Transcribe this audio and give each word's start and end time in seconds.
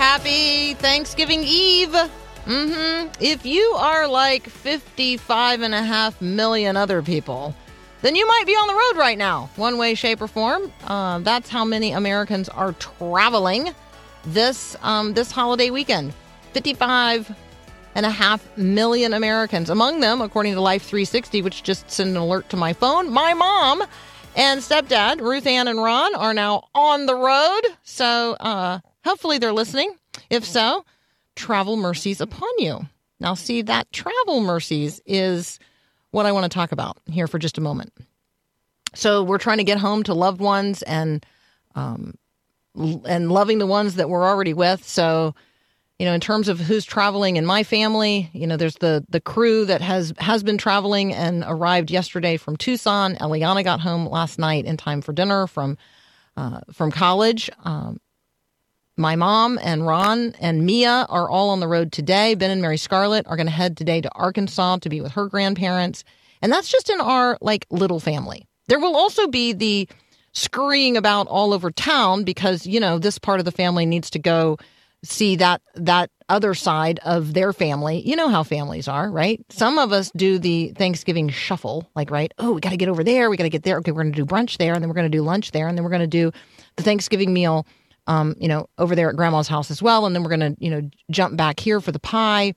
Happy 0.00 0.72
Thanksgiving 0.72 1.44
Eve. 1.44 1.94
hmm 2.46 3.08
If 3.20 3.44
you 3.44 3.60
are 3.76 4.08
like 4.08 4.48
55 4.48 5.60
and 5.60 5.74
a 5.74 5.82
half 5.82 6.18
million 6.22 6.74
other 6.74 7.02
people, 7.02 7.54
then 8.00 8.16
you 8.16 8.26
might 8.26 8.44
be 8.46 8.54
on 8.54 8.66
the 8.66 8.72
road 8.72 8.98
right 8.98 9.18
now, 9.18 9.50
one 9.56 9.76
way, 9.76 9.94
shape, 9.94 10.22
or 10.22 10.26
form. 10.26 10.72
Uh, 10.86 11.18
that's 11.18 11.50
how 11.50 11.66
many 11.66 11.92
Americans 11.92 12.48
are 12.48 12.72
traveling 12.72 13.74
this 14.24 14.74
um, 14.80 15.12
this 15.12 15.30
holiday 15.30 15.68
weekend. 15.68 16.14
55 16.54 17.36
and 17.94 18.06
a 18.06 18.10
half 18.10 18.56
million 18.56 19.12
Americans. 19.12 19.68
Among 19.68 20.00
them, 20.00 20.22
according 20.22 20.54
to 20.54 20.62
Life 20.62 20.84
360, 20.84 21.42
which 21.42 21.62
just 21.62 21.90
sent 21.90 22.08
an 22.08 22.16
alert 22.16 22.48
to 22.48 22.56
my 22.56 22.72
phone, 22.72 23.10
my 23.12 23.34
mom 23.34 23.84
and 24.34 24.62
stepdad, 24.62 25.20
Ruth 25.20 25.46
Ann 25.46 25.68
and 25.68 25.82
Ron, 25.82 26.14
are 26.14 26.32
now 26.32 26.68
on 26.74 27.04
the 27.04 27.14
road. 27.14 27.60
So 27.82 28.32
uh, 28.40 28.80
hopefully 29.04 29.38
they're 29.38 29.52
listening. 29.52 29.94
If 30.28 30.44
so, 30.44 30.84
travel 31.36 31.76
mercies 31.76 32.20
upon 32.20 32.50
you. 32.58 32.86
Now, 33.20 33.34
see, 33.34 33.62
that 33.62 33.90
travel 33.92 34.40
mercies 34.40 35.00
is 35.06 35.58
what 36.10 36.26
I 36.26 36.32
want 36.32 36.44
to 36.44 36.54
talk 36.54 36.72
about 36.72 36.98
here 37.06 37.26
for 37.26 37.38
just 37.38 37.58
a 37.58 37.60
moment. 37.60 37.92
So 38.94 39.22
we're 39.22 39.38
trying 39.38 39.58
to 39.58 39.64
get 39.64 39.78
home 39.78 40.02
to 40.04 40.14
loved 40.14 40.40
ones 40.40 40.82
and 40.82 41.24
um, 41.74 42.14
and 42.74 43.30
loving 43.30 43.58
the 43.58 43.66
ones 43.66 43.96
that 43.96 44.08
we're 44.08 44.26
already 44.26 44.52
with. 44.52 44.86
So 44.86 45.34
you 46.00 46.06
know 46.06 46.14
in 46.14 46.20
terms 46.20 46.48
of 46.48 46.58
who's 46.58 46.84
traveling 46.86 47.36
in 47.36 47.44
my 47.44 47.62
family 47.62 48.30
you 48.32 48.46
know 48.46 48.56
there's 48.56 48.76
the 48.76 49.04
the 49.10 49.20
crew 49.20 49.66
that 49.66 49.82
has 49.82 50.14
has 50.18 50.42
been 50.42 50.56
traveling 50.56 51.12
and 51.12 51.44
arrived 51.46 51.90
yesterday 51.90 52.38
from 52.38 52.56
tucson 52.56 53.16
eliana 53.16 53.62
got 53.62 53.80
home 53.80 54.06
last 54.06 54.38
night 54.38 54.64
in 54.64 54.78
time 54.78 55.02
for 55.02 55.12
dinner 55.12 55.46
from 55.46 55.76
uh, 56.38 56.60
from 56.72 56.90
college 56.90 57.50
um, 57.64 58.00
my 59.00 59.16
mom 59.16 59.58
and 59.62 59.86
ron 59.86 60.34
and 60.40 60.64
mia 60.64 61.06
are 61.08 61.28
all 61.28 61.50
on 61.50 61.60
the 61.60 61.66
road 61.66 61.90
today 61.90 62.34
ben 62.34 62.50
and 62.50 62.62
mary 62.62 62.76
scarlett 62.76 63.26
are 63.26 63.36
going 63.36 63.46
to 63.46 63.52
head 63.52 63.76
today 63.76 64.00
to 64.00 64.10
arkansas 64.14 64.76
to 64.76 64.88
be 64.88 65.00
with 65.00 65.12
her 65.12 65.26
grandparents 65.26 66.04
and 66.42 66.52
that's 66.52 66.70
just 66.70 66.90
in 66.90 67.00
our 67.00 67.38
like 67.40 67.66
little 67.70 67.98
family 67.98 68.46
there 68.68 68.78
will 68.78 68.94
also 68.94 69.26
be 69.26 69.52
the 69.52 69.88
scurrying 70.32 70.96
about 70.96 71.26
all 71.26 71.52
over 71.52 71.70
town 71.70 72.22
because 72.22 72.66
you 72.66 72.78
know 72.78 72.98
this 72.98 73.18
part 73.18 73.40
of 73.40 73.44
the 73.44 73.50
family 73.50 73.86
needs 73.86 74.10
to 74.10 74.18
go 74.18 74.56
see 75.02 75.36
that 75.36 75.62
that 75.74 76.10
other 76.28 76.54
side 76.54 77.00
of 77.04 77.34
their 77.34 77.52
family. 77.52 78.00
You 78.06 78.16
know 78.16 78.28
how 78.28 78.42
families 78.44 78.86
are, 78.86 79.10
right? 79.10 79.44
Some 79.50 79.78
of 79.78 79.92
us 79.92 80.10
do 80.14 80.38
the 80.38 80.68
Thanksgiving 80.76 81.28
shuffle, 81.28 81.90
like 81.94 82.10
right, 82.10 82.32
oh, 82.38 82.52
we 82.52 82.60
got 82.60 82.70
to 82.70 82.76
get 82.76 82.88
over 82.88 83.02
there, 83.02 83.28
we 83.28 83.36
got 83.36 83.44
to 83.44 83.50
get 83.50 83.64
there. 83.64 83.78
Okay, 83.78 83.90
we're 83.90 84.02
going 84.02 84.14
to 84.14 84.24
do 84.24 84.26
brunch 84.26 84.56
there, 84.56 84.72
and 84.72 84.82
then 84.82 84.88
we're 84.88 84.94
going 84.94 85.10
to 85.10 85.16
do 85.16 85.22
lunch 85.22 85.50
there, 85.50 85.68
and 85.68 85.76
then 85.76 85.84
we're 85.84 85.90
going 85.90 86.00
to 86.00 86.06
do 86.06 86.30
the 86.76 86.82
Thanksgiving 86.82 87.32
meal, 87.32 87.66
um, 88.10 88.34
you 88.40 88.48
know, 88.48 88.66
over 88.76 88.96
there 88.96 89.08
at 89.08 89.14
Grandma's 89.14 89.46
house 89.46 89.70
as 89.70 89.80
well, 89.80 90.04
and 90.04 90.16
then 90.16 90.24
we're 90.24 90.36
going 90.36 90.56
to, 90.56 90.56
you 90.58 90.68
know, 90.68 90.90
jump 91.12 91.36
back 91.36 91.60
here 91.60 91.80
for 91.80 91.92
the 91.92 92.00
pie. 92.00 92.54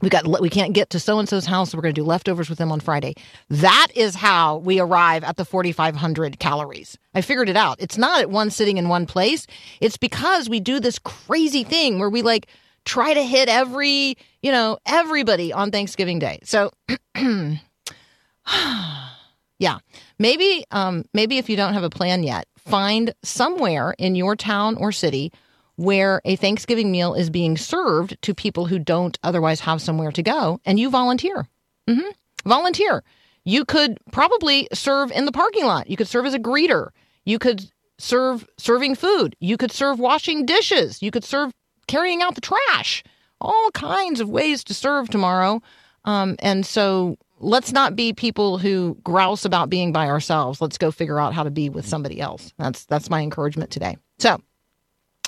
We 0.00 0.08
got 0.08 0.40
we 0.40 0.48
can't 0.48 0.72
get 0.72 0.90
to 0.90 1.00
so 1.00 1.18
and 1.18 1.28
so's 1.28 1.44
house, 1.44 1.70
so 1.70 1.76
we're 1.76 1.82
going 1.82 1.94
to 1.94 2.00
do 2.00 2.06
leftovers 2.06 2.48
with 2.48 2.58
them 2.58 2.70
on 2.70 2.78
Friday. 2.78 3.14
That 3.48 3.88
is 3.96 4.14
how 4.14 4.58
we 4.58 4.78
arrive 4.78 5.24
at 5.24 5.36
the 5.36 5.44
4500 5.44 6.38
calories. 6.38 6.96
I 7.14 7.20
figured 7.20 7.48
it 7.48 7.56
out. 7.56 7.78
It's 7.80 7.98
not 7.98 8.20
at 8.20 8.30
one 8.30 8.48
sitting 8.50 8.78
in 8.78 8.88
one 8.88 9.06
place. 9.06 9.48
It's 9.80 9.96
because 9.96 10.48
we 10.48 10.60
do 10.60 10.78
this 10.78 11.00
crazy 11.00 11.64
thing 11.64 11.98
where 11.98 12.08
we 12.08 12.22
like 12.22 12.46
try 12.84 13.12
to 13.12 13.22
hit 13.24 13.48
every, 13.48 14.16
you 14.40 14.52
know, 14.52 14.78
everybody 14.86 15.52
on 15.52 15.72
Thanksgiving 15.72 16.20
Day. 16.20 16.38
So 16.44 16.70
yeah, 19.58 19.78
maybe 20.18 20.64
um 20.70 21.04
maybe 21.12 21.38
if 21.38 21.50
you 21.50 21.56
don't 21.56 21.74
have 21.74 21.84
a 21.84 21.90
plan 21.90 22.22
yet, 22.22 22.46
find 22.70 23.14
somewhere 23.22 23.94
in 23.98 24.14
your 24.14 24.36
town 24.36 24.76
or 24.76 24.92
city 24.92 25.32
where 25.76 26.20
a 26.24 26.36
Thanksgiving 26.36 26.90
meal 26.92 27.14
is 27.14 27.30
being 27.30 27.56
served 27.56 28.20
to 28.22 28.34
people 28.34 28.66
who 28.66 28.78
don't 28.78 29.18
otherwise 29.22 29.60
have 29.60 29.80
somewhere 29.80 30.12
to 30.12 30.22
go, 30.22 30.60
and 30.66 30.78
you 30.78 30.90
volunteer. 30.90 31.48
hmm 31.88 32.10
Volunteer. 32.44 33.02
You 33.44 33.64
could 33.64 33.98
probably 34.12 34.68
serve 34.72 35.10
in 35.10 35.24
the 35.24 35.32
parking 35.32 35.64
lot. 35.64 35.88
You 35.88 35.96
could 35.96 36.08
serve 36.08 36.26
as 36.26 36.34
a 36.34 36.38
greeter. 36.38 36.90
You 37.24 37.38
could 37.38 37.70
serve 37.98 38.46
serving 38.58 38.94
food. 38.94 39.36
You 39.40 39.56
could 39.56 39.72
serve 39.72 39.98
washing 39.98 40.46
dishes. 40.46 41.02
You 41.02 41.10
could 41.10 41.24
serve 41.24 41.52
carrying 41.86 42.22
out 42.22 42.34
the 42.34 42.40
trash. 42.40 43.02
All 43.40 43.70
kinds 43.72 44.20
of 44.20 44.28
ways 44.28 44.62
to 44.64 44.74
serve 44.74 45.08
tomorrow. 45.08 45.62
Um, 46.04 46.36
and 46.38 46.64
so 46.64 47.16
let's 47.40 47.72
not 47.72 47.96
be 47.96 48.12
people 48.12 48.58
who 48.58 48.96
grouse 49.02 49.44
about 49.44 49.70
being 49.70 49.92
by 49.92 50.06
ourselves. 50.08 50.60
Let's 50.60 50.78
go 50.78 50.90
figure 50.90 51.18
out 51.18 51.34
how 51.34 51.42
to 51.42 51.50
be 51.50 51.68
with 51.68 51.86
somebody 51.86 52.20
else. 52.20 52.52
That's 52.58 52.84
that's 52.84 53.10
my 53.10 53.20
encouragement 53.22 53.70
today. 53.70 53.96
So 54.18 54.40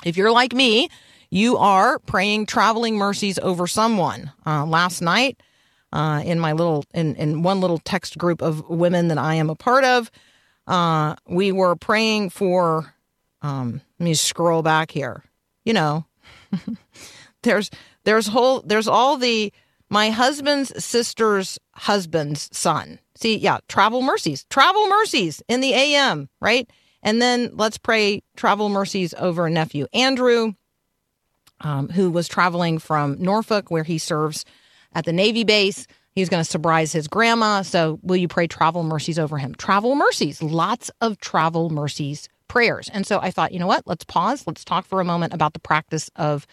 if 0.05 0.15
you're 0.15 0.31
like 0.31 0.53
me, 0.53 0.89
you 1.29 1.57
are 1.57 1.99
praying 1.99 2.45
traveling 2.45 2.95
mercies 2.95 3.39
over 3.39 3.67
someone. 3.67 4.31
Uh, 4.45 4.65
last 4.65 5.01
night, 5.01 5.41
uh, 5.91 6.21
in 6.23 6.39
my 6.39 6.53
little 6.53 6.85
in 6.93 7.15
in 7.15 7.43
one 7.43 7.59
little 7.59 7.79
text 7.79 8.17
group 8.17 8.41
of 8.41 8.69
women 8.69 9.09
that 9.09 9.17
I 9.17 9.35
am 9.35 9.49
a 9.49 9.55
part 9.55 9.83
of, 9.83 10.11
uh, 10.67 11.15
we 11.27 11.51
were 11.51 11.75
praying 11.75 12.29
for. 12.29 12.93
Um, 13.41 13.81
let 13.99 14.05
me 14.05 14.13
scroll 14.13 14.61
back 14.61 14.91
here. 14.91 15.23
You 15.65 15.73
know, 15.73 16.05
there's 17.43 17.69
there's 18.03 18.27
whole 18.27 18.61
there's 18.61 18.87
all 18.87 19.17
the 19.17 19.51
my 19.93 20.09
husband's 20.09 20.83
sister's 20.83 21.59
husband's 21.75 22.49
son. 22.51 22.97
See, 23.13 23.37
yeah, 23.37 23.59
travel 23.67 24.01
mercies, 24.01 24.43
travel 24.49 24.87
mercies 24.87 25.43
in 25.47 25.61
the 25.61 25.71
AM, 25.71 26.29
right? 26.41 26.67
And 27.03 27.21
then 27.21 27.51
let's 27.53 27.77
pray 27.77 28.23
travel 28.35 28.69
mercies 28.69 29.13
over 29.13 29.47
nephew 29.51 29.85
Andrew, 29.93 30.53
um, 31.61 31.89
who 31.89 32.09
was 32.09 32.27
traveling 32.27 32.79
from 32.79 33.21
Norfolk, 33.21 33.69
where 33.69 33.83
he 33.83 33.99
serves 33.99 34.45
at 34.93 35.05
the 35.05 35.13
Navy 35.13 35.43
base. 35.43 35.85
He's 36.11 36.27
going 36.27 36.43
to 36.43 36.49
surprise 36.49 36.91
his 36.91 37.07
grandma. 37.07 37.61
So, 37.61 37.99
will 38.01 38.17
you 38.17 38.27
pray 38.27 38.47
travel 38.47 38.81
mercies 38.81 39.19
over 39.19 39.37
him? 39.37 39.53
Travel 39.55 39.93
mercies, 39.93 40.41
lots 40.41 40.89
of 41.01 41.19
travel 41.19 41.69
mercies 41.69 42.29
prayers. 42.47 42.89
And 42.91 43.05
so 43.05 43.19
I 43.19 43.29
thought, 43.29 43.51
you 43.51 43.59
know 43.59 43.67
what? 43.67 43.85
Let's 43.85 44.05
pause. 44.05 44.45
Let's 44.47 44.65
talk 44.65 44.85
for 44.85 45.01
a 45.01 45.05
moment 45.05 45.33
about 45.33 45.53
the 45.53 45.59
practice 45.59 46.09
of 46.15 46.47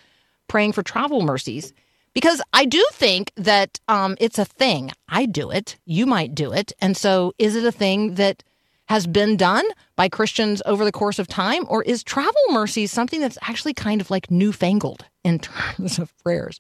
praying 0.47 0.73
for 0.73 0.83
travel 0.83 1.23
mercies 1.23 1.73
because 2.13 2.43
I 2.53 2.65
do 2.65 2.85
think 2.93 3.33
that 3.37 3.79
um, 3.89 4.17
it's 4.21 4.39
a 4.39 4.45
thing. 4.45 4.91
I 5.09 5.27
do 5.27 5.51
it. 5.51 5.77
You 5.85 6.07
might 6.07 6.35
do 6.35 6.53
it. 6.53 6.73
And 6.81 6.97
so, 6.97 7.33
is 7.39 7.57
it 7.57 7.65
a 7.65 7.73
thing 7.73 8.15
that 8.15 8.43
has 8.87 9.07
been 9.07 9.37
done 9.37 9.65
by 9.95 10.09
Christians 10.09 10.61
over 10.67 10.85
the 10.85 10.93
course 10.93 11.21
of 11.21 11.29
time, 11.29 11.65
or 11.69 11.83
is 11.85 12.03
travel 12.03 12.43
mercy 12.51 12.87
something 12.87 13.21
that's 13.21 13.39
actually 13.43 13.75
kind 13.75 14.01
of 14.01 14.11
like 14.11 14.31
newfangled 14.31 15.05
in 15.23 15.39
terms 15.41 15.99
of 15.99 16.13
prayers? 16.25 16.59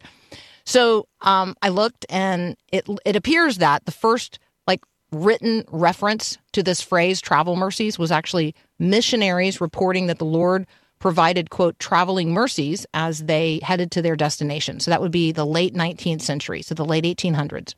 So 0.65 1.09
um, 1.22 1.57
I 1.63 1.71
looked, 1.71 2.07
and 2.09 2.57
it 2.72 2.86
it 3.04 3.16
appears 3.16 3.59
that 3.59 3.84
the 3.86 3.92
first 3.92 4.39
like 4.66 4.80
written 5.10 5.65
reference 5.72 6.39
to 6.53 6.63
this 6.63 6.80
phrase 6.80 7.21
"travel 7.21 7.57
mercies" 7.57 7.98
was 7.98 8.13
actually 8.13 8.54
missionaries 8.78 9.60
reporting 9.60 10.07
that 10.07 10.19
the 10.19 10.24
Lord 10.24 10.66
provided 11.00 11.50
quote 11.50 11.78
traveling 11.78 12.32
mercies 12.32 12.86
as 12.94 13.24
they 13.24 13.58
headed 13.62 13.91
to 13.91 14.02
their 14.02 14.14
destination. 14.14 14.78
So 14.78 14.91
that 14.91 15.00
would 15.00 15.10
be 15.10 15.32
the 15.32 15.47
late 15.47 15.74
19th 15.74 16.20
century, 16.20 16.62
so 16.62 16.74
the 16.74 16.84
late 16.84 17.04
1800s. 17.04 17.74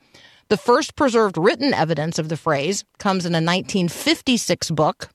The 0.48 0.56
first 0.58 0.96
preserved 0.96 1.38
written 1.38 1.72
evidence 1.72 2.18
of 2.18 2.28
the 2.28 2.36
phrase 2.36 2.84
comes 2.98 3.24
in 3.24 3.32
a 3.32 3.40
1956 3.40 4.70
book, 4.72 5.08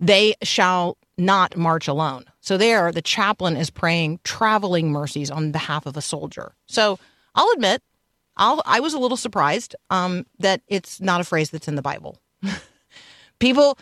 They 0.00 0.34
Shall 0.42 0.96
Not 1.18 1.56
March 1.56 1.88
Alone. 1.88 2.24
So 2.40 2.56
there, 2.56 2.90
the 2.90 3.02
chaplain 3.02 3.56
is 3.56 3.68
praying 3.68 4.20
traveling 4.24 4.90
mercies 4.90 5.30
on 5.30 5.52
behalf 5.52 5.84
of 5.84 5.96
a 5.96 6.00
soldier. 6.00 6.54
So 6.66 6.98
I'll 7.34 7.50
admit, 7.54 7.82
I'll, 8.36 8.62
I 8.64 8.80
was 8.80 8.94
a 8.94 8.98
little 8.98 9.16
surprised 9.16 9.76
um, 9.90 10.26
that 10.38 10.62
it's 10.68 11.00
not 11.00 11.20
a 11.20 11.24
phrase 11.24 11.50
that's 11.50 11.68
in 11.68 11.74
the 11.74 11.82
Bible. 11.82 12.18
people, 13.38 13.78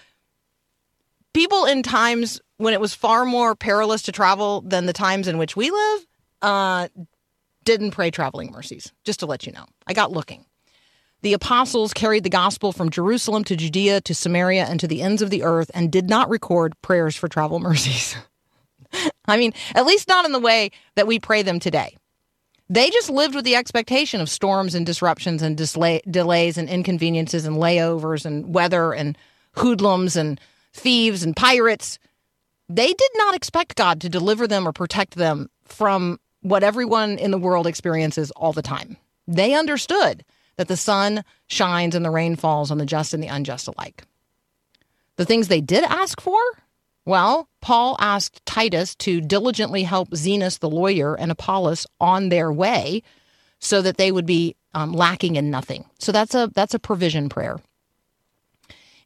people 1.32 1.66
in 1.66 1.82
times 1.82 2.40
when 2.60 2.74
it 2.74 2.80
was 2.80 2.94
far 2.94 3.24
more 3.24 3.54
perilous 3.54 4.02
to 4.02 4.12
travel 4.12 4.60
than 4.60 4.86
the 4.86 4.92
times 4.92 5.26
in 5.26 5.38
which 5.38 5.56
we 5.56 5.70
live 5.70 6.06
uh, 6.42 6.88
didn't 7.64 7.92
pray 7.92 8.10
traveling 8.10 8.52
mercies, 8.52 8.92
just 9.04 9.20
to 9.20 9.26
let 9.26 9.46
you 9.46 9.52
know. 9.52 9.64
I 9.86 9.94
got 9.94 10.12
looking. 10.12 10.44
The 11.22 11.32
apostles 11.32 11.92
carried 11.92 12.24
the 12.24 12.30
gospel 12.30 12.72
from 12.72 12.90
Jerusalem 12.90 13.44
to 13.44 13.56
Judea 13.56 14.02
to 14.02 14.14
Samaria 14.14 14.64
and 14.64 14.78
to 14.80 14.86
the 14.86 15.02
ends 15.02 15.22
of 15.22 15.30
the 15.30 15.42
earth 15.42 15.70
and 15.74 15.90
did 15.90 16.08
not 16.08 16.28
record 16.28 16.74
prayers 16.82 17.16
for 17.16 17.28
travel 17.28 17.58
mercies. 17.60 18.16
I 19.26 19.36
mean, 19.36 19.52
at 19.74 19.86
least 19.86 20.08
not 20.08 20.26
in 20.26 20.32
the 20.32 20.38
way 20.38 20.70
that 20.96 21.06
we 21.06 21.18
pray 21.18 21.42
them 21.42 21.60
today. 21.60 21.96
They 22.68 22.90
just 22.90 23.10
lived 23.10 23.34
with 23.34 23.44
the 23.44 23.56
expectation 23.56 24.20
of 24.20 24.28
storms 24.28 24.74
and 24.74 24.84
disruptions 24.84 25.42
and 25.42 25.56
delays 25.56 26.58
and 26.58 26.68
inconveniences 26.68 27.44
and 27.44 27.56
layovers 27.56 28.24
and 28.24 28.54
weather 28.54 28.92
and 28.92 29.16
hoodlums 29.52 30.16
and 30.16 30.40
thieves 30.72 31.22
and 31.22 31.34
pirates. 31.34 31.98
They 32.70 32.86
did 32.86 33.10
not 33.16 33.34
expect 33.34 33.74
God 33.74 34.00
to 34.00 34.08
deliver 34.08 34.46
them 34.46 34.66
or 34.66 34.72
protect 34.72 35.16
them 35.16 35.50
from 35.64 36.20
what 36.40 36.62
everyone 36.62 37.18
in 37.18 37.32
the 37.32 37.38
world 37.38 37.66
experiences 37.66 38.30
all 38.30 38.52
the 38.52 38.62
time. 38.62 38.96
They 39.26 39.54
understood 39.54 40.24
that 40.54 40.68
the 40.68 40.76
sun 40.76 41.24
shines 41.48 41.96
and 41.96 42.04
the 42.04 42.12
rain 42.12 42.36
falls 42.36 42.70
on 42.70 42.78
the 42.78 42.86
just 42.86 43.12
and 43.12 43.20
the 43.20 43.26
unjust 43.26 43.66
alike. 43.66 44.04
The 45.16 45.24
things 45.24 45.48
they 45.48 45.60
did 45.60 45.82
ask 45.82 46.20
for? 46.20 46.38
Well, 47.04 47.48
Paul 47.60 47.96
asked 47.98 48.46
Titus 48.46 48.94
to 48.96 49.20
diligently 49.20 49.82
help 49.82 50.10
Zenas 50.10 50.60
the 50.60 50.70
lawyer 50.70 51.16
and 51.16 51.32
Apollos 51.32 51.88
on 52.00 52.28
their 52.28 52.52
way 52.52 53.02
so 53.58 53.82
that 53.82 53.96
they 53.96 54.12
would 54.12 54.26
be 54.26 54.54
um, 54.74 54.92
lacking 54.92 55.34
in 55.34 55.50
nothing. 55.50 55.86
So 55.98 56.12
that's 56.12 56.36
a 56.36 56.48
that's 56.54 56.74
a 56.74 56.78
provision 56.78 57.28
prayer. 57.30 57.58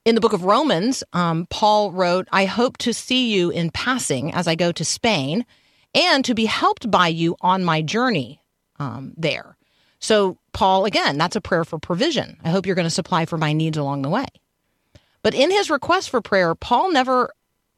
In 0.04 0.14
the 0.14 0.20
book 0.20 0.34
of 0.34 0.44
Romans, 0.44 1.02
um, 1.14 1.46
Paul 1.48 1.90
wrote, 1.90 2.28
I 2.30 2.44
hope 2.44 2.76
to 2.78 2.92
see 2.92 3.32
you 3.32 3.48
in 3.48 3.70
passing 3.70 4.34
as 4.34 4.46
I 4.46 4.54
go 4.54 4.70
to 4.70 4.84
Spain 4.84 5.46
and 5.94 6.22
to 6.26 6.34
be 6.34 6.44
helped 6.44 6.90
by 6.90 7.08
you 7.08 7.36
on 7.40 7.64
my 7.64 7.80
journey 7.80 8.42
um, 8.78 9.14
there. 9.16 9.56
So, 10.00 10.36
Paul, 10.52 10.84
again, 10.84 11.16
that's 11.16 11.36
a 11.36 11.40
prayer 11.40 11.64
for 11.64 11.78
provision. 11.78 12.38
I 12.44 12.50
hope 12.50 12.66
you're 12.66 12.74
going 12.74 12.84
to 12.84 12.90
supply 12.90 13.24
for 13.24 13.38
my 13.38 13.54
needs 13.54 13.78
along 13.78 14.02
the 14.02 14.10
way. 14.10 14.26
But 15.22 15.32
in 15.32 15.50
his 15.50 15.70
request 15.70 16.10
for 16.10 16.20
prayer, 16.20 16.54
Paul 16.54 16.92
never 16.92 17.32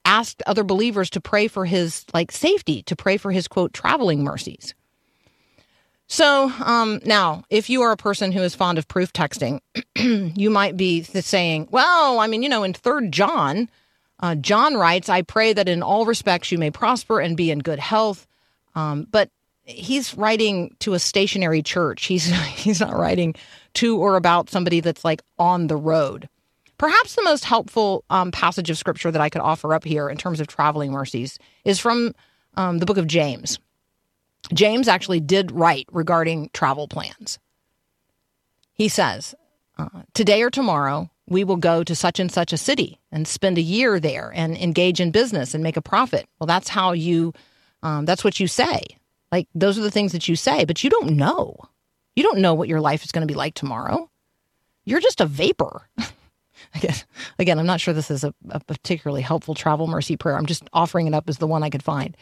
asked 0.05 0.43
other 0.46 0.64
believers 0.64 1.11
to 1.11 1.20
pray 1.20 1.46
for 1.46 1.64
his 1.64 2.05
like 2.12 2.32
safety, 2.32 2.82
to 2.84 2.96
pray 2.96 3.19
for 3.19 3.31
his 3.31 3.46
quote 3.46 3.72
traveling 3.72 4.25
mercies. 4.25 4.75
So 6.08 6.53
um, 6.64 7.00
now, 7.05 7.44
if 7.50 7.69
you 7.69 7.82
are 7.82 7.93
a 7.93 7.97
person 7.97 8.31
who 8.32 8.43
is 8.43 8.55
fond 8.55 8.79
of 8.79 8.87
proof 8.87 9.12
texting, 9.12 9.61
you 9.97 10.50
might 10.50 10.76
be 10.76 11.03
saying, 11.03 11.69
"Well, 11.70 12.20
I 12.20 12.26
mean, 12.29 12.43
you 12.43 12.49
know, 12.49 12.62
in 12.62 12.75
Third 12.75 13.11
John, 13.12 13.69
uh, 14.20 14.37
John 14.37 14.75
writes, 14.75 15.08
"I 15.08 15.23
pray 15.23 15.53
that 15.53 15.69
in 15.69 15.82
all 15.82 16.06
respects 16.06 16.53
you 16.53 16.58
may 16.58 16.70
prosper 16.70 17.20
and 17.20 17.37
be 17.37 17.50
in 17.50 17.58
good 17.58 17.81
health." 17.81 18.26
Um, 18.75 19.08
but 19.11 19.31
he's 19.64 20.14
writing 20.14 20.76
to 20.81 20.94
a 20.94 20.99
stationary 20.99 21.62
church. 21.62 22.06
He's 22.06 22.26
he's 22.55 22.81
not 22.81 22.97
writing 22.97 23.35
to 23.75 23.99
or 23.99 24.17
about 24.17 24.49
somebody 24.49 24.81
that's 24.81 25.05
like 25.05 25.23
on 25.38 25.67
the 25.67 25.76
road. 25.76 26.29
Perhaps 26.79 27.14
the 27.14 27.25
most 27.25 27.44
helpful 27.44 28.05
um, 28.11 28.31
passage 28.31 28.70
of 28.70 28.79
scripture 28.79 29.11
that 29.11 29.20
I 29.20 29.31
could 29.31 29.41
offer 29.41 29.75
up 29.75 29.82
here 29.82 30.08
in 30.08 30.19
terms 30.19 30.41
of 30.41 30.47
traveling 30.47 30.93
mercies 30.93 31.38
is 31.64 31.79
from 31.79 32.14
um, 32.55 32.79
the 32.79 32.87
book 32.87 32.99
of 32.99 33.06
James. 33.06 33.58
James 34.52 34.88
actually 34.88 35.20
did 35.20 35.52
write 35.52 35.88
regarding 35.93 36.50
travel 36.52 36.88
plans. 36.88 37.38
He 38.72 38.88
says, 38.88 39.34
uh, 39.78 39.88
Today 40.14 40.43
or 40.43 40.50
tomorrow, 40.50 41.10
we 41.28 41.44
will 41.44 41.56
go 41.56 41.82
to 41.82 41.94
such 41.94 42.20
and 42.20 42.31
such 42.31 42.52
a 42.52 42.58
city 42.58 43.00
and 43.10 43.26
spend 43.26 43.58
a 43.58 43.62
year 43.62 43.98
there 43.98 44.32
and 44.34 44.56
engage 44.56 45.00
in 45.00 45.10
business 45.10 45.54
and 45.54 45.62
make 45.62 45.76
a 45.76 45.82
profit. 45.82 46.28
Well, 46.38 46.46
that's 46.46 46.69
how 46.69 46.93
you, 46.93 47.32
um, 47.82 48.04
that's 48.04 48.22
what 48.22 48.38
you 48.38 48.46
say. 48.46 48.82
Like 49.32 49.48
those 49.54 49.78
are 49.78 49.82
the 49.82 49.90
things 49.90 50.12
that 50.12 50.28
you 50.28 50.37
say, 50.37 50.64
but 50.64 50.84
you 50.84 50.90
don't 50.90 51.16
know. 51.16 51.56
You 52.14 52.22
don't 52.22 52.38
know 52.38 52.54
what 52.54 52.69
your 52.69 52.81
life 52.81 53.04
is 53.04 53.12
going 53.12 53.26
to 53.26 53.32
be 53.32 53.37
like 53.37 53.54
tomorrow. 53.54 54.08
You're 54.84 55.00
just 55.00 55.20
a 55.20 55.26
vapor. 55.26 55.88
again, 57.38 57.58
I'm 57.58 57.66
not 57.66 57.81
sure 57.81 57.93
this 57.93 58.10
is 58.10 58.25
a, 58.25 58.32
a, 58.50 58.60
particularly 58.60 59.22
helpful 59.22 59.54
travel 59.54 59.87
mercy 59.87 60.16
prayer. 60.16 60.37
I'm 60.37 60.46
just 60.46 60.64
offering 60.72 61.06
it 61.06 61.14
up 61.14 61.28
as 61.28 61.38
the 61.38 61.46
one 61.46 61.62
I 61.62 61.70
could 61.70 61.82
find. 61.82 62.16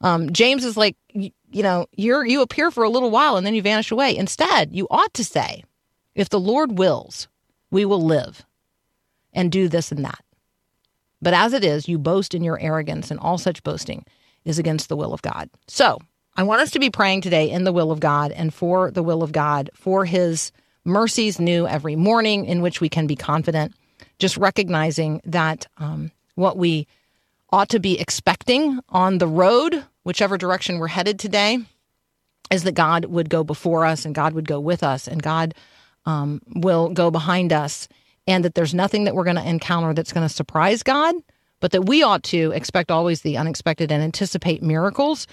Um, 0.00 0.32
James 0.32 0.64
is 0.64 0.76
like, 0.76 0.96
you, 1.12 1.30
you 1.50 1.62
know, 1.62 1.86
you're 1.96 2.24
you 2.24 2.42
appear 2.42 2.70
for 2.70 2.84
a 2.84 2.90
little 2.90 3.10
while 3.10 3.36
and 3.36 3.46
then 3.46 3.54
you 3.54 3.62
vanish 3.62 3.90
away. 3.90 4.16
Instead, 4.16 4.74
you 4.74 4.86
ought 4.90 5.14
to 5.14 5.24
say, 5.24 5.64
if 6.14 6.28
the 6.28 6.40
Lord 6.40 6.78
wills, 6.78 7.28
we 7.70 7.84
will 7.84 8.02
live 8.02 8.44
and 9.32 9.52
do 9.52 9.68
this 9.68 9.92
and 9.92 10.04
that. 10.04 10.22
But 11.22 11.34
as 11.34 11.52
it 11.52 11.64
is, 11.64 11.88
you 11.88 11.98
boast 11.98 12.34
in 12.34 12.44
your 12.44 12.60
arrogance, 12.60 13.10
and 13.10 13.18
all 13.20 13.38
such 13.38 13.62
boasting 13.62 14.04
is 14.44 14.58
against 14.58 14.88
the 14.88 14.96
will 14.96 15.14
of 15.14 15.22
God. 15.22 15.48
So 15.66 15.98
I 16.36 16.42
want 16.42 16.60
us 16.60 16.70
to 16.72 16.78
be 16.78 16.90
praying 16.90 17.22
today 17.22 17.50
in 17.50 17.64
the 17.64 17.72
will 17.72 17.90
of 17.90 18.00
God 18.00 18.32
and 18.32 18.52
for 18.52 18.90
the 18.90 19.02
will 19.02 19.22
of 19.22 19.32
God, 19.32 19.70
for 19.74 20.04
his 20.04 20.52
mercies 20.84 21.40
new 21.40 21.66
every 21.66 21.96
morning, 21.96 22.44
in 22.44 22.60
which 22.60 22.80
we 22.80 22.88
can 22.88 23.06
be 23.06 23.16
confident, 23.16 23.74
just 24.18 24.36
recognizing 24.36 25.20
that 25.24 25.66
um, 25.78 26.12
what 26.34 26.56
we 26.56 26.86
ought 27.52 27.68
to 27.70 27.80
be 27.80 27.98
expecting 27.98 28.80
on 28.88 29.18
the 29.18 29.28
road, 29.28 29.84
whichever 30.02 30.36
direction 30.36 30.78
we're 30.78 30.88
headed 30.88 31.18
today, 31.18 31.58
is 32.50 32.64
that 32.64 32.72
God 32.72 33.06
would 33.06 33.30
go 33.30 33.44
before 33.44 33.84
us 33.84 34.04
and 34.04 34.14
God 34.14 34.32
would 34.32 34.48
go 34.48 34.60
with 34.60 34.82
us 34.82 35.08
and 35.08 35.22
God 35.22 35.54
um, 36.04 36.40
will 36.54 36.88
go 36.90 37.10
behind 37.10 37.52
us, 37.52 37.88
and 38.28 38.44
that 38.44 38.54
there's 38.54 38.74
nothing 38.74 39.04
that 39.04 39.14
we're 39.14 39.24
going 39.24 39.36
to 39.36 39.48
encounter 39.48 39.92
that's 39.92 40.12
going 40.12 40.26
to 40.26 40.32
surprise 40.32 40.82
God, 40.82 41.14
but 41.60 41.72
that 41.72 41.82
we 41.82 42.02
ought 42.02 42.22
to 42.24 42.52
expect 42.52 42.90
always 42.90 43.22
the 43.22 43.36
unexpected 43.36 43.90
and 43.90 44.02
anticipate 44.02 44.62
miracles 44.62 45.26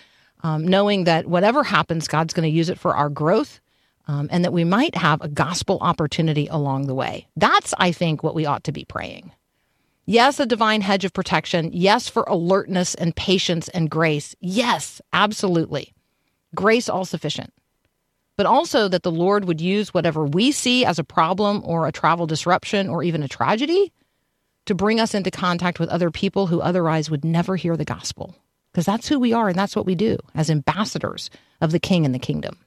um, 0.43 0.67
knowing 0.67 1.05
that 1.05 1.25
whatever 1.27 1.63
happens, 1.63 2.07
God's 2.07 2.33
going 2.33 2.49
to 2.49 2.55
use 2.55 2.69
it 2.69 2.79
for 2.79 2.95
our 2.95 3.09
growth. 3.09 3.59
Um, 4.05 4.27
and 4.31 4.43
that 4.43 4.51
we 4.51 4.65
might 4.65 4.95
have 4.95 5.21
a 5.21 5.29
gospel 5.29 5.77
opportunity 5.79 6.47
along 6.47 6.87
the 6.87 6.93
way. 6.93 7.25
That's, 7.37 7.73
I 7.77 7.93
think, 7.93 8.21
what 8.21 8.35
we 8.35 8.45
ought 8.45 8.65
to 8.65 8.73
be 8.73 8.83
praying. 8.83 9.31
Yes, 10.05 10.39
a 10.39 10.45
divine 10.45 10.81
hedge 10.81 11.05
of 11.05 11.13
protection. 11.13 11.69
Yes, 11.71 12.09
for 12.09 12.23
alertness 12.23 12.93
and 12.95 13.15
patience 13.15 13.69
and 13.69 13.89
grace. 13.89 14.35
Yes, 14.41 15.01
absolutely. 15.13 15.93
Grace 16.53 16.89
all 16.89 17.05
sufficient. 17.05 17.53
But 18.35 18.45
also 18.45 18.87
that 18.89 19.03
the 19.03 19.11
Lord 19.11 19.45
would 19.45 19.61
use 19.61 19.93
whatever 19.93 20.25
we 20.25 20.51
see 20.51 20.83
as 20.83 20.99
a 20.99 21.03
problem 21.03 21.61
or 21.63 21.87
a 21.87 21.91
travel 21.91 22.27
disruption 22.27 22.89
or 22.89 23.03
even 23.03 23.23
a 23.23 23.27
tragedy 23.27 23.93
to 24.65 24.75
bring 24.75 24.99
us 24.99 25.13
into 25.13 25.31
contact 25.31 25.79
with 25.79 25.89
other 25.89 26.11
people 26.11 26.47
who 26.47 26.59
otherwise 26.59 27.09
would 27.09 27.23
never 27.23 27.55
hear 27.55 27.77
the 27.77 27.85
gospel 27.85 28.35
because 28.71 28.85
that's 28.85 29.07
who 29.07 29.19
we 29.19 29.33
are 29.33 29.49
and 29.49 29.57
that's 29.57 29.75
what 29.75 29.85
we 29.85 29.95
do 29.95 30.17
as 30.35 30.49
ambassadors 30.49 31.29
of 31.61 31.71
the 31.71 31.79
king 31.79 32.05
and 32.05 32.13
the 32.13 32.19
kingdom. 32.19 32.57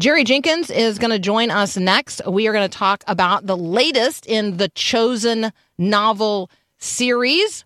Jerry 0.00 0.24
Jenkins 0.24 0.70
is 0.70 0.98
going 0.98 1.12
to 1.12 1.20
join 1.20 1.50
us 1.50 1.76
next. 1.76 2.20
We 2.26 2.48
are 2.48 2.52
going 2.52 2.68
to 2.68 2.78
talk 2.78 3.04
about 3.06 3.46
the 3.46 3.56
latest 3.56 4.26
in 4.26 4.56
the 4.56 4.68
Chosen 4.70 5.52
novel 5.78 6.50
series. 6.78 7.64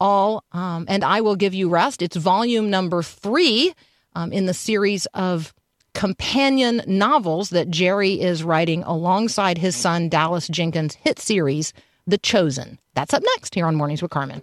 All 0.00 0.44
um, 0.50 0.86
and 0.88 1.04
I 1.04 1.20
will 1.20 1.36
give 1.36 1.54
you 1.54 1.68
rest. 1.68 2.02
It's 2.02 2.16
volume 2.16 2.68
number 2.68 3.02
three 3.02 3.74
um, 4.16 4.32
in 4.32 4.46
the 4.46 4.54
series 4.54 5.06
of 5.14 5.54
companion 5.94 6.82
novels 6.86 7.50
that 7.50 7.70
Jerry 7.70 8.20
is 8.20 8.42
writing 8.42 8.82
alongside 8.82 9.58
his 9.58 9.76
son 9.76 10.08
Dallas 10.08 10.48
Jenkins' 10.48 10.94
hit 10.96 11.20
series, 11.20 11.72
The 12.08 12.18
Chosen. 12.18 12.80
That's 12.94 13.14
up 13.14 13.22
next 13.36 13.54
here 13.54 13.66
on 13.66 13.76
Mornings 13.76 14.02
with 14.02 14.10
Carmen. 14.10 14.42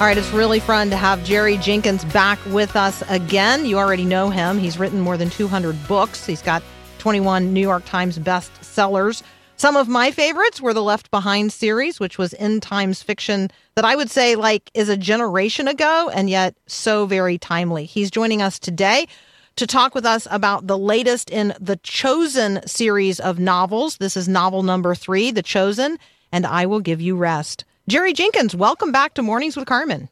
All 0.00 0.06
right, 0.06 0.16
it's 0.16 0.30
really 0.30 0.60
fun 0.60 0.90
to 0.90 0.96
have 0.96 1.24
Jerry 1.24 1.56
Jenkins 1.56 2.04
back 2.04 2.38
with 2.46 2.76
us 2.76 3.02
again. 3.08 3.66
You 3.66 3.78
already 3.78 4.04
know 4.04 4.30
him. 4.30 4.56
He's 4.56 4.78
written 4.78 5.00
more 5.00 5.16
than 5.16 5.28
200 5.28 5.88
books. 5.88 6.24
He's 6.24 6.40
got 6.40 6.62
21 6.98 7.52
New 7.52 7.60
York 7.60 7.84
Times 7.84 8.16
best 8.16 8.64
sellers. 8.64 9.24
Some 9.56 9.76
of 9.76 9.88
my 9.88 10.12
favorites 10.12 10.60
were 10.60 10.72
the 10.72 10.84
Left 10.84 11.10
Behind 11.10 11.52
series, 11.52 11.98
which 11.98 12.16
was 12.16 12.32
end 12.34 12.62
times 12.62 13.02
fiction 13.02 13.50
that 13.74 13.84
I 13.84 13.96
would 13.96 14.08
say 14.08 14.36
like 14.36 14.70
is 14.72 14.88
a 14.88 14.96
generation 14.96 15.66
ago 15.66 16.08
and 16.14 16.30
yet 16.30 16.54
so 16.68 17.04
very 17.06 17.36
timely. 17.36 17.84
He's 17.84 18.08
joining 18.08 18.40
us 18.40 18.60
today 18.60 19.08
to 19.56 19.66
talk 19.66 19.96
with 19.96 20.06
us 20.06 20.28
about 20.30 20.68
the 20.68 20.78
latest 20.78 21.28
in 21.28 21.54
the 21.58 21.76
Chosen 21.82 22.64
series 22.68 23.18
of 23.18 23.40
novels. 23.40 23.96
This 23.96 24.16
is 24.16 24.28
novel 24.28 24.62
number 24.62 24.94
3, 24.94 25.32
The 25.32 25.42
Chosen, 25.42 25.98
and 26.30 26.46
I 26.46 26.66
will 26.66 26.78
give 26.78 27.00
you 27.00 27.16
rest. 27.16 27.64
Jerry 27.88 28.12
Jenkins, 28.12 28.54
welcome 28.54 28.92
back 28.92 29.14
to 29.14 29.22
Mornings 29.22 29.56
with 29.56 29.66
Carmen. 29.66 30.10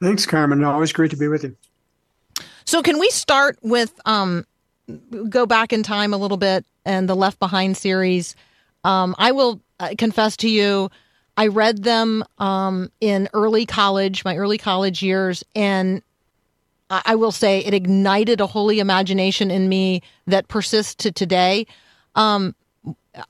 Thanks, 0.00 0.24
Carmen. 0.24 0.64
Always 0.64 0.94
great 0.94 1.10
to 1.10 1.16
be 1.16 1.28
with 1.28 1.44
you. 1.44 1.54
So, 2.64 2.82
can 2.82 2.98
we 2.98 3.10
start 3.10 3.58
with 3.60 4.00
um, 4.06 4.46
go 5.28 5.44
back 5.44 5.74
in 5.74 5.82
time 5.82 6.14
a 6.14 6.16
little 6.16 6.38
bit 6.38 6.64
and 6.86 7.06
the 7.06 7.14
Left 7.14 7.38
Behind 7.38 7.76
series? 7.76 8.34
Um, 8.82 9.14
I 9.18 9.32
will 9.32 9.60
uh, 9.78 9.90
confess 9.98 10.38
to 10.38 10.48
you, 10.48 10.90
I 11.36 11.48
read 11.48 11.82
them 11.82 12.24
um, 12.38 12.90
in 13.00 13.28
early 13.34 13.66
college, 13.66 14.24
my 14.24 14.36
early 14.36 14.56
college 14.56 15.02
years, 15.02 15.44
and 15.54 16.02
I, 16.88 17.02
I 17.04 17.14
will 17.14 17.32
say 17.32 17.60
it 17.60 17.74
ignited 17.74 18.40
a 18.40 18.46
holy 18.46 18.80
imagination 18.80 19.50
in 19.50 19.68
me 19.68 20.00
that 20.26 20.48
persists 20.48 20.94
to 20.96 21.12
today. 21.12 21.66
Um, 22.14 22.54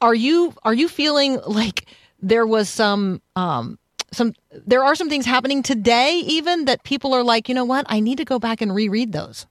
are 0.00 0.14
you 0.14 0.54
are 0.62 0.74
you 0.74 0.88
feeling 0.88 1.40
like 1.46 1.86
there 2.22 2.46
was 2.46 2.68
some 2.68 3.22
um, 3.36 3.78
some 4.12 4.34
there 4.66 4.84
are 4.84 4.94
some 4.94 5.08
things 5.08 5.26
happening 5.26 5.62
today 5.62 6.22
even 6.24 6.64
that 6.64 6.82
people 6.84 7.14
are 7.14 7.22
like, 7.22 7.48
you 7.48 7.54
know 7.54 7.64
what, 7.64 7.86
I 7.88 8.00
need 8.00 8.18
to 8.18 8.24
go 8.24 8.38
back 8.38 8.60
and 8.60 8.74
reread 8.74 9.12
those. 9.12 9.46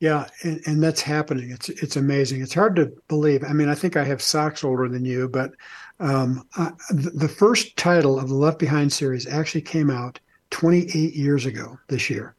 Yeah, 0.00 0.26
and, 0.42 0.60
and 0.66 0.82
that's 0.82 1.00
happening. 1.00 1.52
It's 1.52 1.68
it's 1.68 1.94
amazing. 1.94 2.42
It's 2.42 2.54
hard 2.54 2.74
to 2.74 2.92
believe. 3.06 3.44
I 3.44 3.52
mean, 3.52 3.68
I 3.68 3.76
think 3.76 3.96
I 3.96 4.02
have 4.02 4.20
socks 4.20 4.64
older 4.64 4.88
than 4.88 5.04
you, 5.04 5.28
but 5.28 5.52
um, 6.00 6.44
I, 6.56 6.72
the 6.90 7.28
first 7.28 7.76
title 7.76 8.18
of 8.18 8.28
the 8.28 8.34
Left 8.34 8.58
Behind 8.58 8.92
series 8.92 9.28
actually 9.28 9.60
came 9.60 9.90
out 9.90 10.18
28 10.50 11.14
years 11.14 11.46
ago 11.46 11.78
this 11.86 12.10
year, 12.10 12.34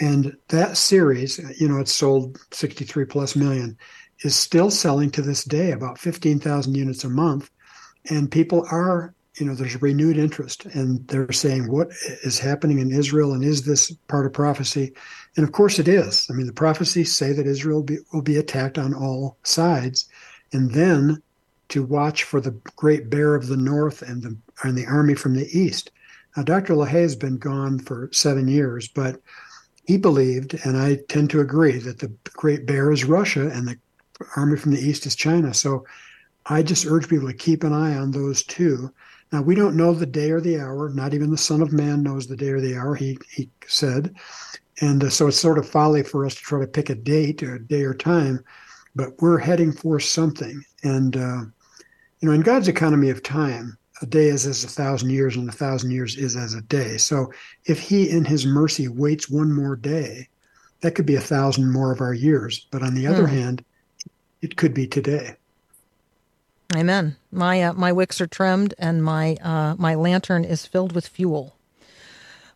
and 0.00 0.36
that 0.48 0.76
series, 0.76 1.38
you 1.60 1.68
know, 1.68 1.78
it's 1.78 1.94
sold 1.94 2.36
63 2.50 3.04
plus 3.04 3.36
million, 3.36 3.78
is 4.22 4.34
still 4.34 4.68
selling 4.68 5.10
to 5.12 5.22
this 5.22 5.44
day, 5.44 5.70
about 5.70 5.98
15,000 5.98 6.74
units 6.74 7.04
a 7.04 7.08
month, 7.08 7.48
and 8.10 8.30
people 8.30 8.66
are 8.70 9.14
you 9.38 9.46
know 9.46 9.54
there's 9.54 9.80
renewed 9.82 10.16
interest 10.16 10.64
and 10.66 11.06
they're 11.08 11.32
saying 11.32 11.70
what 11.70 11.88
is 12.22 12.38
happening 12.38 12.78
in 12.78 12.92
israel 12.92 13.32
and 13.32 13.44
is 13.44 13.64
this 13.64 13.90
part 14.08 14.26
of 14.26 14.32
prophecy? 14.32 14.92
And 15.36 15.44
of 15.44 15.52
course 15.52 15.78
it 15.78 15.88
is. 15.88 16.26
I 16.30 16.34
mean 16.34 16.46
the 16.46 16.52
prophecies 16.52 17.16
say 17.16 17.32
that 17.32 17.46
israel 17.46 17.78
will 17.78 17.84
be, 17.84 17.98
will 18.12 18.22
be 18.22 18.36
attacked 18.36 18.78
on 18.78 18.94
all 18.94 19.38
sides. 19.42 20.06
And 20.52 20.70
then 20.70 21.20
to 21.70 21.82
watch 21.82 22.22
for 22.24 22.40
the 22.40 22.52
great 22.76 23.10
bear 23.10 23.34
of 23.34 23.48
the 23.48 23.56
north 23.56 24.02
and 24.02 24.22
the 24.22 24.36
and 24.62 24.78
the 24.78 24.86
army 24.86 25.14
from 25.14 25.34
the 25.34 25.48
east. 25.58 25.90
Now 26.36 26.44
dr 26.44 26.72
lahaye 26.72 27.02
has 27.02 27.16
been 27.16 27.38
gone 27.38 27.80
for 27.80 28.10
seven 28.12 28.46
years 28.46 28.88
but 28.88 29.20
he 29.86 29.96
believed 29.98 30.54
and 30.64 30.76
i 30.76 30.98
tend 31.08 31.30
to 31.30 31.40
agree 31.40 31.78
that 31.78 31.98
the 31.98 32.12
great 32.34 32.66
bear 32.66 32.90
is 32.92 33.04
russia 33.04 33.50
and 33.50 33.68
the 33.68 33.76
army 34.36 34.56
from 34.56 34.72
the 34.72 34.80
east 34.80 35.06
is 35.06 35.16
china. 35.16 35.52
So 35.52 35.84
i 36.46 36.62
just 36.62 36.86
urge 36.86 37.08
people 37.08 37.28
to 37.28 37.34
keep 37.34 37.64
an 37.64 37.72
eye 37.72 37.96
on 37.96 38.10
those 38.10 38.42
two 38.42 38.92
now, 39.34 39.42
we 39.42 39.56
don't 39.56 39.76
know 39.76 39.92
the 39.92 40.06
day 40.06 40.30
or 40.30 40.40
the 40.40 40.60
hour. 40.60 40.90
Not 40.90 41.12
even 41.12 41.32
the 41.32 41.36
Son 41.36 41.60
of 41.60 41.72
Man 41.72 42.04
knows 42.04 42.28
the 42.28 42.36
day 42.36 42.50
or 42.50 42.60
the 42.60 42.76
hour, 42.76 42.94
he, 42.94 43.18
he 43.32 43.50
said. 43.66 44.14
And 44.80 45.02
uh, 45.02 45.10
so 45.10 45.26
it's 45.26 45.40
sort 45.40 45.58
of 45.58 45.68
folly 45.68 46.04
for 46.04 46.24
us 46.24 46.36
to 46.36 46.40
try 46.40 46.60
to 46.60 46.68
pick 46.68 46.88
a 46.88 46.94
date 46.94 47.42
or 47.42 47.56
a 47.56 47.60
day 47.60 47.82
or 47.82 47.94
time, 47.94 48.44
but 48.94 49.20
we're 49.20 49.38
heading 49.38 49.72
for 49.72 49.98
something. 49.98 50.62
And, 50.84 51.16
uh, 51.16 51.40
you 52.20 52.28
know, 52.28 52.30
in 52.30 52.42
God's 52.42 52.68
economy 52.68 53.10
of 53.10 53.24
time, 53.24 53.76
a 54.02 54.06
day 54.06 54.26
is 54.26 54.46
as 54.46 54.62
a 54.62 54.68
thousand 54.68 55.10
years, 55.10 55.34
and 55.34 55.48
a 55.48 55.52
thousand 55.52 55.90
years 55.90 56.16
is 56.16 56.36
as 56.36 56.54
a 56.54 56.62
day. 56.62 56.96
So 56.96 57.32
if 57.64 57.80
He, 57.80 58.08
in 58.08 58.24
His 58.24 58.46
mercy, 58.46 58.86
waits 58.86 59.28
one 59.28 59.52
more 59.52 59.74
day, 59.74 60.28
that 60.82 60.94
could 60.94 61.06
be 61.06 61.16
a 61.16 61.20
thousand 61.20 61.72
more 61.72 61.90
of 61.90 62.00
our 62.00 62.14
years. 62.14 62.68
But 62.70 62.84
on 62.84 62.94
the 62.94 63.08
other 63.08 63.26
hmm. 63.26 63.34
hand, 63.34 63.64
it 64.42 64.56
could 64.56 64.74
be 64.74 64.86
today. 64.86 65.34
Amen. 66.74 67.16
My 67.30 67.62
uh, 67.62 67.72
my 67.72 67.92
wicks 67.92 68.20
are 68.20 68.26
trimmed 68.26 68.74
and 68.78 69.02
my 69.02 69.36
uh, 69.42 69.74
my 69.78 69.94
lantern 69.94 70.44
is 70.44 70.66
filled 70.66 70.92
with 70.92 71.06
fuel. 71.06 71.56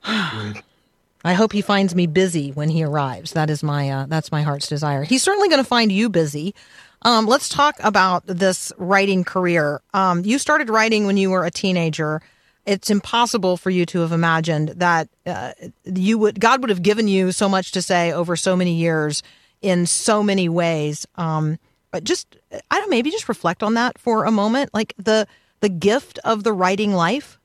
I 0.05 1.35
hope 1.35 1.53
he 1.53 1.63
finds 1.63 1.95
me 1.95 2.07
busy 2.07 2.51
when 2.53 2.69
he 2.69 2.85
arrives. 2.85 3.33
That 3.33 3.51
is 3.51 3.63
my 3.63 3.91
uh, 3.91 4.07
that's 4.07 4.33
my 4.33 4.43
heart's 4.43 4.69
desire. 4.69 5.05
He's 5.05 5.23
certainly 5.23 5.49
going 5.49 5.63
to 5.63 5.69
find 5.69 5.91
you 5.91 6.09
busy. 6.09 6.55
Um, 7.03 7.27
let's 7.27 7.49
talk 7.49 7.77
about 7.81 8.27
this 8.27 8.73
writing 8.77 9.25
career. 9.25 9.81
Um, 9.95 10.25
you 10.25 10.39
started 10.39 10.69
writing 10.69 11.07
when 11.07 11.17
you 11.17 11.31
were 11.31 11.45
a 11.45 11.51
teenager. 11.51 12.23
It's 12.67 12.91
impossible 12.91 13.57
for 13.57 13.71
you 13.71 13.87
to 13.87 14.01
have 14.01 14.13
imagined 14.13 14.71
that 14.77 15.09
uh, 15.27 15.53
you 15.85 16.19
would 16.19 16.41
God 16.41 16.61
would 16.61 16.71
have 16.71 16.83
given 16.83 17.09
you 17.09 17.33
so 17.33 17.49
much 17.49 17.73
to 17.73 17.83
say 17.83 18.13
over 18.13 18.37
so 18.37 18.57
many 18.57 18.75
years 18.75 19.23
in 19.61 19.87
so 19.87 20.23
many 20.23 20.49
ways. 20.49 21.07
Um, 21.17 21.59
just 22.03 22.37
I 22.71 22.81
don't 22.81 22.91
maybe 22.91 23.11
just 23.11 23.29
reflect 23.29 23.63
on 23.63 23.75
that 23.75 23.99
for 23.99 24.25
a 24.25 24.31
moment, 24.31 24.71
like 24.73 24.95
the 24.99 25.27
the 25.61 25.69
gift 25.69 26.19
of 26.25 26.45
the 26.45 26.53
writing 26.53 26.93
life. 26.93 27.39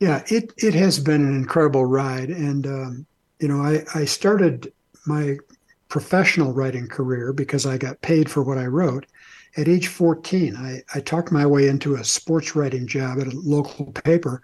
Yeah, 0.00 0.22
it 0.28 0.52
it 0.56 0.74
has 0.74 0.98
been 0.98 1.24
an 1.24 1.34
incredible 1.34 1.84
ride, 1.84 2.30
and 2.30 2.66
um, 2.66 3.06
you 3.40 3.48
know, 3.48 3.62
I 3.62 3.84
I 3.94 4.04
started 4.04 4.72
my 5.06 5.36
professional 5.88 6.52
writing 6.52 6.88
career 6.88 7.32
because 7.32 7.66
I 7.66 7.78
got 7.78 8.00
paid 8.00 8.30
for 8.30 8.42
what 8.42 8.58
I 8.58 8.66
wrote. 8.66 9.06
At 9.56 9.68
age 9.68 9.86
14, 9.86 10.56
I, 10.56 10.82
I 10.92 11.00
talked 11.00 11.30
my 11.30 11.46
way 11.46 11.68
into 11.68 11.94
a 11.94 12.02
sports 12.02 12.56
writing 12.56 12.88
job 12.88 13.20
at 13.20 13.28
a 13.28 13.38
local 13.38 13.92
paper, 13.92 14.42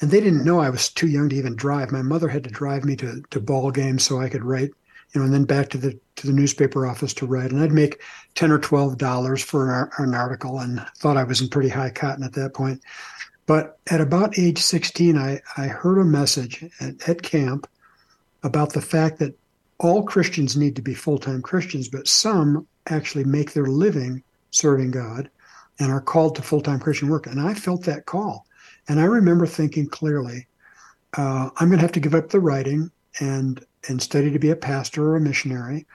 and 0.00 0.10
they 0.10 0.20
didn't 0.20 0.44
know 0.44 0.60
I 0.60 0.68
was 0.68 0.90
too 0.90 1.08
young 1.08 1.30
to 1.30 1.36
even 1.36 1.56
drive. 1.56 1.90
My 1.90 2.02
mother 2.02 2.28
had 2.28 2.44
to 2.44 2.50
drive 2.50 2.84
me 2.84 2.96
to, 2.96 3.22
to 3.30 3.40
ball 3.40 3.70
games 3.70 4.02
so 4.02 4.20
I 4.20 4.28
could 4.28 4.44
write 4.44 4.70
you 5.12 5.20
know, 5.20 5.24
and 5.24 5.34
then 5.34 5.44
back 5.44 5.68
to 5.70 5.78
the 5.78 5.98
to 6.16 6.26
the 6.26 6.32
newspaper 6.32 6.86
office 6.86 7.14
to 7.14 7.26
write. 7.26 7.50
And 7.50 7.62
I'd 7.62 7.72
make 7.72 8.00
ten 8.34 8.50
or 8.50 8.58
twelve 8.58 8.98
dollars 8.98 9.42
for 9.42 9.74
an, 9.74 9.90
an 9.98 10.14
article, 10.14 10.60
and 10.60 10.84
thought 10.98 11.16
I 11.16 11.24
was 11.24 11.40
in 11.40 11.48
pretty 11.48 11.68
high 11.68 11.90
cotton 11.90 12.24
at 12.24 12.34
that 12.34 12.54
point. 12.54 12.82
But 13.46 13.78
at 13.90 14.00
about 14.00 14.38
age 14.38 14.58
sixteen, 14.58 15.18
I 15.18 15.40
I 15.56 15.66
heard 15.66 15.98
a 15.98 16.04
message 16.04 16.64
at, 16.80 17.08
at 17.08 17.22
camp 17.22 17.66
about 18.42 18.72
the 18.72 18.80
fact 18.80 19.18
that 19.18 19.36
all 19.78 20.02
Christians 20.02 20.56
need 20.56 20.76
to 20.76 20.82
be 20.82 20.94
full 20.94 21.18
time 21.18 21.42
Christians, 21.42 21.88
but 21.88 22.06
some 22.06 22.66
actually 22.86 23.24
make 23.24 23.52
their 23.52 23.66
living 23.66 24.22
serving 24.50 24.90
God 24.90 25.30
and 25.78 25.90
are 25.90 26.00
called 26.00 26.36
to 26.36 26.42
full 26.42 26.60
time 26.60 26.78
Christian 26.78 27.08
work. 27.08 27.26
And 27.26 27.40
I 27.40 27.54
felt 27.54 27.84
that 27.84 28.06
call. 28.06 28.46
And 28.88 29.00
I 29.00 29.04
remember 29.04 29.46
thinking 29.46 29.88
clearly, 29.88 30.46
uh, 31.16 31.50
I'm 31.56 31.68
going 31.68 31.78
to 31.78 31.84
have 31.84 31.92
to 31.92 32.00
give 32.00 32.14
up 32.14 32.28
the 32.28 32.40
writing 32.40 32.90
and 33.20 33.64
and 33.88 34.02
study 34.02 34.30
to 34.30 34.38
be 34.38 34.50
a 34.50 34.56
pastor 34.56 35.10
or 35.10 35.16
a 35.16 35.20
missionary. 35.20 35.86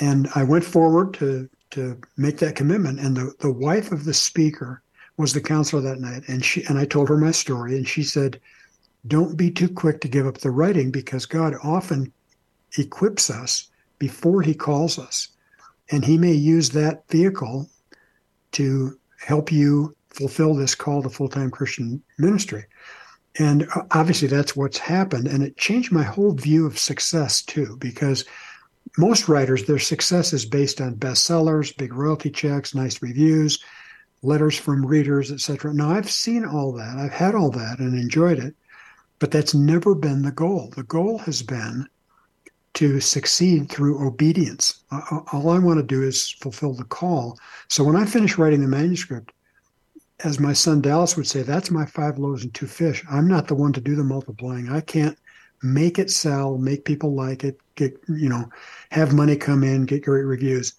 And 0.00 0.28
I 0.34 0.42
went 0.42 0.64
forward 0.64 1.14
to 1.14 1.48
to 1.72 1.98
make 2.18 2.36
that 2.38 2.54
commitment. 2.54 3.00
And 3.00 3.16
the, 3.16 3.34
the 3.40 3.52
wife 3.52 3.92
of 3.92 4.04
the 4.04 4.14
speaker 4.14 4.82
was 5.16 5.32
the 5.32 5.40
counselor 5.40 5.82
that 5.82 6.00
night. 6.00 6.22
And 6.28 6.44
she 6.44 6.64
and 6.64 6.78
I 6.78 6.84
told 6.84 7.08
her 7.08 7.16
my 7.16 7.32
story, 7.32 7.76
and 7.76 7.88
she 7.88 8.02
said, 8.02 8.40
Don't 9.06 9.36
be 9.36 9.50
too 9.50 9.68
quick 9.68 10.00
to 10.02 10.08
give 10.08 10.26
up 10.26 10.38
the 10.38 10.50
writing 10.50 10.90
because 10.90 11.26
God 11.26 11.54
often 11.62 12.12
equips 12.78 13.30
us 13.30 13.68
before 13.98 14.42
he 14.42 14.54
calls 14.54 14.98
us. 14.98 15.28
And 15.90 16.04
he 16.04 16.16
may 16.16 16.32
use 16.32 16.70
that 16.70 17.08
vehicle 17.08 17.68
to 18.52 18.98
help 19.18 19.50
you 19.50 19.96
fulfill 20.10 20.54
this 20.54 20.74
call 20.74 21.02
to 21.02 21.08
full-time 21.08 21.50
Christian 21.50 22.02
ministry. 22.18 22.64
And 23.38 23.66
uh, 23.74 23.82
obviously, 23.92 24.28
that's 24.28 24.54
what's 24.54 24.78
happened. 24.78 25.26
And 25.26 25.42
it 25.42 25.56
changed 25.56 25.92
my 25.92 26.02
whole 26.02 26.32
view 26.32 26.66
of 26.66 26.78
success, 26.78 27.42
too, 27.42 27.76
because 27.78 28.24
most 28.98 29.28
writers, 29.28 29.64
their 29.64 29.78
success 29.78 30.32
is 30.32 30.44
based 30.44 30.80
on 30.80 30.96
bestsellers, 30.96 31.76
big 31.76 31.94
royalty 31.94 32.30
checks, 32.30 32.74
nice 32.74 33.00
reviews, 33.00 33.58
letters 34.22 34.56
from 34.56 34.84
readers, 34.84 35.32
etc. 35.32 35.72
Now, 35.72 35.90
I've 35.90 36.10
seen 36.10 36.44
all 36.44 36.72
that, 36.72 36.96
I've 36.98 37.12
had 37.12 37.34
all 37.34 37.50
that 37.52 37.78
and 37.78 37.98
enjoyed 37.98 38.38
it, 38.38 38.54
but 39.18 39.30
that's 39.30 39.54
never 39.54 39.94
been 39.94 40.22
the 40.22 40.32
goal. 40.32 40.72
The 40.76 40.82
goal 40.82 41.18
has 41.18 41.42
been 41.42 41.86
to 42.74 43.00
succeed 43.00 43.70
through 43.70 44.06
obedience. 44.06 44.82
All 45.32 45.50
I 45.50 45.58
want 45.58 45.78
to 45.78 45.82
do 45.82 46.02
is 46.02 46.30
fulfill 46.30 46.74
the 46.74 46.84
call. 46.84 47.38
So 47.68 47.84
when 47.84 47.96
I 47.96 48.06
finish 48.06 48.38
writing 48.38 48.62
the 48.62 48.68
manuscript, 48.68 49.32
as 50.24 50.38
my 50.38 50.52
son 50.52 50.80
Dallas 50.80 51.16
would 51.16 51.26
say, 51.26 51.42
that's 51.42 51.70
my 51.70 51.84
five 51.84 52.18
loaves 52.18 52.44
and 52.44 52.54
two 52.54 52.66
fish. 52.66 53.04
I'm 53.10 53.28
not 53.28 53.48
the 53.48 53.54
one 53.54 53.72
to 53.72 53.80
do 53.80 53.96
the 53.96 54.04
multiplying. 54.04 54.68
I 54.68 54.80
can't 54.80 55.18
make 55.62 55.98
it 55.98 56.10
sell, 56.10 56.58
make 56.58 56.84
people 56.84 57.14
like 57.14 57.44
it, 57.44 57.58
get, 57.74 57.98
you 58.08 58.28
know, 58.28 58.48
have 58.90 59.14
money 59.14 59.36
come 59.36 59.62
in, 59.62 59.86
get 59.86 60.04
great 60.04 60.24
reviews. 60.24 60.74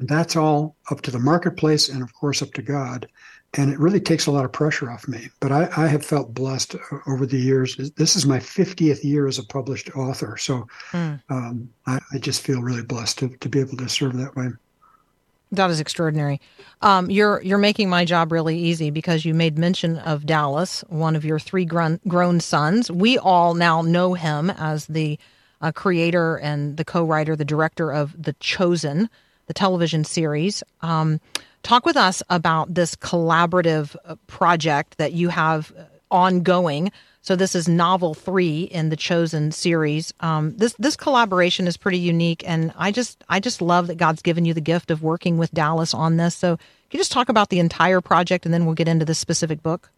That's 0.00 0.36
all 0.36 0.76
up 0.90 1.00
to 1.02 1.10
the 1.10 1.18
marketplace 1.18 1.88
and, 1.88 2.02
of 2.02 2.14
course, 2.14 2.42
up 2.42 2.52
to 2.54 2.62
God. 2.62 3.08
And 3.54 3.72
it 3.72 3.78
really 3.78 4.00
takes 4.00 4.26
a 4.26 4.30
lot 4.30 4.44
of 4.44 4.52
pressure 4.52 4.90
off 4.90 5.08
me. 5.08 5.28
But 5.40 5.52
I, 5.52 5.68
I 5.76 5.86
have 5.86 6.04
felt 6.04 6.34
blessed 6.34 6.76
over 7.06 7.24
the 7.24 7.38
years. 7.38 7.76
This 7.96 8.14
is 8.14 8.26
my 8.26 8.38
50th 8.38 9.02
year 9.02 9.26
as 9.26 9.38
a 9.38 9.44
published 9.44 9.96
author. 9.96 10.36
So 10.36 10.66
mm. 10.92 11.20
um, 11.30 11.70
I, 11.86 11.98
I 12.12 12.18
just 12.18 12.42
feel 12.42 12.60
really 12.60 12.82
blessed 12.82 13.18
to, 13.20 13.28
to 13.28 13.48
be 13.48 13.60
able 13.60 13.78
to 13.78 13.88
serve 13.88 14.16
that 14.18 14.36
way. 14.36 14.48
That 15.50 15.70
is 15.70 15.80
extraordinary. 15.80 16.40
Um, 16.82 17.10
you're 17.10 17.40
you're 17.42 17.58
making 17.58 17.88
my 17.88 18.04
job 18.04 18.32
really 18.32 18.58
easy 18.58 18.90
because 18.90 19.24
you 19.24 19.32
made 19.34 19.58
mention 19.58 19.98
of 19.98 20.26
Dallas, 20.26 20.84
one 20.88 21.16
of 21.16 21.24
your 21.24 21.38
three 21.38 21.64
grown, 21.64 22.00
grown 22.06 22.40
sons. 22.40 22.90
We 22.90 23.18
all 23.18 23.54
now 23.54 23.80
know 23.82 24.14
him 24.14 24.50
as 24.50 24.86
the 24.86 25.18
uh, 25.60 25.72
creator 25.72 26.36
and 26.36 26.76
the 26.76 26.84
co-writer, 26.84 27.34
the 27.34 27.44
director 27.44 27.92
of 27.92 28.20
The 28.22 28.34
Chosen, 28.34 29.08
the 29.46 29.54
television 29.54 30.04
series. 30.04 30.62
Um, 30.82 31.20
talk 31.62 31.84
with 31.84 31.96
us 31.96 32.22
about 32.30 32.74
this 32.74 32.94
collaborative 32.94 33.96
uh, 34.04 34.16
project 34.26 34.98
that 34.98 35.12
you 35.12 35.30
have 35.30 35.72
uh, 35.76 35.84
ongoing 36.10 36.92
so 37.28 37.36
this 37.36 37.54
is 37.54 37.68
novel 37.68 38.14
three 38.14 38.62
in 38.62 38.88
the 38.88 38.96
Chosen 38.96 39.52
series. 39.52 40.14
Um, 40.20 40.56
this 40.56 40.74
this 40.78 40.96
collaboration 40.96 41.66
is 41.66 41.76
pretty 41.76 41.98
unique, 41.98 42.42
and 42.48 42.72
I 42.74 42.90
just 42.90 43.22
I 43.28 43.38
just 43.38 43.60
love 43.60 43.88
that 43.88 43.96
God's 43.96 44.22
given 44.22 44.46
you 44.46 44.54
the 44.54 44.62
gift 44.62 44.90
of 44.90 45.02
working 45.02 45.36
with 45.36 45.52
Dallas 45.52 45.92
on 45.92 46.16
this. 46.16 46.34
So 46.34 46.56
can 46.56 46.66
you 46.90 46.98
just 46.98 47.12
talk 47.12 47.28
about 47.28 47.50
the 47.50 47.58
entire 47.58 48.00
project, 48.00 48.46
and 48.46 48.54
then 48.54 48.64
we'll 48.64 48.74
get 48.74 48.88
into 48.88 49.04
this 49.04 49.18
specific 49.18 49.62
book. 49.62 49.90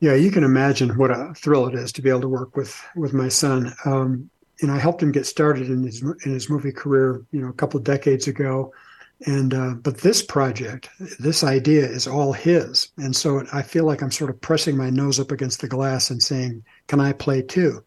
Yeah, 0.00 0.14
you 0.14 0.32
can 0.32 0.42
imagine 0.42 0.98
what 0.98 1.12
a 1.12 1.34
thrill 1.36 1.68
it 1.68 1.76
is 1.76 1.92
to 1.92 2.02
be 2.02 2.10
able 2.10 2.22
to 2.22 2.28
work 2.28 2.56
with 2.56 2.76
with 2.96 3.12
my 3.12 3.28
son. 3.28 3.72
Um, 3.84 4.28
know, 4.60 4.74
I 4.74 4.78
helped 4.80 5.00
him 5.00 5.12
get 5.12 5.24
started 5.24 5.70
in 5.70 5.84
his 5.84 6.02
in 6.02 6.32
his 6.32 6.50
movie 6.50 6.72
career. 6.72 7.22
You 7.30 7.42
know, 7.42 7.48
a 7.48 7.52
couple 7.52 7.78
decades 7.78 8.26
ago, 8.26 8.72
And 9.26 9.52
uh, 9.52 9.74
but 9.74 9.98
this 9.98 10.22
project, 10.22 10.88
this 11.18 11.42
idea 11.42 11.84
is 11.84 12.06
all 12.06 12.32
his, 12.32 12.88
and 12.98 13.16
so 13.16 13.44
I 13.52 13.62
feel 13.62 13.84
like 13.84 14.00
I'm 14.00 14.12
sort 14.12 14.30
of 14.30 14.40
pressing 14.40 14.76
my 14.76 14.90
nose 14.90 15.18
up 15.18 15.32
against 15.32 15.60
the 15.60 15.66
glass 15.66 16.10
and 16.10 16.22
saying, 16.22 16.62
"Can 16.86 17.00
I 17.00 17.12
play 17.12 17.42
too?" 17.42 17.82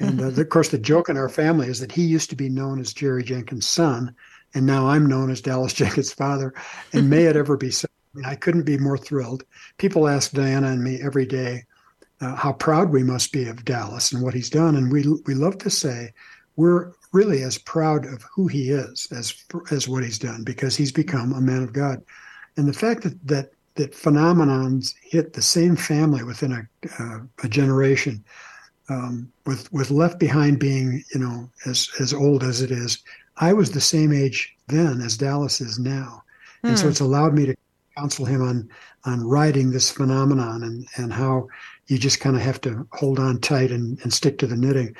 And 0.00 0.20
uh, 0.20 0.40
of 0.40 0.48
course, 0.48 0.70
the 0.70 0.78
joke 0.78 1.08
in 1.08 1.16
our 1.16 1.28
family 1.28 1.68
is 1.68 1.78
that 1.78 1.92
he 1.92 2.02
used 2.02 2.30
to 2.30 2.36
be 2.36 2.48
known 2.48 2.80
as 2.80 2.92
Jerry 2.92 3.22
Jenkins' 3.22 3.68
son, 3.68 4.12
and 4.54 4.66
now 4.66 4.88
I'm 4.88 5.06
known 5.06 5.30
as 5.30 5.40
Dallas 5.40 5.72
Jenkins' 5.74 6.12
father. 6.12 6.52
And 6.92 7.08
may 7.08 7.24
it 7.24 7.36
ever 7.36 7.56
be 7.56 7.70
so. 7.70 7.86
I, 8.14 8.18
mean, 8.18 8.24
I 8.26 8.34
couldn't 8.34 8.64
be 8.64 8.76
more 8.76 8.98
thrilled. 8.98 9.44
People 9.78 10.08
ask 10.08 10.32
Dianna 10.32 10.72
and 10.72 10.82
me 10.82 11.00
every 11.00 11.26
day 11.26 11.64
uh, 12.20 12.34
how 12.34 12.52
proud 12.52 12.90
we 12.90 13.02
must 13.04 13.32
be 13.32 13.48
of 13.48 13.64
Dallas 13.64 14.12
and 14.12 14.22
what 14.22 14.34
he's 14.34 14.50
done, 14.50 14.74
and 14.74 14.90
we 14.90 15.06
we 15.26 15.34
love 15.34 15.58
to 15.58 15.70
say 15.70 16.12
we're 16.56 16.92
really 17.12 17.42
as 17.42 17.58
proud 17.58 18.06
of 18.06 18.24
who 18.34 18.46
he 18.48 18.70
is 18.70 19.06
as 19.12 19.34
as 19.70 19.88
what 19.88 20.02
he's 20.02 20.18
done 20.18 20.42
because 20.44 20.76
he's 20.76 20.92
become 20.92 21.32
a 21.32 21.40
man 21.40 21.62
of 21.62 21.72
God, 21.72 22.02
and 22.56 22.66
the 22.66 22.72
fact 22.72 23.02
that 23.02 23.26
that 23.26 23.52
that 23.74 23.92
phenomenons 23.92 24.94
hit 25.02 25.32
the 25.32 25.42
same 25.42 25.76
family 25.76 26.22
within 26.24 26.52
a 26.52 27.02
uh, 27.02 27.20
a 27.42 27.48
generation, 27.48 28.24
um, 28.88 29.30
with 29.46 29.72
with 29.72 29.90
Left 29.90 30.18
Behind 30.18 30.58
being 30.58 31.04
you 31.14 31.20
know 31.20 31.50
as 31.66 31.88
as 32.00 32.12
old 32.12 32.42
as 32.42 32.62
it 32.62 32.70
is, 32.70 32.98
I 33.36 33.52
was 33.52 33.70
the 33.70 33.80
same 33.80 34.12
age 34.12 34.54
then 34.68 35.00
as 35.00 35.16
Dallas 35.16 35.60
is 35.60 35.78
now, 35.78 36.22
and 36.62 36.78
so 36.78 36.84
hmm. 36.84 36.90
it's 36.90 37.00
allowed 37.00 37.34
me 37.34 37.46
to 37.46 37.56
counsel 37.96 38.24
him 38.24 38.42
on 38.42 38.68
on 39.04 39.26
writing 39.26 39.70
this 39.70 39.90
phenomenon 39.90 40.62
and 40.62 40.86
and 40.96 41.12
how 41.12 41.48
you 41.88 41.98
just 41.98 42.20
kind 42.20 42.36
of 42.36 42.42
have 42.42 42.60
to 42.62 42.86
hold 42.92 43.18
on 43.18 43.40
tight 43.40 43.70
and, 43.70 43.98
and 44.02 44.12
stick 44.12 44.38
to 44.38 44.46
the 44.46 44.56
knitting. 44.56 44.96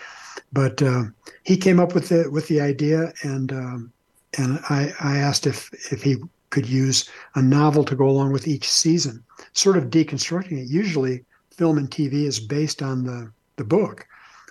But 0.52 0.82
uh, 0.82 1.04
he 1.44 1.56
came 1.56 1.80
up 1.80 1.94
with 1.94 2.08
the 2.08 2.30
with 2.30 2.48
the 2.48 2.60
idea, 2.60 3.12
and 3.22 3.52
um, 3.52 3.92
and 4.38 4.58
I, 4.68 4.92
I 5.00 5.16
asked 5.18 5.46
if 5.46 5.72
if 5.92 6.02
he 6.02 6.16
could 6.50 6.68
use 6.68 7.08
a 7.34 7.42
novel 7.42 7.84
to 7.84 7.96
go 7.96 8.08
along 8.08 8.32
with 8.32 8.46
each 8.46 8.68
season, 8.68 9.24
sort 9.52 9.76
of 9.76 9.84
deconstructing 9.84 10.58
it. 10.62 10.68
Usually, 10.68 11.24
film 11.50 11.78
and 11.78 11.90
TV 11.90 12.24
is 12.24 12.40
based 12.40 12.82
on 12.82 13.04
the 13.04 13.32
the 13.56 13.64
book. 13.64 14.06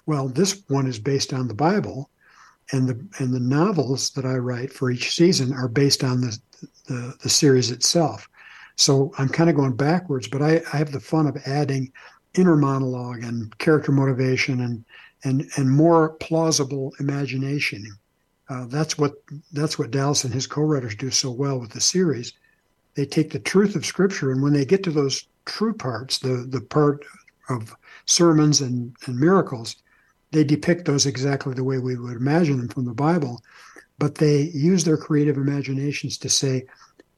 Well, 0.05 0.27
this 0.27 0.63
one 0.67 0.87
is 0.87 0.99
based 0.99 1.33
on 1.33 1.47
the 1.47 1.53
Bible, 1.53 2.09
and 2.71 2.87
the 2.87 2.99
and 3.19 3.33
the 3.33 3.39
novels 3.39 4.11
that 4.11 4.25
I 4.25 4.35
write 4.35 4.73
for 4.73 4.91
each 4.91 5.13
season 5.13 5.53
are 5.53 5.67
based 5.67 6.03
on 6.03 6.21
the 6.21 6.37
the, 6.87 7.15
the 7.21 7.29
series 7.29 7.71
itself. 7.71 8.27
So 8.75 9.11
I'm 9.17 9.29
kind 9.29 9.49
of 9.49 9.55
going 9.55 9.75
backwards, 9.75 10.27
but 10.27 10.41
I, 10.41 10.61
I 10.73 10.77
have 10.77 10.91
the 10.91 10.99
fun 10.99 11.27
of 11.27 11.37
adding 11.45 11.91
inner 12.33 12.55
monologue 12.55 13.23
and 13.23 13.55
character 13.57 13.91
motivation 13.91 14.61
and 14.61 14.85
and 15.23 15.49
and 15.57 15.69
more 15.69 16.09
plausible 16.09 16.93
imagination. 16.99 17.85
Uh, 18.49 18.65
that's 18.65 18.97
what 18.97 19.13
that's 19.53 19.79
what 19.79 19.91
Dallas 19.91 20.23
and 20.23 20.33
his 20.33 20.47
co-writers 20.47 20.95
do 20.95 21.11
so 21.11 21.31
well 21.31 21.59
with 21.59 21.71
the 21.71 21.81
series. 21.81 22.33
They 22.95 23.05
take 23.05 23.31
the 23.31 23.39
truth 23.39 23.75
of 23.75 23.85
Scripture, 23.85 24.31
and 24.31 24.41
when 24.41 24.53
they 24.53 24.65
get 24.65 24.83
to 24.83 24.91
those 24.91 25.27
true 25.45 25.73
parts, 25.73 26.19
the 26.19 26.45
the 26.49 26.61
part 26.61 27.05
of 27.49 27.75
sermons 28.05 28.61
and, 28.61 28.95
and 29.05 29.19
miracles, 29.19 29.75
they 30.31 30.43
depict 30.43 30.85
those 30.85 31.05
exactly 31.05 31.53
the 31.53 31.63
way 31.63 31.77
we 31.77 31.95
would 31.95 32.17
imagine 32.17 32.57
them 32.57 32.67
from 32.67 32.85
the 32.85 32.93
Bible. 32.93 33.41
But 33.99 34.15
they 34.15 34.43
use 34.53 34.83
their 34.83 34.97
creative 34.97 35.37
imaginations 35.37 36.17
to 36.19 36.29
say, 36.29 36.65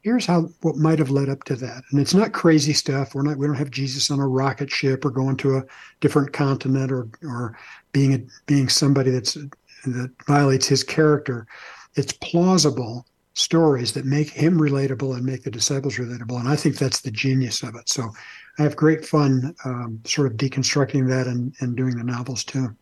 here's 0.04 0.26
how 0.26 0.42
what 0.60 0.76
might 0.76 0.98
have 0.98 1.10
led 1.10 1.30
up 1.30 1.42
to 1.44 1.56
that. 1.56 1.82
And 1.90 1.98
it's 1.98 2.14
not 2.14 2.32
crazy 2.32 2.74
stuff. 2.74 3.14
We're 3.14 3.22
not 3.22 3.38
we 3.38 3.46
don't 3.46 3.56
have 3.56 3.70
jesus 3.70 4.10
on 4.10 4.20
a 4.20 4.28
rocket 4.28 4.70
ship 4.70 5.04
or 5.04 5.10
going 5.10 5.36
to 5.38 5.56
a 5.56 5.64
different 6.00 6.32
continent 6.32 6.92
or 6.92 7.08
or 7.24 7.58
being 7.92 8.14
a, 8.14 8.20
being 8.46 8.68
somebody 8.68 9.10
that's 9.10 9.34
that 9.86 10.10
violates 10.26 10.68
his 10.68 10.84
character. 10.84 11.46
It's 11.94 12.12
plausible 12.12 13.06
stories 13.32 13.94
that 13.94 14.04
make 14.04 14.30
him 14.30 14.60
relatable 14.60 15.16
and 15.16 15.24
make 15.24 15.42
the 15.42 15.50
disciples 15.50 15.96
relatable. 15.96 16.38
And 16.38 16.48
i 16.48 16.54
think 16.54 16.76
that's 16.76 17.00
the 17.00 17.10
genius 17.10 17.62
of 17.62 17.74
it. 17.74 17.88
So 17.88 18.10
i 18.58 18.62
have 18.62 18.76
great 18.76 19.04
fun 19.04 19.54
um, 19.64 20.00
sort 20.04 20.30
of 20.30 20.36
deconstructing 20.36 21.08
that 21.08 21.26
and, 21.26 21.54
and 21.60 21.76
doing 21.76 21.96
the 21.96 22.04
novels 22.04 22.44
too 22.44 22.76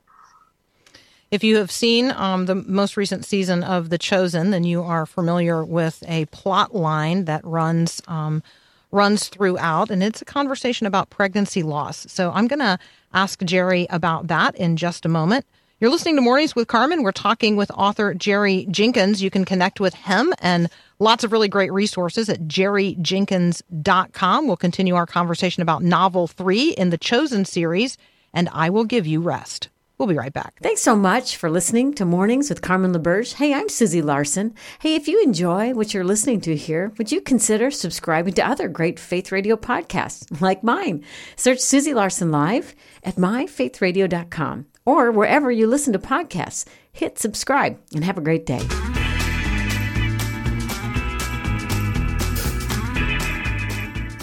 if 1.32 1.42
you 1.42 1.56
have 1.56 1.70
seen 1.70 2.12
um, 2.12 2.44
the 2.44 2.54
most 2.54 2.98
recent 2.98 3.24
season 3.24 3.64
of 3.64 3.88
The 3.88 3.96
Chosen, 3.96 4.50
then 4.50 4.64
you 4.64 4.82
are 4.82 5.06
familiar 5.06 5.64
with 5.64 6.04
a 6.06 6.26
plot 6.26 6.74
line 6.74 7.24
that 7.24 7.42
runs 7.42 8.02
um, 8.06 8.42
runs 8.90 9.28
throughout, 9.28 9.90
and 9.90 10.02
it's 10.02 10.20
a 10.20 10.26
conversation 10.26 10.86
about 10.86 11.08
pregnancy 11.08 11.62
loss. 11.62 12.04
So 12.10 12.30
I'm 12.32 12.46
going 12.46 12.60
to 12.60 12.78
ask 13.14 13.42
Jerry 13.42 13.86
about 13.88 14.26
that 14.26 14.54
in 14.56 14.76
just 14.76 15.06
a 15.06 15.08
moment. 15.08 15.46
You're 15.80 15.90
listening 15.90 16.16
to 16.16 16.22
Mornings 16.22 16.54
with 16.54 16.68
Carmen. 16.68 17.02
We're 17.02 17.12
talking 17.12 17.56
with 17.56 17.70
author 17.70 18.12
Jerry 18.12 18.66
Jenkins. 18.70 19.22
You 19.22 19.30
can 19.30 19.46
connect 19.46 19.80
with 19.80 19.94
him 19.94 20.34
and 20.40 20.68
lots 20.98 21.24
of 21.24 21.32
really 21.32 21.48
great 21.48 21.72
resources 21.72 22.28
at 22.28 22.40
jerryjenkins.com. 22.40 24.46
We'll 24.46 24.58
continue 24.58 24.96
our 24.96 25.06
conversation 25.06 25.62
about 25.62 25.82
novel 25.82 26.26
three 26.26 26.72
in 26.72 26.90
the 26.90 26.98
Chosen 26.98 27.46
series, 27.46 27.96
and 28.34 28.50
I 28.52 28.68
will 28.68 28.84
give 28.84 29.06
you 29.06 29.22
rest. 29.22 29.70
We'll 30.02 30.08
be 30.08 30.18
right 30.18 30.32
back. 30.32 30.58
Thanks 30.60 30.80
so 30.80 30.96
much 30.96 31.36
for 31.36 31.48
listening 31.48 31.94
to 31.94 32.04
Mornings 32.04 32.48
with 32.48 32.60
Carmen 32.60 32.92
LaBerge. 32.92 33.34
Hey, 33.34 33.54
I'm 33.54 33.68
Susie 33.68 34.02
Larson. 34.02 34.52
Hey, 34.80 34.96
if 34.96 35.06
you 35.06 35.22
enjoy 35.22 35.74
what 35.74 35.94
you're 35.94 36.02
listening 36.02 36.40
to 36.40 36.56
here, 36.56 36.92
would 36.98 37.12
you 37.12 37.20
consider 37.20 37.70
subscribing 37.70 38.34
to 38.34 38.44
other 38.44 38.66
great 38.66 38.98
faith 38.98 39.30
radio 39.30 39.54
podcasts 39.54 40.40
like 40.40 40.64
mine? 40.64 41.04
Search 41.36 41.60
Susie 41.60 41.94
Larson 41.94 42.32
Live 42.32 42.74
at 43.04 43.14
myfaithradio.com 43.14 44.66
or 44.84 45.12
wherever 45.12 45.52
you 45.52 45.68
listen 45.68 45.92
to 45.92 46.00
podcasts. 46.00 46.66
Hit 46.90 47.20
subscribe 47.20 47.78
and 47.94 48.02
have 48.02 48.18
a 48.18 48.22
great 48.22 48.44
day. 48.44 49.01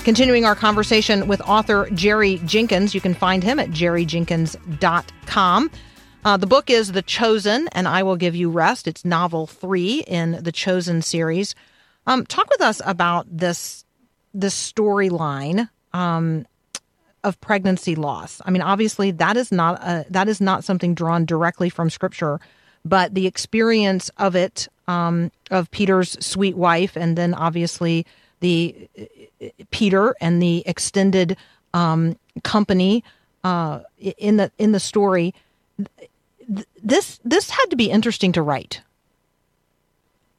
Continuing 0.03 0.45
our 0.45 0.55
conversation 0.55 1.27
with 1.27 1.41
author 1.41 1.89
Jerry 1.93 2.41
Jenkins, 2.45 2.95
you 2.95 3.01
can 3.01 3.13
find 3.13 3.43
him 3.43 3.59
at 3.59 3.69
jerryjenkins.com. 3.69 5.71
Uh, 6.25 6.38
the 6.38 6.47
book 6.47 6.69
is 6.69 6.93
The 6.93 7.01
Chosen, 7.01 7.67
and 7.73 7.88
I 7.88 8.03
Will 8.03 8.15
Give 8.15 8.35
You 8.35 8.49
Rest. 8.49 8.88
It's 8.88 9.05
novel 9.05 9.45
three 9.45 10.03
in 10.07 10.41
the 10.41 10.51
Chosen 10.51 11.01
series. 11.01 11.53
Um, 12.07 12.25
talk 12.25 12.49
with 12.49 12.62
us 12.62 12.81
about 12.85 13.27
this 13.29 13.85
this 14.33 14.71
storyline 14.71 15.69
um, 15.93 16.45
of 17.23 17.39
pregnancy 17.41 17.95
loss. 17.95 18.41
I 18.45 18.51
mean, 18.51 18.62
obviously, 18.62 19.12
that 19.12 19.38
is 19.38 19.51
not 19.51 19.81
a, 19.81 20.05
that 20.09 20.27
is 20.27 20.41
not 20.41 20.63
something 20.63 20.93
drawn 20.93 21.25
directly 21.25 21.69
from 21.69 21.89
Scripture, 21.89 22.39
but 22.83 23.13
the 23.13 23.27
experience 23.27 24.09
of 24.17 24.35
it 24.35 24.67
um, 24.88 25.31
of 25.51 25.69
Peter's 25.71 26.17
sweet 26.25 26.57
wife, 26.57 26.95
and 26.95 27.17
then 27.17 27.33
obviously 27.33 28.05
the 28.39 28.89
Peter 29.71 30.15
and 30.21 30.41
the 30.41 30.63
extended 30.65 31.38
um, 31.73 32.17
company 32.43 33.04
uh, 33.43 33.82
in 33.99 34.38
the 34.38 34.52
in 34.58 34.71
the 34.71 34.80
story. 34.80 35.34
This 36.84 37.19
this 37.23 37.49
had 37.49 37.65
to 37.69 37.75
be 37.75 37.89
interesting 37.89 38.32
to 38.34 38.41
write. 38.41 38.82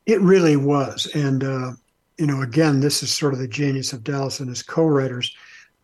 It 0.06 0.20
really 0.20 0.56
was, 0.56 1.06
and 1.14 1.44
uh, 1.44 1.72
you 2.18 2.26
know, 2.26 2.42
again, 2.42 2.80
this 2.80 3.02
is 3.02 3.10
sort 3.10 3.32
of 3.32 3.38
the 3.38 3.48
genius 3.48 3.92
of 3.92 4.04
Dallas 4.04 4.40
and 4.40 4.48
his 4.48 4.62
co-writers. 4.62 5.34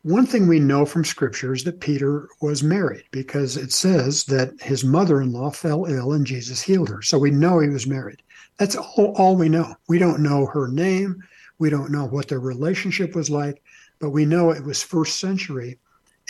One 0.02 0.26
thing 0.26 0.46
we 0.46 0.60
know 0.60 0.84
from 0.84 1.04
Scripture 1.04 1.52
is 1.52 1.64
that 1.64 1.80
Peter 1.80 2.28
was 2.40 2.62
married 2.62 3.04
because 3.10 3.56
it 3.56 3.72
says 3.72 4.24
that 4.24 4.52
his 4.60 4.84
mother-in-law 4.84 5.50
fell 5.50 5.86
ill 5.86 6.12
and 6.12 6.26
Jesus 6.26 6.62
healed 6.62 6.88
her. 6.90 7.02
So 7.02 7.18
we 7.18 7.30
know 7.30 7.58
he 7.58 7.68
was 7.68 7.86
married. 7.86 8.22
That's 8.58 8.76
all, 8.76 9.14
all 9.16 9.34
we 9.34 9.48
know. 9.48 9.74
We 9.88 9.98
don't 9.98 10.20
know 10.20 10.46
her 10.46 10.68
name. 10.68 11.22
We 11.58 11.70
don't 11.70 11.90
know 11.90 12.04
what 12.04 12.28
their 12.28 12.40
relationship 12.40 13.14
was 13.14 13.30
like, 13.30 13.62
but 13.98 14.10
we 14.10 14.24
know 14.24 14.50
it 14.50 14.64
was 14.64 14.82
first 14.82 15.18
century. 15.20 15.78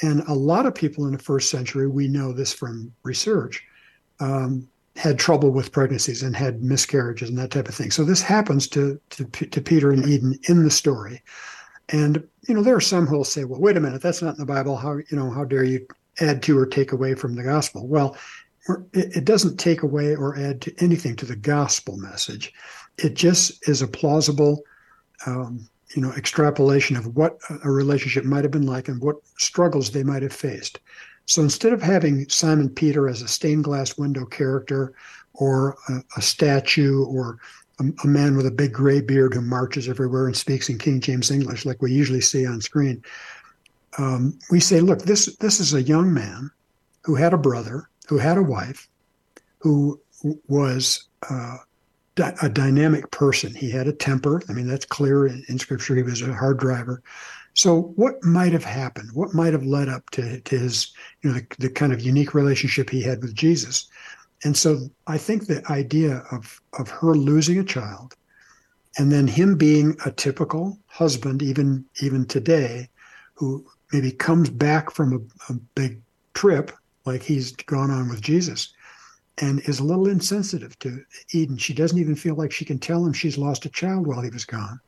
And 0.03 0.21
a 0.29 0.35
lot 0.35 0.67
of 0.67 0.75
people 0.75 1.07
in 1.07 1.13
the 1.13 1.19
first 1.19 1.51
century, 1.51 1.89
we 1.89 2.09
know 2.09 2.33
this 2.33 2.53
from 2.53 2.93
research, 3.03 3.65
um, 4.21 4.69
had 4.95 5.19
trouble 5.19 5.51
with 5.51 5.73
pregnancies 5.73 6.23
and 6.23 6.35
had 6.35 6.63
miscarriages 6.63 7.29
and 7.29 7.39
that 7.39 7.51
type 7.51 7.69
of 7.69 7.75
thing. 7.75 7.91
So 7.91 8.05
this 8.05 8.23
happens 8.23 8.69
to, 8.69 9.01
to, 9.11 9.25
to 9.25 9.61
Peter 9.61 9.91
and 9.91 10.07
Eden 10.07 10.39
in 10.49 10.65
the 10.65 10.71
story. 10.71 11.23
And, 11.91 12.27
you 12.49 12.55
know, 12.55 12.63
there 12.63 12.77
are 12.77 12.81
some 12.81 13.07
who 13.07 13.17
will 13.17 13.25
say, 13.25 13.45
well, 13.45 13.61
wait 13.61 13.77
a 13.77 13.81
minute, 13.81 14.03
that's 14.03 14.23
not 14.23 14.35
in 14.35 14.41
the 14.41 14.47
Bible. 14.47 14.77
How, 14.77 14.97
you 14.97 15.05
know, 15.13 15.31
how 15.31 15.45
dare 15.45 15.65
you 15.65 15.87
add 16.21 16.43
to 16.45 16.59
or 16.59 16.67
take 16.67 16.93
away 16.93 17.15
from 17.15 17.35
the 17.35 17.43
gospel? 17.43 17.87
Well, 17.87 18.17
it, 18.93 19.19
it 19.19 19.25
doesn't 19.25 19.59
take 19.59 19.83
away 19.83 20.17
or 20.17 20.37
add 20.37 20.61
to 20.63 20.75
anything 20.79 21.15
to 21.17 21.27
the 21.27 21.37
gospel 21.37 21.97
message. 21.97 22.53
It 22.99 23.15
just 23.15 23.69
is 23.69 23.83
a 23.83 23.89
plausible 23.89 24.63
um, 25.25 25.69
you 25.95 26.03
know 26.03 26.13
extrapolation 26.13 26.97
of 26.97 27.17
what 27.17 27.39
a 27.65 27.71
relationship 27.71 28.25
might 28.25 28.45
have 28.45 28.51
been 28.51 28.67
like 28.67 28.89
and 28.89 29.01
what 29.01 29.17
struggles 29.39 29.91
they 29.91 30.03
might 30.03 30.23
have 30.23 30.33
faced. 30.33 30.81
So 31.27 31.43
instead 31.43 31.73
of 31.73 31.83
having 31.83 32.29
Simon 32.29 32.69
Peter 32.69 33.09
as 33.09 33.23
a 33.23 33.29
stained 33.29 33.65
glass 33.65 33.99
window 33.99 34.25
character 34.25 34.95
or 35.35 35.77
a, 35.89 36.01
a 36.17 36.23
statue 36.23 37.05
or 37.05 37.39
a, 37.81 37.85
a, 38.05 38.07
man 38.07 38.37
with 38.37 38.47
a 38.47 38.51
big 38.51 38.73
gray 38.73 39.01
beard 39.01 39.35
who 39.35 39.41
marches 39.41 39.89
everywhere 39.89 40.27
and 40.27 40.37
speaks 40.37 40.69
in 40.69 40.79
King 40.79 41.01
James 41.01 41.31
English 41.31 41.67
like 41.67 41.83
we 41.83 41.93
usually 41.93 42.21
see 42.21 42.47
on 42.47 42.61
screen, 42.61 43.03
um, 43.99 44.39
we 44.51 44.61
say, 44.61 44.81
look, 44.81 45.03
this 45.03 45.37
this 45.37 45.61
is 45.61 45.75
a 45.75 45.83
young 45.83 46.13
man 46.13 46.51
who 47.03 47.15
had 47.15 47.33
a 47.33 47.39
brother, 47.39 47.89
who 48.09 48.19
had 48.19 48.39
a 48.39 48.43
wife, 48.43 48.89
who 49.59 50.01
was 50.49 51.09
uh, 51.31 51.59
a 52.19 52.49
dynamic 52.49 53.11
person. 53.11 53.55
He 53.55 53.71
had 53.71 53.87
a 53.87 53.93
temper. 53.93 54.43
I 54.49 54.53
mean, 54.53 54.67
that's 54.67 54.87
clear 54.87 55.27
in, 55.27 55.45
in, 55.49 55.59
scripture. 55.59 55.97
He 55.97 56.03
was 56.03 56.23
a 56.23 56.33
hard 56.33 56.59
driver. 56.59 57.03
So, 57.55 57.93
what 57.97 58.23
might 58.23 58.53
have 58.53 58.65
happened? 58.65 59.11
What 59.13 59.35
might 59.35 59.53
have 59.53 59.65
led 59.65 59.89
up 59.89 60.09
to, 60.11 60.41
to 60.41 60.59
his, 60.59 60.93
you 61.23 61.31
know, 61.31 61.39
the, 61.39 61.47
the 61.59 61.71
kind 61.71 61.93
of 61.93 62.01
unique 62.01 62.35
relationship 62.35 62.91
he 62.91 63.03
had 63.03 63.23
with 63.23 63.35
Jesus? 63.35 63.89
And 64.45 64.57
so, 64.57 64.91
I 65.07 65.19
think 65.19 65.47
the 65.47 65.63
idea 65.71 66.23
of 66.33 66.61
of 66.79 66.89
her 66.89 67.15
losing 67.15 67.59
a 67.59 67.65
child, 67.65 68.15
and 68.99 69.11
then 69.11 69.27
him 69.27 69.57
being 69.57 69.97
a 70.05 70.11
typical 70.11 70.79
husband, 70.87 71.43
even 71.43 71.85
even 72.03 72.27
today, 72.27 72.89
who 73.35 73.67
maybe 73.93 74.11
comes 74.11 74.51
back 74.51 74.91
from 74.91 75.13
a, 75.13 75.53
a 75.53 75.57
big 75.75 76.01
trip 76.35 76.73
like 77.05 77.23
he's 77.23 77.53
gone 77.53 77.91
on 77.91 78.09
with 78.09 78.21
Jesus 78.21 78.75
and 79.39 79.61
is 79.69 79.81
a 79.81 79.85
little 79.85 80.09
insensitive 80.09 80.79
to 80.81 81.05
Eden. 81.33 81.57
She 81.59 81.75
doesn't 81.75 81.99
even 81.99 82.15
feel 82.15 82.35
like 82.35 82.53
she 82.53 82.65
can 82.65 82.79
tell 82.79 83.05
him 83.05 83.13
she's 83.13 83.39
lost 83.39 83.67
a 83.67 83.71
child 83.71 84.07
while 84.07 84.23
he 84.23 84.31
was 84.31 84.45
gone. 84.45 84.81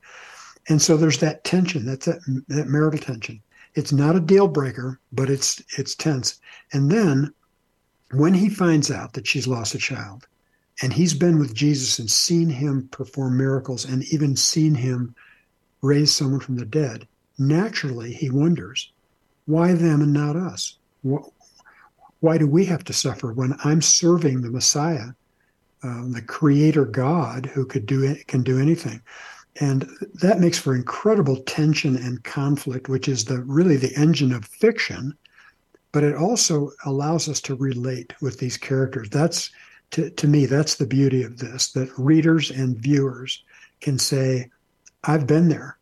And 0.68 0.80
so 0.80 0.96
there's 0.96 1.18
that 1.18 1.44
tension, 1.44 1.84
that's 1.84 2.06
that, 2.06 2.20
that 2.48 2.68
marital 2.68 3.00
tension. 3.00 3.42
It's 3.74 3.92
not 3.92 4.16
a 4.16 4.20
deal 4.20 4.48
breaker, 4.48 4.98
but 5.12 5.30
it's 5.30 5.62
it's 5.78 5.94
tense. 5.94 6.40
And 6.72 6.90
then 6.90 7.32
when 8.12 8.34
he 8.34 8.48
finds 8.48 8.90
out 8.90 9.12
that 9.12 9.26
she's 9.26 9.46
lost 9.46 9.74
a 9.74 9.78
child, 9.78 10.26
and 10.80 10.92
he's 10.92 11.14
been 11.14 11.38
with 11.38 11.54
Jesus 11.54 11.98
and 11.98 12.10
seen 12.10 12.48
him 12.48 12.88
perform 12.90 13.36
miracles 13.36 13.84
and 13.84 14.04
even 14.12 14.36
seen 14.36 14.74
him 14.74 15.14
raise 15.82 16.12
someone 16.12 16.40
from 16.40 16.56
the 16.56 16.64
dead, 16.64 17.06
naturally 17.38 18.12
he 18.12 18.30
wonders, 18.30 18.92
why 19.46 19.72
them 19.72 20.02
and 20.02 20.12
not 20.12 20.36
us? 20.36 20.76
Why 22.20 22.38
do 22.38 22.46
we 22.46 22.64
have 22.66 22.84
to 22.84 22.92
suffer 22.92 23.32
when 23.32 23.54
I'm 23.64 23.82
serving 23.82 24.40
the 24.40 24.50
Messiah, 24.50 25.08
um, 25.82 26.12
the 26.12 26.22
Creator 26.22 26.86
God 26.86 27.46
who 27.46 27.64
could 27.64 27.86
do 27.86 28.02
it, 28.02 28.26
can 28.26 28.42
do 28.42 28.58
anything? 28.58 29.00
And 29.60 29.88
that 30.14 30.40
makes 30.40 30.58
for 30.58 30.74
incredible 30.74 31.36
tension 31.42 31.96
and 31.96 32.22
conflict, 32.24 32.88
which 32.88 33.08
is 33.08 33.24
the 33.24 33.42
really 33.42 33.76
the 33.76 33.94
engine 33.96 34.32
of 34.32 34.44
fiction. 34.44 35.14
But 35.90 36.04
it 36.04 36.14
also 36.14 36.70
allows 36.84 37.28
us 37.28 37.40
to 37.42 37.54
relate 37.54 38.12
with 38.20 38.38
these 38.38 38.56
characters. 38.56 39.08
That's 39.10 39.50
to, 39.92 40.10
to 40.10 40.28
me, 40.28 40.46
that's 40.46 40.74
the 40.74 40.86
beauty 40.86 41.22
of 41.22 41.38
this, 41.38 41.72
that 41.72 41.90
readers 41.96 42.50
and 42.50 42.76
viewers 42.76 43.42
can 43.80 43.98
say, 43.98 44.50
I've 45.04 45.26
been 45.26 45.48
there. 45.48 45.78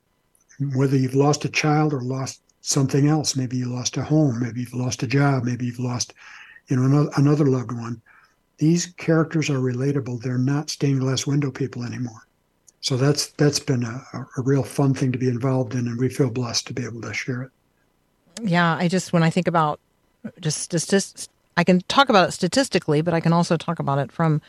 Whether 0.75 0.96
you've 0.96 1.14
lost 1.14 1.44
a 1.44 1.51
child 1.51 1.92
or 1.92 2.01
lost 2.01 2.40
something 2.67 3.07
else. 3.07 3.37
Maybe 3.37 3.57
you 3.57 3.67
lost 3.67 3.97
a 3.97 4.03
home. 4.03 4.41
Maybe 4.41 4.61
you've 4.61 4.75
lost 4.75 5.03
a 5.05 5.07
job. 5.07 5.45
Maybe 5.45 5.67
you've 5.67 5.79
lost, 5.79 6.13
you 6.67 6.77
know, 6.77 6.83
another, 6.83 7.11
another 7.17 7.47
loved 7.47 7.71
one. 7.71 8.03
These 8.59 8.87
characters 8.87 9.49
are 9.49 9.59
relatable. 9.59 10.21
They're 10.21 10.37
not 10.37 10.71
stained 10.71 11.01
glass 11.01 11.27
window 11.27 11.53
people 11.53 11.85
anymore. 11.85 12.27
So 12.81 12.97
that's 12.97 13.29
that's 13.33 13.59
been 13.59 13.85
a, 13.85 14.05
a 14.37 14.43
real 14.43 14.63
fun 14.63 14.95
thing 14.95 15.13
to 15.13 15.19
be 15.19 15.29
involved 15.29 15.75
in, 15.75 15.89
and 15.89 15.99
we 15.99 16.09
feel 16.09 16.31
blessed 16.31 16.67
to 16.69 16.73
be 16.73 16.85
able 16.85 17.01
to 17.03 17.13
share 17.13 17.43
it. 17.43 17.51
Yeah, 18.43 18.77
I 18.77 18.89
just 18.89 19.13
when 19.13 19.23
I 19.23 19.31
think 19.31 19.49
about 19.49 19.81
just 20.41 20.71
just 20.71 21.31
I 21.57 21.65
can 21.65 21.81
talk 21.89 22.09
about 22.09 22.29
it 22.29 22.33
statistically, 22.33 23.01
but 23.01 23.15
I 23.15 23.21
can 23.21 23.33
also 23.33 23.57
talk 23.57 23.79
about 23.79 23.99
it 23.99 24.13
from 24.13 24.41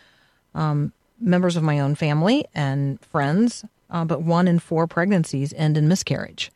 um, 0.54 0.94
members 1.20 1.56
of 1.56 1.64
my 1.64 1.80
own 1.80 1.96
family 1.96 2.46
and 2.54 3.00
friends. 3.02 3.66
Uh, 3.90 4.06
but 4.06 4.22
one 4.22 4.48
in 4.48 4.60
four 4.60 4.86
pregnancies 4.86 5.54
end 5.54 5.78
in 5.78 5.88
miscarriage. 5.88 6.52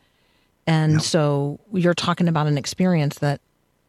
And 0.67 0.93
yep. 0.93 1.02
so 1.02 1.60
you're 1.74 1.93
talking 1.93 2.28
about 2.28 2.47
an 2.47 2.58
experience 2.58 3.19
that 3.19 3.41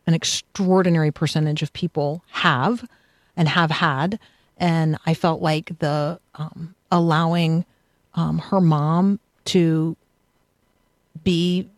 an 0.07 0.15
extraordinary 0.15 1.11
percentage 1.11 1.63
of 1.63 1.73
people 1.73 2.25
have 2.31 2.89
and 3.37 3.49
have 3.49 3.71
had. 3.71 4.19
And 4.57 4.97
I 5.07 5.15
felt 5.15 5.43
like 5.43 5.79
the 5.79 6.19
um, 6.35 6.75
allowing 6.91 7.65
um, 8.15 8.39
her 8.39 8.61
mom 8.61 9.21
to 9.47 9.97
be 11.25 11.69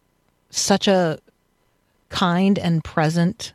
such 0.51 0.89
a 0.89 1.19
kind 2.09 2.59
and 2.59 2.83
present 2.85 3.53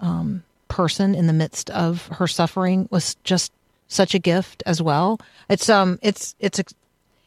um, 0.00 0.42
person 0.68 1.14
in 1.14 1.26
the 1.26 1.32
midst 1.32 1.70
of 1.70 2.06
her 2.08 2.26
suffering 2.26 2.88
was 2.90 3.14
just 3.24 3.52
such 3.88 4.14
a 4.14 4.18
gift 4.18 4.62
as 4.64 4.80
well. 4.80 5.20
It's 5.50 5.68
um 5.68 5.98
it's 6.00 6.34
it's 6.38 6.58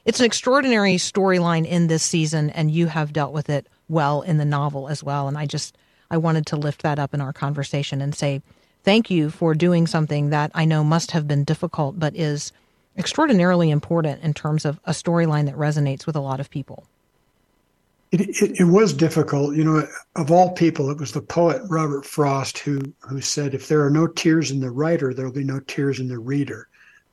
it's 0.05 0.19
an 0.19 0.25
extraordinary 0.25 0.95
storyline 0.95 1.65
in 1.65 1.87
this 1.87 2.03
season, 2.03 2.51
and 2.51 2.71
you 2.71 2.87
have 2.87 3.11
dealt 3.11 3.33
with 3.33 3.49
it 3.49 3.67
well 3.89 4.21
in 4.21 4.37
the 4.37 4.45
novel 4.45 4.87
as 4.87 5.03
well. 5.03 5.27
And 5.27 5.37
I 5.37 5.45
just 5.45 5.77
I 6.11 6.17
wanted 6.17 6.45
to 6.47 6.55
lift 6.55 6.83
that 6.83 6.99
up 6.99 7.13
in 7.13 7.21
our 7.21 7.33
conversation 7.33 8.01
and 8.01 8.13
say 8.13 8.41
thank 8.83 9.09
you 9.09 9.31
for 9.31 9.55
doing 9.55 9.87
something 9.87 10.29
that 10.29 10.51
I 10.53 10.65
know 10.65 10.83
must 10.83 11.11
have 11.11 11.27
been 11.27 11.43
difficult, 11.43 11.99
but 11.99 12.15
is 12.15 12.51
extraordinarily 12.97 13.71
important 13.71 14.21
in 14.21 14.33
terms 14.33 14.63
of 14.63 14.79
a 14.85 14.91
storyline 14.91 15.47
that 15.47 15.55
resonates 15.55 16.05
with 16.05 16.15
a 16.15 16.21
lot 16.21 16.39
of 16.39 16.51
people. 16.51 16.85
It, 18.11 18.21
it, 18.41 18.59
it, 18.59 18.65
was 18.65 18.93
difficult. 18.93 19.55
You 19.55 19.63
know, 19.63 19.87
of 20.15 20.31
all 20.31 20.51
people, 20.51 20.89
it 20.91 20.99
was 20.99 21.11
the 21.11 21.21
poet 21.21 21.61
Robert 21.67 22.05
Frost 22.05 22.59
who, 22.59 22.79
who 22.99 23.19
said, 23.19 23.53
if 23.53 23.67
there 23.67 23.83
are 23.83 23.89
no 23.89 24.07
tears 24.07 24.51
in 24.51 24.61
the 24.61 24.71
writer, 24.71 25.13
there 25.13 25.25
will 25.25 25.33
be 25.33 25.43
no 25.43 25.59
tears 25.61 25.99
in 25.99 26.07
the 26.07 26.19
reader 26.19 26.69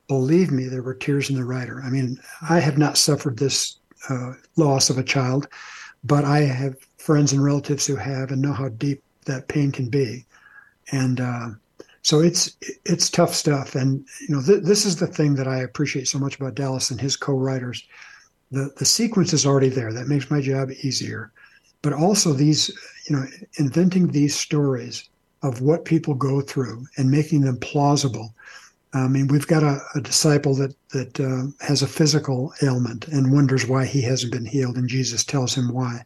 believe 0.09 0.51
me, 0.51 0.65
there 0.65 0.83
were 0.83 0.95
tears 0.95 1.31
in 1.31 1.37
the 1.37 1.45
writer. 1.45 1.83
I 1.83 1.91
mean, 1.91 2.19
I 2.49 2.61
have 2.61 2.79
not 2.79 2.99
suffered 2.99 3.39
this 3.39 3.79
uh, 4.09 4.35
loss 4.57 4.91
of 4.91 4.99
a 4.99 5.05
child, 5.05 5.49
but 6.05 6.25
I 6.25 6.41
have 6.41 6.77
friends 6.99 7.33
and 7.33 7.43
relatives 7.43 7.87
who 7.87 7.97
have 7.97 8.31
and 8.31 8.43
know 8.43 8.53
how 8.53 8.69
deep 8.69 9.03
that 9.27 9.49
pain 9.49 9.73
can 9.73 9.89
be. 9.89 10.27
And 10.91 11.21
uh, 11.21 11.49
so 12.03 12.21
it's 12.21 12.57
it's 12.85 13.09
tough 13.09 13.35
stuff. 13.35 13.75
And 13.75 14.05
you 14.21 14.35
know, 14.35 14.43
th- 14.43 14.65
this 14.65 14.85
is 14.85 14.97
the 14.97 15.07
thing 15.07 15.35
that 15.37 15.49
I 15.49 15.59
appreciate 15.59 16.09
so 16.09 16.19
much 16.19 16.37
about 16.37 16.55
Dallas 16.55 16.91
and 16.91 17.01
his 17.01 17.17
co-writers. 17.17 17.85
The 18.51 18.73
the 18.77 18.85
sequence 18.85 19.33
is 19.33 19.47
already 19.47 19.69
there. 19.69 19.93
That 19.93 20.09
makes 20.09 20.31
my 20.31 20.41
job 20.41 20.71
easier. 20.83 21.33
But 21.81 21.93
also 21.93 22.33
these, 22.33 22.71
you 23.09 23.17
know, 23.17 23.25
inventing 23.59 24.09
these 24.09 24.39
stories 24.39 25.09
of 25.43 25.61
what 25.61 25.85
people 25.85 26.15
go 26.15 26.41
through 26.41 26.87
and 26.97 27.11
making 27.11 27.41
them 27.41 27.57
plausible 27.59 28.35
I 28.95 29.09
mean, 29.09 29.29
we've 29.29 29.47
got 29.47 29.63
a, 29.63 29.81
a 29.95 30.01
disciple 30.01 30.55
that 30.57 30.75
that 30.91 31.19
uh, 31.21 31.47
has 31.65 31.83
a 31.83 31.87
physical 31.87 32.53
ailment 32.63 33.09
and 33.09 33.33
wonders 33.33 33.67
why 33.67 33.87
he 33.87 34.03
hasn't 34.03 34.33
been 34.33 34.45
healed, 34.45 34.77
and 34.77 34.89
Jesus 34.89 35.25
tells 35.25 35.55
him 35.55 35.73
why. 35.73 36.03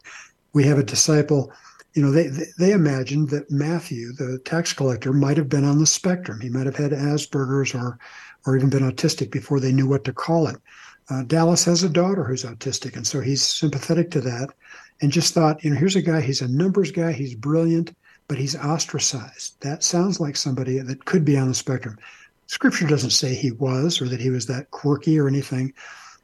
We 0.53 0.63
have 0.63 0.79
a 0.79 0.83
disciple, 0.83 1.51
you 1.93 2.01
know, 2.01 2.11
they 2.11 2.29
they 2.57 2.71
imagined 2.71 3.29
that 3.29 3.51
Matthew, 3.51 4.13
the 4.13 4.39
tax 4.45 4.71
collector, 4.71 5.11
might 5.11 5.37
have 5.37 5.49
been 5.49 5.65
on 5.65 5.79
the 5.79 5.87
spectrum. 5.87 6.39
He 6.39 6.49
might 6.49 6.65
have 6.65 6.75
had 6.75 6.91
Asperger's 6.91 7.73
or 7.73 7.99
or 8.45 8.55
even 8.55 8.69
been 8.69 8.89
autistic 8.89 9.31
before 9.31 9.59
they 9.59 9.73
knew 9.73 9.87
what 9.87 10.03
to 10.05 10.13
call 10.13 10.47
it. 10.47 10.57
Uh, 11.09 11.23
Dallas 11.23 11.65
has 11.65 11.83
a 11.83 11.89
daughter 11.89 12.23
who's 12.23 12.43
autistic, 12.43 12.95
and 12.95 13.05
so 13.05 13.19
he's 13.19 13.41
sympathetic 13.41 14.11
to 14.11 14.21
that, 14.21 14.49
and 15.01 15.11
just 15.11 15.33
thought, 15.33 15.63
you 15.63 15.71
know, 15.71 15.75
here's 15.75 15.95
a 15.95 16.01
guy. 16.01 16.21
He's 16.21 16.41
a 16.41 16.47
numbers 16.47 16.91
guy. 16.91 17.11
He's 17.11 17.35
brilliant, 17.35 17.93
but 18.27 18.37
he's 18.37 18.55
ostracized. 18.55 19.59
That 19.61 19.83
sounds 19.83 20.19
like 20.19 20.35
somebody 20.35 20.79
that 20.79 21.05
could 21.05 21.25
be 21.25 21.37
on 21.37 21.47
the 21.47 21.53
spectrum. 21.53 21.97
Scripture 22.47 22.87
doesn't 22.87 23.11
say 23.11 23.35
he 23.35 23.51
was 23.51 24.01
or 24.01 24.07
that 24.09 24.21
he 24.21 24.29
was 24.29 24.47
that 24.47 24.71
quirky 24.71 25.19
or 25.19 25.27
anything, 25.27 25.73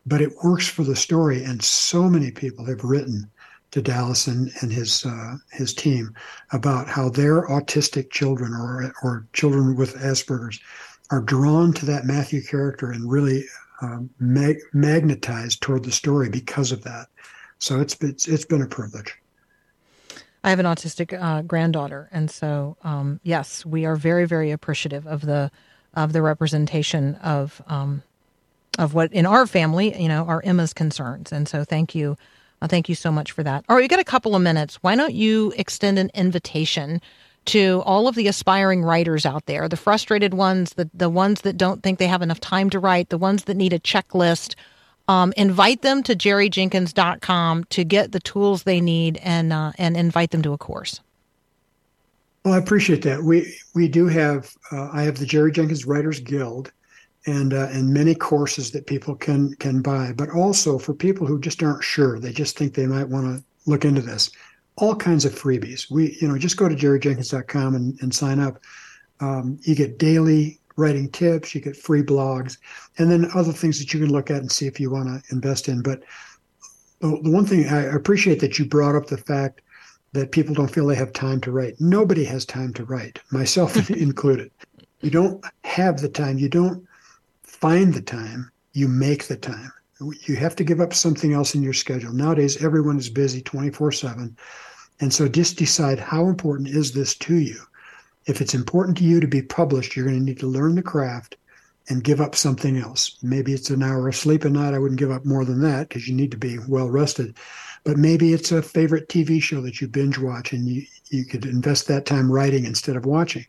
but 0.05 0.21
it 0.21 0.35
works 0.43 0.67
for 0.67 0.83
the 0.83 0.95
story. 0.95 1.43
And 1.43 1.61
so 1.63 2.09
many 2.09 2.31
people 2.31 2.65
have 2.65 2.83
written 2.83 3.29
to 3.71 3.81
Dallas 3.81 4.27
and, 4.27 4.51
and 4.61 4.71
his 4.71 5.05
uh, 5.05 5.35
his 5.51 5.73
team 5.73 6.13
about 6.51 6.87
how 6.87 7.09
their 7.09 7.47
autistic 7.47 8.09
children 8.11 8.53
or 8.53 8.93
or 9.03 9.27
children 9.33 9.75
with 9.75 9.95
Asperger's 9.95 10.59
are 11.11 11.21
drawn 11.21 11.73
to 11.73 11.85
that 11.87 12.05
Matthew 12.05 12.41
character 12.41 12.91
and 12.91 13.11
really 13.11 13.45
um, 13.81 14.09
mag- 14.19 14.61
magnetized 14.73 15.61
toward 15.61 15.83
the 15.83 15.91
story 15.91 16.29
because 16.29 16.71
of 16.71 16.83
that. 16.83 17.07
So 17.57 17.79
it's 17.79 17.97
it's 18.01 18.27
it's 18.27 18.45
been 18.45 18.61
a 18.61 18.67
privilege. 18.67 19.13
I 20.43 20.51
have 20.51 20.59
an 20.59 20.65
autistic 20.65 21.17
uh, 21.19 21.41
granddaughter, 21.41 22.09
and 22.11 22.29
so 22.29 22.77
um, 22.83 23.19
yes, 23.23 23.65
we 23.65 23.85
are 23.85 23.95
very 23.95 24.25
very 24.25 24.51
appreciative 24.51 25.07
of 25.07 25.21
the 25.21 25.51
of 25.93 26.13
the 26.13 26.21
representation 26.21 27.15
of 27.15 27.61
um, 27.67 28.03
of 28.79 28.93
what 28.93 29.13
in 29.13 29.25
our 29.25 29.45
family, 29.45 29.99
you 30.01 30.07
know, 30.07 30.25
are 30.25 30.41
Emma's 30.43 30.73
concerns. 30.73 31.31
And 31.31 31.47
so, 31.47 31.63
thank 31.63 31.93
you, 31.93 32.17
uh, 32.61 32.67
thank 32.67 32.89
you 32.89 32.95
so 32.95 33.11
much 33.11 33.31
for 33.31 33.43
that. 33.43 33.63
All 33.69 33.75
right, 33.75 33.83
we 33.83 33.87
got 33.87 33.99
a 33.99 34.03
couple 34.03 34.35
of 34.35 34.41
minutes. 34.41 34.75
Why 34.81 34.95
don't 34.95 35.13
you 35.13 35.53
extend 35.57 35.99
an 35.99 36.09
invitation? 36.13 37.01
to 37.45 37.81
all 37.85 38.07
of 38.07 38.15
the 38.15 38.27
aspiring 38.27 38.83
writers 38.83 39.25
out 39.25 39.45
there, 39.47 39.67
the 39.67 39.77
frustrated 39.77 40.33
ones, 40.33 40.75
the, 40.75 40.89
the 40.93 41.09
ones 41.09 41.41
that 41.41 41.57
don't 41.57 41.83
think 41.83 41.99
they 41.99 42.07
have 42.07 42.21
enough 42.21 42.39
time 42.39 42.69
to 42.69 42.79
write, 42.79 43.09
the 43.09 43.17
ones 43.17 43.43
that 43.45 43.57
need 43.57 43.73
a 43.73 43.79
checklist, 43.79 44.55
um, 45.07 45.33
invite 45.35 45.81
them 45.81 46.03
to 46.03 46.15
jerryjenkins.com 46.15 47.65
to 47.65 47.83
get 47.83 48.11
the 48.13 48.21
tools 48.21 48.63
they 48.63 48.79
need 48.79 49.17
and, 49.17 49.51
uh, 49.51 49.73
and 49.77 49.97
invite 49.97 50.31
them 50.31 50.41
to 50.41 50.53
a 50.53 50.57
course. 50.57 51.01
Well, 52.43 52.53
I 52.53 52.57
appreciate 52.57 53.01
that. 53.03 53.23
We 53.23 53.55
we 53.73 53.87
do 53.87 54.07
have. 54.07 54.53
Uh, 54.71 54.89
I 54.91 55.03
have 55.03 55.17
the 55.17 55.25
Jerry 55.25 55.51
Jenkins 55.51 55.85
Writers 55.85 56.19
Guild, 56.19 56.71
and 57.25 57.53
uh, 57.53 57.67
and 57.71 57.93
many 57.93 58.15
courses 58.15 58.71
that 58.71 58.85
people 58.85 59.15
can 59.15 59.55
can 59.55 59.81
buy. 59.81 60.11
But 60.15 60.29
also 60.29 60.77
for 60.77 60.93
people 60.93 61.25
who 61.25 61.39
just 61.39 61.63
aren't 61.63 61.83
sure, 61.83 62.19
they 62.19 62.33
just 62.33 62.57
think 62.57 62.73
they 62.73 62.87
might 62.87 63.07
want 63.07 63.25
to 63.25 63.43
look 63.69 63.85
into 63.85 64.01
this. 64.01 64.29
All 64.75 64.95
kinds 64.95 65.23
of 65.23 65.33
freebies. 65.33 65.89
We 65.89 66.17
you 66.19 66.27
know 66.27 66.37
just 66.37 66.57
go 66.57 66.67
to 66.67 66.75
jerryjenkins.com 66.75 67.75
and, 67.75 67.97
and 68.01 68.13
sign 68.13 68.39
up. 68.39 68.59
Um, 69.21 69.57
you 69.61 69.73
get 69.73 69.97
daily 69.97 70.59
writing 70.75 71.09
tips, 71.11 71.55
you 71.55 71.61
get 71.61 71.77
free 71.77 72.01
blogs, 72.01 72.57
and 72.97 73.09
then 73.09 73.29
other 73.35 73.53
things 73.53 73.79
that 73.79 73.93
you 73.93 74.01
can 74.01 74.11
look 74.11 74.31
at 74.31 74.37
and 74.37 74.51
see 74.51 74.67
if 74.67 74.79
you 74.79 74.89
want 74.89 75.07
to 75.07 75.33
invest 75.33 75.69
in. 75.69 75.81
But 75.81 76.03
the 76.99 77.19
the 77.23 77.31
one 77.31 77.45
thing 77.45 77.69
I 77.69 77.83
appreciate 77.83 78.41
that 78.41 78.59
you 78.59 78.65
brought 78.65 78.95
up 78.95 79.05
the 79.05 79.17
fact 79.17 79.61
that 80.13 80.31
people 80.31 80.53
don't 80.53 80.71
feel 80.71 80.87
they 80.87 80.95
have 80.95 81.13
time 81.13 81.41
to 81.41 81.51
write. 81.51 81.79
Nobody 81.79 82.23
has 82.23 82.45
time 82.45 82.73
to 82.73 82.85
write, 82.85 83.19
myself 83.31 83.89
included. 83.89 84.51
You 85.01 85.09
don't 85.09 85.43
have 85.63 85.99
the 85.99 86.09
time. 86.09 86.37
You 86.37 86.49
don't 86.49 86.87
find 87.43 87.93
the 87.93 88.01
time. 88.01 88.49
You 88.73 88.87
make 88.87 89.27
the 89.27 89.35
time. 89.35 89.71
You 89.99 90.35
have 90.35 90.55
to 90.57 90.63
give 90.63 90.81
up 90.81 90.93
something 90.93 91.33
else 91.33 91.55
in 91.55 91.63
your 91.63 91.73
schedule. 91.73 92.13
Nowadays, 92.13 92.63
everyone 92.63 92.97
is 92.97 93.09
busy 93.09 93.41
24 93.41 93.91
7. 93.91 94.35
And 94.99 95.13
so 95.13 95.27
just 95.27 95.57
decide 95.57 95.99
how 95.99 96.27
important 96.27 96.69
is 96.69 96.93
this 96.93 97.15
to 97.15 97.35
you. 97.35 97.59
If 98.25 98.39
it's 98.39 98.53
important 98.53 98.97
to 98.97 99.03
you 99.03 99.19
to 99.19 99.27
be 99.27 99.41
published, 99.41 99.95
you're 99.95 100.05
going 100.05 100.19
to 100.19 100.23
need 100.23 100.39
to 100.39 100.47
learn 100.47 100.75
the 100.75 100.81
craft 100.81 101.35
and 101.89 102.03
give 102.03 102.21
up 102.21 102.35
something 102.35 102.77
else. 102.77 103.17
Maybe 103.21 103.53
it's 103.53 103.69
an 103.69 103.83
hour 103.83 104.07
of 104.07 104.15
sleep 104.15 104.45
a 104.45 104.49
night. 104.49 104.73
I 104.73 104.79
wouldn't 104.79 104.99
give 104.99 105.11
up 105.11 105.25
more 105.25 105.43
than 105.43 105.61
that 105.61 105.89
because 105.89 106.07
you 106.07 106.15
need 106.15 106.31
to 106.31 106.37
be 106.37 106.57
well 106.67 106.89
rested. 106.89 107.35
But 107.83 107.97
maybe 107.97 108.33
it's 108.33 108.51
a 108.51 108.61
favorite 108.61 109.09
TV 109.09 109.41
show 109.41 109.61
that 109.61 109.81
you 109.81 109.87
binge 109.87 110.17
watch 110.17 110.53
and 110.53 110.67
you, 110.67 110.83
you 111.09 111.25
could 111.25 111.45
invest 111.45 111.87
that 111.87 112.05
time 112.05 112.31
writing 112.31 112.65
instead 112.65 112.95
of 112.95 113.05
watching. 113.05 113.45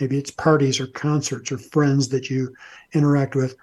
Maybe 0.00 0.18
it's 0.18 0.30
parties 0.30 0.80
or 0.80 0.86
concerts 0.88 1.52
or 1.52 1.58
friends 1.58 2.08
that 2.08 2.30
you 2.30 2.54
interact 2.92 3.34
with. 3.34 3.56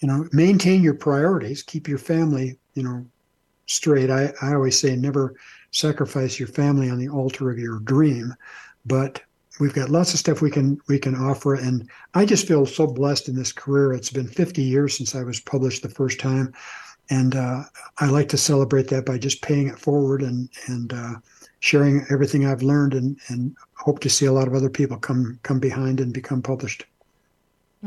You 0.00 0.08
know, 0.08 0.28
maintain 0.32 0.82
your 0.82 0.94
priorities, 0.94 1.62
keep 1.62 1.86
your 1.86 1.98
family, 1.98 2.58
you 2.74 2.82
know, 2.82 3.06
straight. 3.66 4.10
I, 4.10 4.32
I 4.42 4.54
always 4.54 4.78
say 4.78 4.96
never 4.96 5.34
sacrifice 5.70 6.38
your 6.38 6.48
family 6.48 6.90
on 6.90 6.98
the 6.98 7.08
altar 7.08 7.50
of 7.50 7.58
your 7.58 7.78
dream. 7.78 8.34
But 8.84 9.22
we've 9.60 9.74
got 9.74 9.90
lots 9.90 10.12
of 10.12 10.18
stuff 10.18 10.40
we 10.40 10.50
can 10.50 10.80
we 10.88 10.98
can 10.98 11.14
offer 11.14 11.54
and 11.54 11.88
i 12.14 12.24
just 12.24 12.48
feel 12.48 12.64
so 12.64 12.86
blessed 12.86 13.28
in 13.28 13.36
this 13.36 13.52
career 13.52 13.92
it's 13.92 14.10
been 14.10 14.26
50 14.26 14.62
years 14.62 14.96
since 14.96 15.14
i 15.14 15.22
was 15.22 15.40
published 15.40 15.82
the 15.82 15.88
first 15.88 16.18
time 16.18 16.52
and 17.10 17.34
uh, 17.34 17.62
i 17.98 18.06
like 18.06 18.28
to 18.28 18.36
celebrate 18.36 18.88
that 18.88 19.04
by 19.04 19.18
just 19.18 19.42
paying 19.42 19.68
it 19.68 19.78
forward 19.78 20.22
and 20.22 20.48
and 20.66 20.92
uh, 20.92 21.14
sharing 21.60 22.04
everything 22.10 22.46
i've 22.46 22.62
learned 22.62 22.94
and 22.94 23.18
and 23.28 23.54
hope 23.74 24.00
to 24.00 24.10
see 24.10 24.26
a 24.26 24.32
lot 24.32 24.48
of 24.48 24.54
other 24.54 24.70
people 24.70 24.96
come 24.96 25.38
come 25.42 25.58
behind 25.58 26.00
and 26.00 26.12
become 26.12 26.42
published 26.42 26.84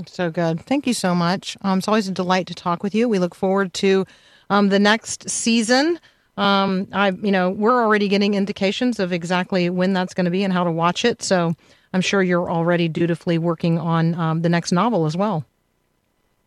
So 0.08 0.30
good. 0.30 0.60
Thank 0.60 0.88
you 0.88 0.94
so 0.94 1.16
much. 1.16 1.56
Um, 1.62 1.80
it's 1.80 1.88
always 1.88 2.08
a 2.08 2.12
delight 2.12 2.48
to 2.48 2.54
talk 2.54 2.84
with 2.84 2.94
you. 2.94 3.08
We 3.08 3.20
look 3.20 3.34
forward 3.34 3.74
to 3.76 4.06
um, 4.50 4.70
the 4.70 4.80
next 4.80 5.30
season. 5.30 6.00
Um, 6.38 6.88
I, 6.92 7.12
you 7.12 7.32
know, 7.32 7.50
we're 7.50 7.82
already 7.82 8.10
getting 8.10 8.34
indications 8.34 9.00
of 9.00 9.14
exactly 9.14 9.70
when 9.70 9.94
that's 9.94 10.14
going 10.14 10.26
to 10.26 10.32
be 10.32 10.44
and 10.44 10.52
how 10.52 10.66
to 10.66 10.72
watch 10.72 11.06
it. 11.06 11.24
So 11.24 11.56
I'm 11.94 12.02
sure 12.02 12.22
you're 12.22 12.52
already 12.52 12.90
dutifully 12.90 13.38
working 13.38 13.80
on 13.80 14.16
um, 14.16 14.42
the 14.42 14.50
next 14.50 14.74
novel 14.74 15.06
as 15.06 15.16
well. 15.16 15.46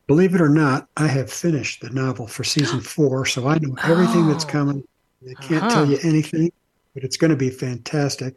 Believe 0.08 0.34
it 0.34 0.40
or 0.40 0.48
not 0.48 0.88
i 0.96 1.06
have 1.06 1.30
finished 1.30 1.80
the 1.80 1.90
novel 1.90 2.26
for 2.26 2.42
season 2.42 2.80
four 2.94 3.24
so 3.24 3.46
i 3.46 3.56
know 3.58 3.74
everything 3.84 4.26
that's 4.26 4.44
Oh. 4.44 4.48
coming 4.48 4.82
i 5.30 5.34
can't 5.42 5.62
Uh-huh. 5.64 5.74
tell 5.74 5.86
you 5.86 5.98
anything 6.02 6.50
but 6.94 7.04
it's 7.04 7.16
going 7.16 7.30
to 7.30 7.36
be 7.36 7.50
fantastic 7.50 8.34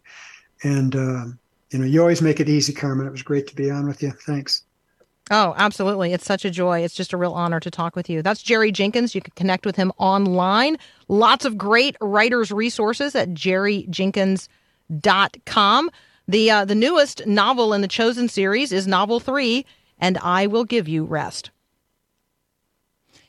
and 0.63 0.95
um, 0.95 1.39
you 1.71 1.79
know 1.79 1.85
you 1.85 1.99
always 2.01 2.21
make 2.21 2.39
it 2.39 2.47
easy 2.49 2.73
carmen 2.73 3.07
it 3.07 3.11
was 3.11 3.23
great 3.23 3.47
to 3.47 3.55
be 3.55 3.71
on 3.71 3.87
with 3.87 4.03
you 4.03 4.11
thanks 4.25 4.63
Oh, 5.29 5.53
absolutely. 5.55 6.11
It's 6.11 6.25
such 6.25 6.43
a 6.43 6.49
joy. 6.49 6.79
It's 6.83 6.95
just 6.95 7.13
a 7.13 7.17
real 7.17 7.31
honor 7.31 7.61
to 7.61 7.71
talk 7.71 7.95
with 7.95 8.09
you. 8.09 8.21
That's 8.21 8.41
Jerry 8.41 8.69
Jenkins. 8.69 9.15
You 9.15 9.21
can 9.21 9.31
connect 9.37 9.65
with 9.65 9.77
him 9.77 9.93
online. 9.97 10.75
Lots 11.07 11.45
of 11.45 11.57
great 11.57 11.95
writers' 12.01 12.51
resources 12.51 13.15
at 13.15 13.29
jerryjenkins.com. 14.89 15.89
The, 16.27 16.51
uh, 16.51 16.65
the 16.65 16.75
newest 16.75 17.25
novel 17.25 17.73
in 17.73 17.79
the 17.81 17.87
Chosen 17.87 18.27
series 18.27 18.73
is 18.73 18.87
novel 18.87 19.21
three, 19.21 19.65
And 19.99 20.17
I 20.17 20.47
Will 20.47 20.65
Give 20.65 20.89
You 20.89 21.05
Rest. 21.05 21.51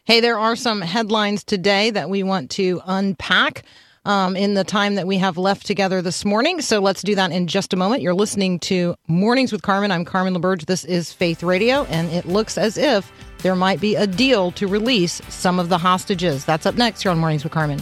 Hey, 0.04 0.18
there 0.18 0.36
are 0.36 0.56
some 0.56 0.80
headlines 0.80 1.44
today 1.44 1.90
that 1.90 2.10
we 2.10 2.24
want 2.24 2.50
to 2.52 2.80
unpack 2.86 3.62
um, 4.04 4.34
in 4.34 4.54
the 4.54 4.64
time 4.64 4.96
that 4.96 5.06
we 5.06 5.18
have 5.18 5.38
left 5.38 5.64
together 5.64 6.02
this 6.02 6.24
morning. 6.24 6.60
So 6.60 6.80
let's 6.80 7.02
do 7.02 7.14
that 7.14 7.30
in 7.30 7.46
just 7.46 7.72
a 7.72 7.76
moment. 7.76 8.02
You're 8.02 8.12
listening 8.12 8.58
to 8.60 8.96
Mornings 9.06 9.52
with 9.52 9.62
Carmen. 9.62 9.92
I'm 9.92 10.04
Carmen 10.04 10.34
LaBerge. 10.34 10.66
This 10.66 10.84
is 10.84 11.12
Faith 11.12 11.44
Radio, 11.44 11.84
and 11.84 12.10
it 12.10 12.26
looks 12.26 12.58
as 12.58 12.76
if 12.76 13.12
there 13.42 13.54
might 13.54 13.80
be 13.80 13.94
a 13.94 14.08
deal 14.08 14.50
to 14.52 14.66
release 14.66 15.22
some 15.28 15.60
of 15.60 15.68
the 15.68 15.78
hostages. 15.78 16.44
That's 16.44 16.66
up 16.66 16.74
next 16.74 17.02
here 17.02 17.12
on 17.12 17.18
Mornings 17.18 17.44
with 17.44 17.52
Carmen. 17.52 17.80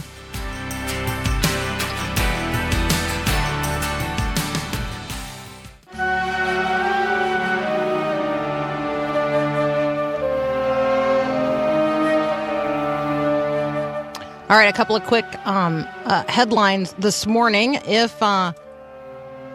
All 14.51 14.57
right, 14.57 14.67
a 14.67 14.73
couple 14.73 14.97
of 14.97 15.05
quick 15.05 15.25
um, 15.47 15.87
uh, 16.03 16.25
headlines 16.27 16.91
this 16.99 17.25
morning. 17.25 17.75
If 17.85 18.21
uh, 18.21 18.51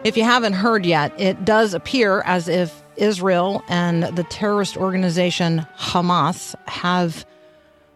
if 0.03 0.17
you 0.17 0.23
haven't 0.23 0.53
heard 0.53 0.87
yet, 0.87 1.13
it 1.21 1.45
does 1.45 1.75
appear 1.75 2.21
as 2.21 2.47
if 2.47 2.81
Israel 2.95 3.61
and 3.69 4.05
the 4.17 4.23
terrorist 4.23 4.75
organization 4.75 5.67
Hamas 5.77 6.55
have 6.67 7.27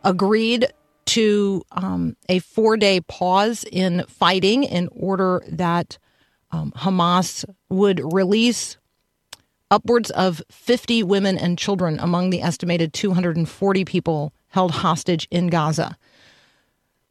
agreed 0.04 0.68
to 1.08 1.64
um, 1.72 2.18
a 2.30 2.38
four 2.38 2.78
day 2.78 3.02
pause 3.02 3.64
in 3.72 4.06
fighting 4.08 4.64
in 4.64 4.88
order 4.92 5.42
that 5.48 5.98
um, 6.52 6.72
Hamas 6.78 7.44
would 7.70 8.00
release 8.14 8.78
upwards 9.72 10.12
of 10.12 10.44
50 10.52 11.02
women 11.02 11.36
and 11.40 11.58
children 11.58 11.98
among 12.00 12.30
the 12.30 12.44
estimated 12.44 12.94
240 12.94 13.86
people 13.86 14.34
held 14.50 14.70
hostage 14.70 15.28
in 15.32 15.48
Gaza. 15.48 15.98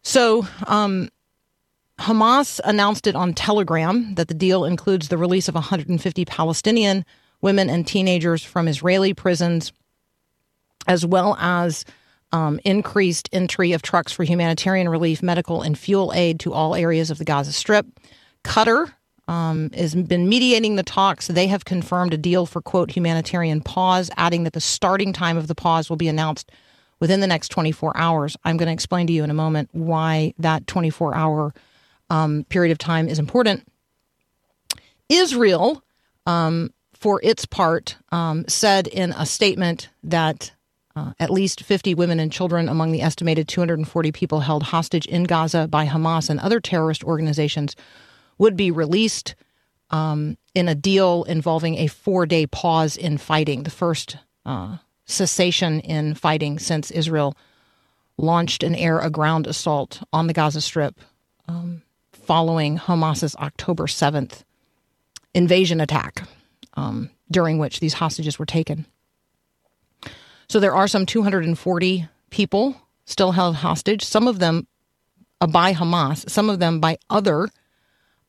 So, 0.02 0.46
um, 0.66 1.10
Hamas 1.98 2.60
announced 2.64 3.06
it 3.06 3.14
on 3.14 3.34
Telegram 3.34 4.14
that 4.14 4.28
the 4.28 4.34
deal 4.34 4.64
includes 4.64 5.08
the 5.08 5.18
release 5.18 5.48
of 5.48 5.54
150 5.54 6.24
Palestinian 6.24 7.04
women 7.42 7.68
and 7.68 7.86
teenagers 7.86 8.42
from 8.42 8.68
Israeli 8.68 9.12
prisons, 9.12 9.72
as 10.86 11.04
well 11.04 11.36
as 11.38 11.84
um, 12.32 12.58
increased 12.64 13.28
entry 13.32 13.72
of 13.72 13.82
trucks 13.82 14.12
for 14.12 14.24
humanitarian 14.24 14.88
relief, 14.88 15.22
medical, 15.22 15.60
and 15.62 15.78
fuel 15.78 16.12
aid 16.14 16.40
to 16.40 16.52
all 16.52 16.74
areas 16.74 17.10
of 17.10 17.18
the 17.18 17.24
Gaza 17.24 17.52
Strip. 17.52 17.86
Qatar 18.44 18.92
um, 19.28 19.70
has 19.70 19.94
been 19.94 20.28
mediating 20.28 20.76
the 20.76 20.82
talks. 20.82 21.26
They 21.26 21.48
have 21.48 21.64
confirmed 21.64 22.14
a 22.14 22.18
deal 22.18 22.46
for, 22.46 22.62
quote, 22.62 22.90
humanitarian 22.90 23.60
pause, 23.60 24.10
adding 24.16 24.44
that 24.44 24.54
the 24.54 24.60
starting 24.60 25.12
time 25.12 25.36
of 25.36 25.48
the 25.48 25.54
pause 25.54 25.90
will 25.90 25.96
be 25.96 26.08
announced 26.08 26.50
within 27.00 27.20
the 27.20 27.26
next 27.26 27.48
24 27.48 27.96
hours. 27.96 28.36
I'm 28.44 28.56
going 28.56 28.68
to 28.68 28.72
explain 28.72 29.06
to 29.08 29.12
you 29.12 29.24
in 29.24 29.30
a 29.30 29.34
moment 29.34 29.70
why 29.72 30.34
that 30.38 30.66
24 30.66 31.14
hour 31.14 31.54
um, 32.10 32.44
period 32.48 32.72
of 32.72 32.78
time 32.78 33.08
is 33.08 33.18
important. 33.18 33.66
Israel, 35.08 35.82
um, 36.26 36.72
for 36.92 37.20
its 37.24 37.46
part, 37.46 37.96
um, 38.12 38.44
said 38.46 38.86
in 38.86 39.12
a 39.12 39.26
statement 39.26 39.88
that 40.04 40.52
uh, 40.94 41.12
at 41.18 41.30
least 41.30 41.62
50 41.62 41.94
women 41.94 42.20
and 42.20 42.32
children 42.32 42.68
among 42.68 42.92
the 42.92 43.00
estimated 43.00 43.48
240 43.48 44.12
people 44.12 44.40
held 44.40 44.64
hostage 44.64 45.06
in 45.06 45.24
Gaza 45.24 45.68
by 45.68 45.86
Hamas 45.86 46.28
and 46.28 46.38
other 46.40 46.60
terrorist 46.60 47.04
organizations 47.04 47.74
would 48.38 48.56
be 48.56 48.70
released 48.70 49.34
um, 49.90 50.36
in 50.54 50.68
a 50.68 50.74
deal 50.74 51.24
involving 51.24 51.76
a 51.76 51.86
four 51.86 52.26
day 52.26 52.46
pause 52.46 52.96
in 52.96 53.18
fighting, 53.18 53.62
the 53.62 53.70
first 53.70 54.16
uh, 54.44 54.78
cessation 55.10 55.80
in 55.80 56.14
fighting 56.14 56.58
since 56.58 56.90
Israel 56.90 57.36
launched 58.16 58.62
an 58.62 58.74
air 58.74 58.98
a 58.98 59.10
ground 59.10 59.46
assault 59.46 60.02
on 60.12 60.26
the 60.26 60.32
Gaza 60.32 60.60
Strip 60.60 61.00
um, 61.48 61.82
following 62.12 62.78
Hamas's 62.78 63.34
October 63.36 63.86
7th 63.86 64.44
invasion 65.34 65.80
attack, 65.80 66.22
um, 66.74 67.10
during 67.30 67.58
which 67.58 67.80
these 67.80 67.94
hostages 67.94 68.38
were 68.38 68.46
taken. 68.46 68.86
So 70.48 70.58
there 70.58 70.74
are 70.74 70.88
some 70.88 71.06
240 71.06 72.08
people 72.30 72.80
still 73.04 73.32
held 73.32 73.56
hostage, 73.56 74.04
some 74.04 74.28
of 74.28 74.38
them 74.38 74.66
uh, 75.40 75.46
by 75.46 75.72
Hamas, 75.72 76.28
some 76.28 76.50
of 76.50 76.58
them 76.58 76.80
by 76.80 76.98
other 77.08 77.48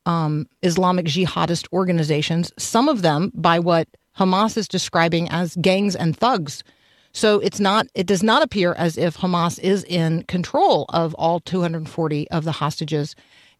um, 0.06 0.48
Islamic 0.62 1.06
jihadist 1.06 1.68
organizations, 1.74 2.52
some 2.58 2.90
of 2.90 3.02
them 3.02 3.32
by 3.36 3.60
what 3.60 3.88
Hamas 4.22 4.56
is 4.56 4.68
describing 4.68 5.28
as 5.30 5.56
gangs 5.56 5.96
and 5.96 6.16
thugs. 6.16 6.64
So 7.12 7.40
it's 7.40 7.60
not 7.60 7.88
it 7.96 8.06
does 8.06 8.22
not 8.22 8.44
appear 8.44 8.74
as 8.74 8.96
if 8.96 9.18
Hamas 9.18 9.60
is 9.60 9.84
in 9.86 10.24
control 10.24 10.86
of 10.90 11.16
all 11.16 11.40
240 11.40 12.30
of 12.30 12.44
the 12.44 12.52
hostages 12.52 13.16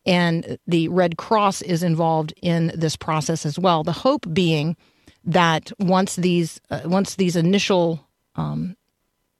and 0.06 0.60
the 0.68 0.88
Red 0.90 1.18
Cross 1.18 1.64
is 1.64 1.82
involved 1.82 2.34
in 2.44 2.72
this 2.76 2.96
process 2.96 3.44
as 3.44 3.58
well. 3.58 3.84
The 3.84 3.92
hope 3.92 4.32
being 4.32 4.78
that 5.26 5.72
once 5.80 6.16
these 6.16 6.62
uh, 6.70 6.82
once 6.86 7.16
these 7.16 7.36
initial 7.36 8.08
um, 8.36 8.78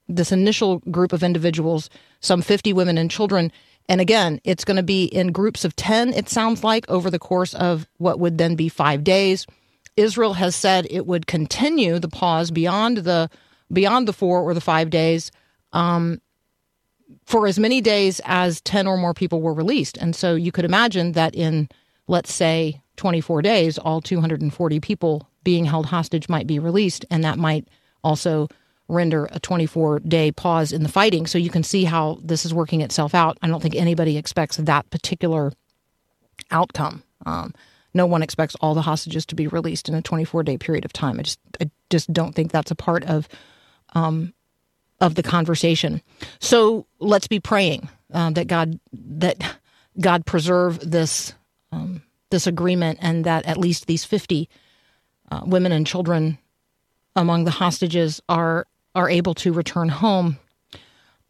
this 0.08 0.32
initial 0.32 0.80
group 0.90 1.12
of 1.12 1.22
individuals, 1.22 1.88
some 2.18 2.42
50 2.42 2.72
women 2.72 2.98
and 2.98 3.10
children, 3.10 3.52
and 3.88 4.00
again, 4.00 4.40
it's 4.42 4.64
going 4.64 4.76
to 4.76 4.82
be 4.82 5.04
in 5.04 5.30
groups 5.30 5.64
of 5.64 5.74
10, 5.76 6.12
it 6.14 6.28
sounds 6.28 6.62
like, 6.62 6.84
over 6.90 7.10
the 7.10 7.18
course 7.18 7.54
of 7.54 7.86
what 7.98 8.18
would 8.18 8.36
then 8.36 8.56
be 8.56 8.68
five 8.68 9.04
days. 9.04 9.46
Israel 9.96 10.34
has 10.34 10.56
said 10.56 10.86
it 10.90 11.06
would 11.06 11.26
continue 11.26 11.98
the 11.98 12.08
pause 12.08 12.50
beyond 12.50 12.98
the 12.98 13.28
beyond 13.72 14.06
the 14.06 14.12
four 14.12 14.40
or 14.40 14.54
the 14.54 14.60
five 14.60 14.90
days 14.90 15.30
um, 15.72 16.20
for 17.24 17.46
as 17.46 17.58
many 17.58 17.80
days 17.80 18.20
as 18.24 18.60
10 18.62 18.86
or 18.86 18.96
more 18.96 19.14
people 19.14 19.40
were 19.40 19.54
released. 19.54 19.96
And 19.96 20.14
so 20.14 20.34
you 20.34 20.52
could 20.52 20.64
imagine 20.64 21.12
that 21.12 21.34
in, 21.34 21.68
let's 22.06 22.32
say, 22.32 22.80
24 22.96 23.42
days, 23.42 23.78
all 23.78 24.00
240 24.00 24.80
people 24.80 25.28
being 25.44 25.64
held 25.64 25.86
hostage 25.86 26.28
might 26.28 26.46
be 26.46 26.58
released, 26.58 27.04
and 27.10 27.24
that 27.24 27.38
might 27.38 27.66
also 28.04 28.48
render 28.88 29.28
a 29.32 29.40
24 29.40 30.00
day 30.00 30.30
pause 30.30 30.72
in 30.72 30.82
the 30.82 30.88
fighting. 30.88 31.26
So 31.26 31.38
you 31.38 31.50
can 31.50 31.62
see 31.62 31.84
how 31.84 32.18
this 32.22 32.44
is 32.44 32.52
working 32.52 32.82
itself 32.82 33.14
out. 33.14 33.38
I 33.42 33.48
don't 33.48 33.62
think 33.62 33.74
anybody 33.74 34.18
expects 34.18 34.58
that 34.58 34.90
particular 34.90 35.52
outcome. 36.50 37.02
Um, 37.24 37.54
no 37.94 38.06
one 38.06 38.22
expects 38.22 38.54
all 38.56 38.74
the 38.74 38.82
hostages 38.82 39.26
to 39.26 39.34
be 39.34 39.46
released 39.46 39.88
in 39.88 39.94
a 39.94 40.02
24 40.02 40.42
day 40.42 40.56
period 40.56 40.84
of 40.84 40.92
time. 40.92 41.18
I 41.18 41.22
just, 41.22 41.40
I 41.60 41.70
just 41.90 42.12
don't 42.12 42.34
think 42.34 42.50
that's 42.50 42.70
a 42.70 42.76
part 42.76 43.04
of, 43.04 43.28
um, 43.94 44.32
of 45.00 45.14
the 45.14 45.22
conversation. 45.22 46.02
So 46.38 46.86
let's 46.98 47.28
be 47.28 47.40
praying 47.40 47.88
uh, 48.12 48.30
that 48.30 48.46
God, 48.46 48.78
that 48.92 49.56
God 50.00 50.24
preserve 50.26 50.78
this, 50.78 51.34
um, 51.70 52.02
this 52.30 52.46
agreement, 52.46 52.98
and 53.02 53.24
that 53.24 53.46
at 53.46 53.58
least 53.58 53.86
these 53.86 54.04
50 54.04 54.48
uh, 55.30 55.42
women 55.44 55.72
and 55.72 55.86
children 55.86 56.38
among 57.16 57.44
the 57.44 57.50
hostages 57.50 58.20
are 58.28 58.66
are 58.94 59.08
able 59.08 59.34
to 59.34 59.52
return 59.52 59.88
home. 59.88 60.38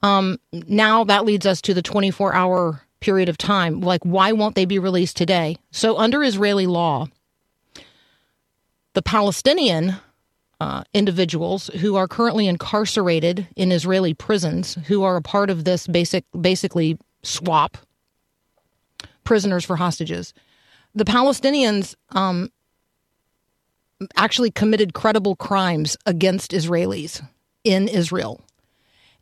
Um, 0.02 0.40
now 0.52 1.04
that 1.04 1.24
leads 1.24 1.46
us 1.46 1.60
to 1.62 1.74
the 1.74 1.82
24 1.82 2.34
hour 2.34 2.82
period 3.02 3.28
of 3.28 3.36
time. 3.36 3.80
Like, 3.80 4.02
why 4.04 4.32
won't 4.32 4.54
they 4.54 4.64
be 4.64 4.78
released 4.78 5.16
today? 5.16 5.56
So, 5.70 5.98
under 5.98 6.22
Israeli 6.22 6.66
law, 6.66 7.08
the 8.94 9.02
Palestinian 9.02 9.96
uh, 10.60 10.84
individuals 10.94 11.68
who 11.80 11.96
are 11.96 12.06
currently 12.06 12.46
incarcerated 12.46 13.48
in 13.56 13.72
Israeli 13.72 14.14
prisons, 14.14 14.74
who 14.86 15.02
are 15.02 15.16
a 15.16 15.22
part 15.22 15.50
of 15.50 15.64
this 15.64 15.86
basic, 15.86 16.24
basically 16.40 16.96
swap, 17.22 17.76
prisoners 19.24 19.64
for 19.64 19.76
hostages, 19.76 20.32
the 20.94 21.04
Palestinians 21.04 21.94
um, 22.10 22.50
actually 24.16 24.50
committed 24.50 24.94
credible 24.94 25.36
crimes 25.36 25.96
against 26.06 26.52
Israelis 26.52 27.26
in 27.64 27.88
Israel. 27.88 28.40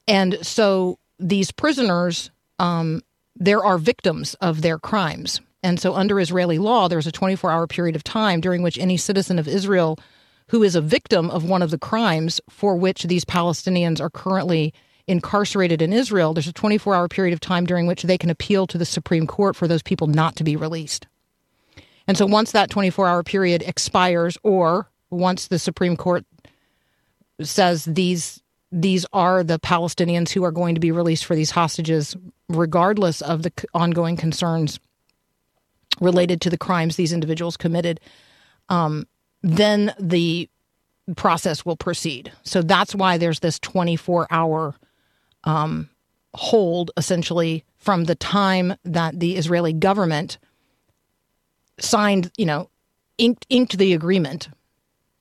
And 0.07 0.39
so 0.45 0.99
these 1.19 1.53
prisoners, 1.53 2.31
um, 2.59 3.03
there 3.41 3.65
are 3.65 3.79
victims 3.79 4.35
of 4.35 4.63
their 4.63 4.79
crimes. 4.79 5.41
And 5.63 5.81
so 5.81 5.95
under 5.95 6.21
Israeli 6.21 6.59
law, 6.59 6.89
there's 6.89 7.07
a 7.07 7.13
24 7.13 7.51
hour 7.51 7.67
period 7.67 7.97
of 7.97 8.05
time 8.05 8.41
during 8.41 8.63
which 8.63 8.79
any 8.79 8.97
citizen 8.97 9.39
of 9.39 9.49
Israel 9.49 9.99
who 10.49 10.63
is 10.63 10.75
a 10.75 10.81
victim 10.81 11.31
of 11.31 11.45
one 11.45 11.63
of 11.63 11.71
the 11.71 11.79
crimes 11.79 12.41
for 12.51 12.77
which 12.77 13.05
these 13.05 13.25
Palestinians 13.25 14.01
are 14.01 14.11
currently 14.11 14.75
incarcerated 15.07 15.81
in 15.81 15.93
Israel, 15.93 16.35
there's 16.35 16.49
a 16.49 16.53
24 16.53 16.95
hour 16.95 17.09
period 17.09 17.33
of 17.33 17.41
time 17.41 17.65
during 17.65 17.87
which 17.87 18.03
they 18.03 18.19
can 18.19 18.31
appeal 18.31 18.67
to 18.67 18.79
the 18.79 18.85
Supreme 18.85 19.27
Court 19.27 19.57
for 19.57 19.67
those 19.67 19.83
people 19.83 20.07
not 20.07 20.37
to 20.37 20.45
be 20.45 20.57
released. 20.57 21.07
And 22.07 22.19
so 22.19 22.27
once 22.27 22.53
that 22.53 22.71
24 22.71 23.07
hour 23.07 23.23
period 23.23 23.63
expires, 23.63 24.37
or 24.43 24.91
once 25.11 25.47
the 25.47 25.59
Supreme 25.59 25.97
Court 25.97 26.25
says 27.41 27.85
these 27.85 28.43
these 28.73 29.05
are 29.13 29.43
the 29.43 29.59
Palestinians 29.59 30.31
who 30.31 30.45
are 30.45 30.53
going 30.53 30.75
to 30.75 30.81
be 30.81 30.93
released 30.93 31.25
for 31.25 31.35
these 31.35 31.51
hostages, 31.51 32.17
regardless 32.49 33.21
of 33.21 33.43
the 33.43 33.53
ongoing 33.75 34.17
concerns 34.17 34.79
related 36.01 36.41
to 36.43 36.51
the 36.51 36.59
crimes 36.59 36.97
these 36.97 37.13
individuals 37.13 37.57
committed, 37.57 38.01
um, 38.69 39.07
then 39.43 39.93
the 39.99 40.49
process 41.17 41.65
will 41.65 41.77
proceed. 41.77 42.31
So 42.43 42.63
that's 42.63 42.95
why 42.95 43.19
there's 43.19 43.41
this 43.41 43.59
24 43.59 44.29
hour 44.31 44.75
um, 45.45 45.89
hold, 46.35 46.91
essentially, 46.97 47.65
from 47.77 48.05
the 48.05 48.15
time 48.15 48.75
that 48.85 49.19
the 49.19 49.37
Israeli 49.37 49.73
government 49.73 50.39
signed, 51.79 52.31
you 52.37 52.47
know, 52.47 52.71
inked, 53.19 53.47
inked 53.49 53.79
the 53.79 53.95
agreement 53.95 54.49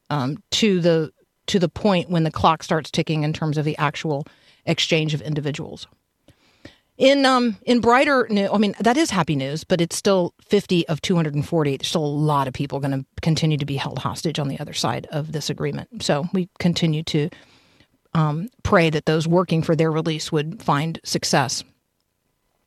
um, 0.09 0.43
to 0.51 0.79
the 0.81 1.12
to 1.49 1.59
the 1.59 1.69
point 1.69 2.09
when 2.09 2.23
the 2.23 2.31
clock 2.31 2.63
starts 2.63 2.91
ticking 2.91 3.23
in 3.23 3.33
terms 3.33 3.57
of 3.57 3.65
the 3.65 3.77
actual 3.77 4.25
exchange 4.65 5.13
of 5.13 5.21
individuals. 5.21 5.88
In 6.97 7.25
um 7.25 7.57
in 7.65 7.79
brighter 7.79 8.27
news, 8.29 8.49
I 8.51 8.57
mean 8.57 8.75
that 8.79 8.97
is 8.97 9.09
happy 9.09 9.35
news, 9.35 9.63
but 9.63 9.79
it's 9.79 9.95
still 9.95 10.33
50 10.41 10.88
of 10.89 11.01
240. 11.01 11.77
There's 11.77 11.88
still 11.88 12.05
a 12.05 12.05
lot 12.05 12.47
of 12.47 12.53
people 12.53 12.79
going 12.79 12.91
to 12.91 13.05
continue 13.21 13.57
to 13.57 13.65
be 13.65 13.77
held 13.77 13.99
hostage 13.99 14.38
on 14.38 14.49
the 14.49 14.59
other 14.59 14.73
side 14.73 15.07
of 15.12 15.31
this 15.31 15.49
agreement. 15.49 16.03
So 16.03 16.25
we 16.33 16.49
continue 16.59 17.03
to 17.03 17.29
um, 18.13 18.49
pray 18.63 18.89
that 18.89 19.05
those 19.05 19.27
working 19.27 19.63
for 19.63 19.77
their 19.77 19.91
release 19.91 20.31
would 20.31 20.62
find 20.62 20.99
success. 21.05 21.63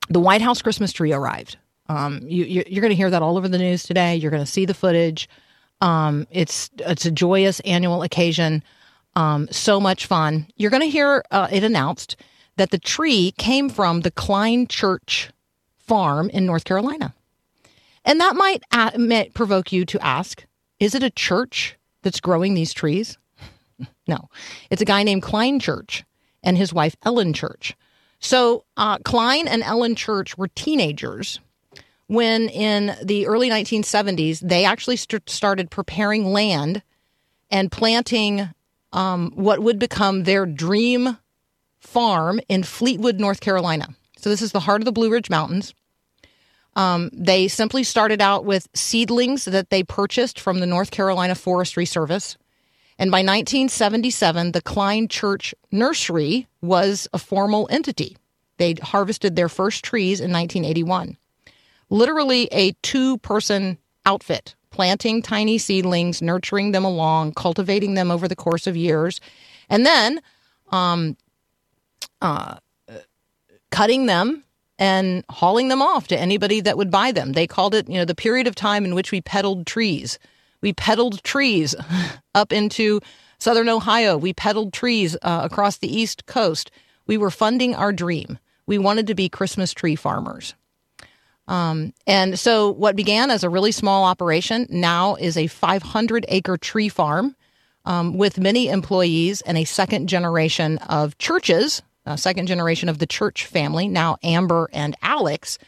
The 0.08 0.20
White 0.20 0.40
House 0.40 0.62
Christmas 0.62 0.92
tree 0.92 1.12
arrived. 1.12 1.58
Um, 1.88 2.20
you, 2.26 2.64
you're 2.66 2.80
going 2.80 2.90
to 2.90 2.96
hear 2.96 3.10
that 3.10 3.22
all 3.22 3.36
over 3.36 3.48
the 3.48 3.58
news 3.58 3.82
today. 3.82 4.16
You're 4.16 4.30
going 4.30 4.42
to 4.42 4.50
see 4.50 4.64
the 4.64 4.74
footage. 4.74 5.28
Um, 5.82 6.28
it's 6.30 6.70
it's 6.78 7.04
a 7.04 7.10
joyous 7.10 7.60
annual 7.60 8.02
occasion. 8.02 8.62
Um, 9.16 9.48
so 9.50 9.80
much 9.80 10.06
fun. 10.06 10.46
You're 10.56 10.70
going 10.70 10.82
to 10.82 10.88
hear 10.88 11.22
uh, 11.30 11.48
it 11.50 11.64
announced 11.64 12.16
that 12.56 12.70
the 12.70 12.78
tree 12.78 13.32
came 13.36 13.68
from 13.68 14.00
the 14.00 14.10
Cline 14.10 14.66
Church 14.68 15.30
farm 15.76 16.30
in 16.30 16.46
North 16.46 16.64
Carolina, 16.64 17.14
and 18.04 18.20
that 18.20 18.36
might, 18.36 18.62
uh, 18.70 18.92
might 18.96 19.34
provoke 19.34 19.72
you 19.72 19.84
to 19.86 20.02
ask: 20.06 20.46
Is 20.78 20.94
it 20.94 21.02
a 21.02 21.10
church 21.10 21.76
that's 22.02 22.20
growing 22.20 22.54
these 22.54 22.72
trees? 22.72 23.18
no, 24.06 24.28
it's 24.70 24.82
a 24.82 24.86
guy 24.86 25.02
named 25.02 25.22
Cline 25.22 25.58
Church 25.58 26.04
and 26.44 26.56
his 26.56 26.72
wife 26.72 26.96
Ellen 27.04 27.32
Church. 27.32 27.74
So 28.20 28.64
uh, 28.76 28.98
Cline 28.98 29.48
and 29.48 29.64
Ellen 29.64 29.96
Church 29.96 30.38
were 30.38 30.48
teenagers 30.48 31.40
when 32.06 32.48
in 32.48 32.96
the 33.02 33.26
early 33.26 33.48
1970s 33.48 34.40
they 34.40 34.64
actually 34.64 34.96
st- 34.96 35.28
started 35.28 35.70
preparing 35.70 36.32
land 36.32 36.82
and 37.50 37.70
planting 37.70 38.50
um, 38.92 39.32
what 39.34 39.60
would 39.60 39.78
become 39.78 40.24
their 40.24 40.46
dream 40.46 41.18
farm 41.80 42.40
in 42.48 42.62
Fleetwood, 42.62 43.18
North 43.18 43.40
Carolina. 43.40 43.88
So 44.16 44.30
this 44.30 44.42
is 44.42 44.52
the 44.52 44.60
heart 44.60 44.80
of 44.80 44.84
the 44.84 44.92
Blue 44.92 45.10
Ridge 45.10 45.30
Mountains. 45.30 45.74
Um, 46.74 47.10
they 47.12 47.48
simply 47.48 47.82
started 47.82 48.20
out 48.20 48.44
with 48.44 48.68
seedlings 48.74 49.44
that 49.44 49.70
they 49.70 49.82
purchased 49.82 50.40
from 50.40 50.60
the 50.60 50.66
North 50.66 50.90
Carolina 50.90 51.34
Forestry 51.34 51.84
Service. 51.84 52.38
And 52.98 53.10
by 53.10 53.18
1977, 53.18 54.52
the 54.52 54.62
Cline 54.62 55.08
Church 55.08 55.54
Nursery 55.70 56.46
was 56.60 57.08
a 57.12 57.18
formal 57.18 57.68
entity. 57.70 58.16
They 58.58 58.74
harvested 58.80 59.34
their 59.34 59.48
first 59.48 59.84
trees 59.84 60.20
in 60.20 60.30
1981 60.32 61.16
literally 61.92 62.48
a 62.50 62.72
two 62.82 63.18
person 63.18 63.78
outfit, 64.06 64.56
planting 64.70 65.22
tiny 65.22 65.58
seedlings, 65.58 66.22
nurturing 66.22 66.72
them 66.72 66.84
along, 66.84 67.34
cultivating 67.34 67.94
them 67.94 68.10
over 68.10 68.26
the 68.26 68.34
course 68.34 68.66
of 68.66 68.76
years, 68.76 69.20
and 69.68 69.84
then 69.86 70.20
um, 70.70 71.16
uh, 72.20 72.56
cutting 73.70 74.06
them 74.06 74.42
and 74.78 75.22
hauling 75.30 75.68
them 75.68 75.82
off 75.82 76.08
to 76.08 76.18
anybody 76.18 76.60
that 76.60 76.76
would 76.76 76.90
buy 76.90 77.12
them. 77.12 77.32
They 77.32 77.46
called 77.46 77.74
it, 77.74 77.88
you 77.88 77.98
know, 77.98 78.04
the 78.06 78.14
period 78.14 78.46
of 78.46 78.54
time 78.54 78.84
in 78.84 78.94
which 78.94 79.12
we 79.12 79.20
peddled 79.20 79.66
trees. 79.66 80.18
We 80.62 80.72
peddled 80.72 81.22
trees 81.22 81.74
up 82.34 82.52
into 82.52 83.00
southern 83.38 83.68
Ohio. 83.68 84.16
We 84.16 84.32
peddled 84.32 84.72
trees 84.72 85.16
uh, 85.22 85.42
across 85.44 85.76
the 85.76 85.94
East 85.94 86.24
Coast. 86.26 86.70
We 87.06 87.18
were 87.18 87.30
funding 87.30 87.74
our 87.74 87.92
dream. 87.92 88.38
We 88.66 88.78
wanted 88.78 89.06
to 89.08 89.14
be 89.14 89.28
Christmas 89.28 89.74
tree 89.74 89.96
farmers. 89.96 90.54
Um, 91.48 91.92
and 92.06 92.38
so, 92.38 92.70
what 92.70 92.96
began 92.96 93.30
as 93.30 93.42
a 93.42 93.50
really 93.50 93.72
small 93.72 94.04
operation 94.04 94.66
now 94.70 95.16
is 95.16 95.36
a 95.36 95.48
500 95.48 96.24
acre 96.28 96.56
tree 96.56 96.88
farm 96.88 97.34
um, 97.84 98.16
with 98.16 98.38
many 98.38 98.68
employees 98.68 99.40
and 99.42 99.58
a 99.58 99.64
second 99.64 100.08
generation 100.08 100.78
of 100.78 101.18
churches, 101.18 101.82
a 102.06 102.16
second 102.16 102.46
generation 102.46 102.88
of 102.88 102.98
the 102.98 103.06
church 103.06 103.46
family, 103.46 103.88
now 103.88 104.18
Amber 104.22 104.70
and 104.72 104.96
Alex, 105.02 105.58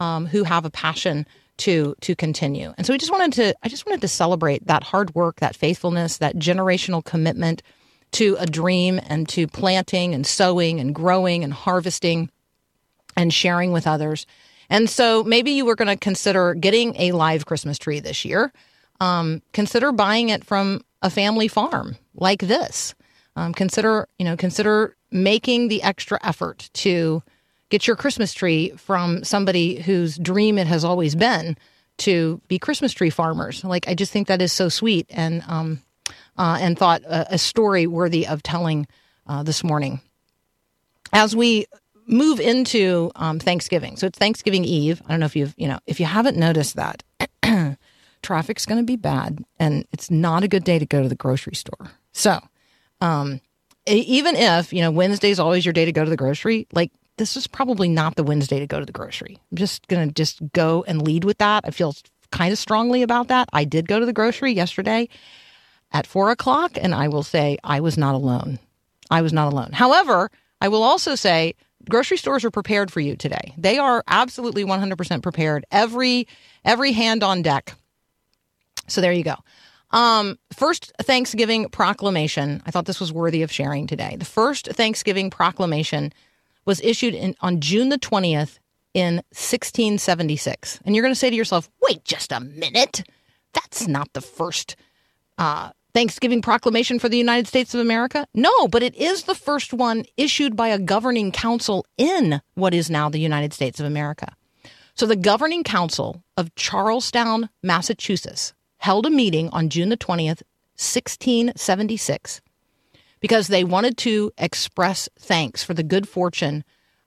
um, 0.00 0.26
who 0.26 0.42
have 0.42 0.64
a 0.64 0.70
passion 0.70 1.24
to 1.58 1.94
to 2.00 2.16
continue. 2.16 2.74
And 2.76 2.84
so, 2.84 2.92
we 2.92 2.98
just 2.98 3.12
wanted 3.12 3.32
to, 3.34 3.54
I 3.62 3.68
just 3.68 3.86
wanted 3.86 4.00
to 4.00 4.08
celebrate 4.08 4.66
that 4.66 4.82
hard 4.82 5.14
work, 5.14 5.36
that 5.36 5.54
faithfulness, 5.54 6.18
that 6.18 6.36
generational 6.36 7.04
commitment 7.04 7.62
to 8.12 8.36
a 8.38 8.46
dream 8.46 9.00
and 9.06 9.28
to 9.30 9.46
planting 9.46 10.14
and 10.14 10.26
sowing 10.26 10.80
and 10.80 10.94
growing 10.94 11.44
and 11.44 11.52
harvesting 11.52 12.30
and 13.16 13.32
sharing 13.32 13.72
with 13.72 13.86
others. 13.86 14.26
And 14.72 14.88
so 14.88 15.22
maybe 15.22 15.50
you 15.50 15.66
were 15.66 15.76
going 15.76 15.88
to 15.88 15.98
consider 15.98 16.54
getting 16.54 16.96
a 16.98 17.12
live 17.12 17.44
Christmas 17.44 17.76
tree 17.76 18.00
this 18.00 18.24
year. 18.24 18.50
Um, 19.00 19.42
consider 19.52 19.92
buying 19.92 20.30
it 20.30 20.44
from 20.44 20.80
a 21.02 21.10
family 21.10 21.46
farm 21.46 21.96
like 22.14 22.40
this. 22.40 22.94
Um, 23.36 23.52
consider, 23.52 24.08
you 24.18 24.24
know, 24.24 24.34
consider 24.34 24.96
making 25.10 25.68
the 25.68 25.82
extra 25.82 26.18
effort 26.22 26.70
to 26.72 27.22
get 27.68 27.86
your 27.86 27.96
Christmas 27.96 28.32
tree 28.32 28.70
from 28.78 29.24
somebody 29.24 29.78
whose 29.78 30.16
dream 30.16 30.56
it 30.56 30.66
has 30.66 30.84
always 30.84 31.14
been 31.14 31.58
to 31.98 32.40
be 32.48 32.58
Christmas 32.58 32.94
tree 32.94 33.10
farmers. 33.10 33.62
Like 33.64 33.86
I 33.88 33.94
just 33.94 34.10
think 34.10 34.26
that 34.28 34.40
is 34.40 34.54
so 34.54 34.70
sweet, 34.70 35.04
and 35.10 35.42
um, 35.48 35.82
uh, 36.38 36.56
and 36.58 36.78
thought 36.78 37.02
a, 37.02 37.34
a 37.34 37.38
story 37.38 37.86
worthy 37.86 38.26
of 38.26 38.42
telling 38.42 38.86
uh, 39.26 39.42
this 39.42 39.62
morning. 39.62 40.00
As 41.12 41.36
we 41.36 41.66
move 42.06 42.40
into 42.40 43.10
um, 43.16 43.38
Thanksgiving, 43.38 43.96
so 43.96 44.06
it's 44.06 44.18
Thanksgiving 44.18 44.64
Eve. 44.64 45.02
I 45.06 45.10
don't 45.10 45.20
know 45.20 45.26
if 45.26 45.36
you've 45.36 45.54
you 45.56 45.68
know 45.68 45.78
if 45.86 46.00
you 46.00 46.06
haven't 46.06 46.36
noticed 46.36 46.76
that 46.76 47.02
traffic's 48.22 48.66
going 48.66 48.80
to 48.80 48.86
be 48.86 48.96
bad, 48.96 49.44
and 49.58 49.86
it's 49.92 50.10
not 50.10 50.44
a 50.44 50.48
good 50.48 50.64
day 50.64 50.78
to 50.78 50.86
go 50.86 51.02
to 51.02 51.08
the 51.08 51.14
grocery 51.14 51.54
store. 51.54 51.92
So, 52.12 52.38
um, 53.00 53.40
even 53.86 54.36
if 54.36 54.72
you 54.72 54.80
know 54.80 54.90
Wednesday's 54.90 55.38
always 55.38 55.64
your 55.64 55.72
day 55.72 55.84
to 55.84 55.92
go 55.92 56.04
to 56.04 56.10
the 56.10 56.16
grocery, 56.16 56.66
like 56.72 56.92
this 57.16 57.36
is 57.36 57.46
probably 57.46 57.88
not 57.88 58.16
the 58.16 58.24
Wednesday 58.24 58.58
to 58.58 58.66
go 58.66 58.80
to 58.80 58.86
the 58.86 58.92
grocery. 58.92 59.38
I'm 59.50 59.56
just 59.56 59.86
going 59.88 60.08
to 60.08 60.14
just 60.14 60.40
go 60.52 60.84
and 60.86 61.02
lead 61.02 61.24
with 61.24 61.38
that. 61.38 61.64
I 61.66 61.70
feel 61.70 61.94
kind 62.30 62.52
of 62.52 62.58
strongly 62.58 63.02
about 63.02 63.28
that. 63.28 63.48
I 63.52 63.64
did 63.64 63.86
go 63.86 64.00
to 64.00 64.06
the 64.06 64.12
grocery 64.12 64.52
yesterday 64.52 65.08
at 65.92 66.06
four 66.06 66.30
o'clock, 66.30 66.72
and 66.80 66.94
I 66.94 67.08
will 67.08 67.22
say 67.22 67.58
I 67.62 67.80
was 67.80 67.98
not 67.98 68.14
alone. 68.14 68.58
I 69.10 69.20
was 69.20 69.32
not 69.32 69.52
alone. 69.52 69.70
However, 69.72 70.30
I 70.60 70.68
will 70.68 70.82
also 70.82 71.14
say 71.14 71.54
grocery 71.88 72.16
stores 72.16 72.44
are 72.44 72.50
prepared 72.50 72.90
for 72.90 73.00
you 73.00 73.16
today. 73.16 73.54
They 73.56 73.78
are 73.78 74.02
absolutely 74.06 74.64
100% 74.64 75.22
prepared. 75.22 75.64
Every 75.70 76.26
every 76.64 76.92
hand 76.92 77.22
on 77.22 77.42
deck. 77.42 77.74
So 78.88 79.00
there 79.00 79.12
you 79.12 79.24
go. 79.24 79.36
Um, 79.90 80.38
first 80.52 80.92
Thanksgiving 81.00 81.68
proclamation. 81.68 82.62
I 82.64 82.70
thought 82.70 82.86
this 82.86 83.00
was 83.00 83.12
worthy 83.12 83.42
of 83.42 83.52
sharing 83.52 83.86
today. 83.86 84.16
The 84.18 84.24
first 84.24 84.66
Thanksgiving 84.68 85.30
proclamation 85.30 86.12
was 86.64 86.80
issued 86.80 87.14
in, 87.14 87.34
on 87.40 87.60
June 87.60 87.90
the 87.90 87.98
20th 87.98 88.58
in 88.94 89.16
1676. 89.32 90.80
And 90.84 90.94
you're 90.94 91.02
going 91.02 91.14
to 91.14 91.18
say 91.18 91.30
to 91.30 91.36
yourself, 91.36 91.68
wait 91.82 92.04
just 92.04 92.32
a 92.32 92.40
minute. 92.40 93.02
That's 93.52 93.86
not 93.86 94.12
the 94.12 94.20
first 94.20 94.76
uh, 95.36 95.70
Thanksgiving 95.94 96.42
proclamation 96.42 96.98
for 96.98 97.08
the 97.08 97.18
United 97.18 97.46
States 97.46 97.74
of 97.74 97.80
America? 97.80 98.26
No, 98.34 98.68
but 98.68 98.82
it 98.82 98.94
is 98.96 99.24
the 99.24 99.34
first 99.34 99.72
one 99.72 100.04
issued 100.16 100.56
by 100.56 100.68
a 100.68 100.78
governing 100.78 101.32
council 101.32 101.84
in 101.98 102.40
what 102.54 102.72
is 102.74 102.90
now 102.90 103.08
the 103.08 103.20
United 103.20 103.52
States 103.52 103.78
of 103.78 103.86
America. 103.86 104.34
So 104.94 105.06
the 105.06 105.16
governing 105.16 105.64
council 105.64 106.22
of 106.36 106.54
Charlestown, 106.54 107.50
Massachusetts, 107.62 108.54
held 108.78 109.06
a 109.06 109.10
meeting 109.10 109.48
on 109.50 109.68
June 109.68 109.88
the 109.88 109.96
20th, 109.96 110.42
1676, 110.76 112.40
because 113.20 113.46
they 113.46 113.64
wanted 113.64 113.96
to 113.98 114.32
express 114.38 115.08
thanks 115.18 115.62
for 115.62 115.74
the 115.74 115.82
good 115.82 116.08
fortune 116.08 116.64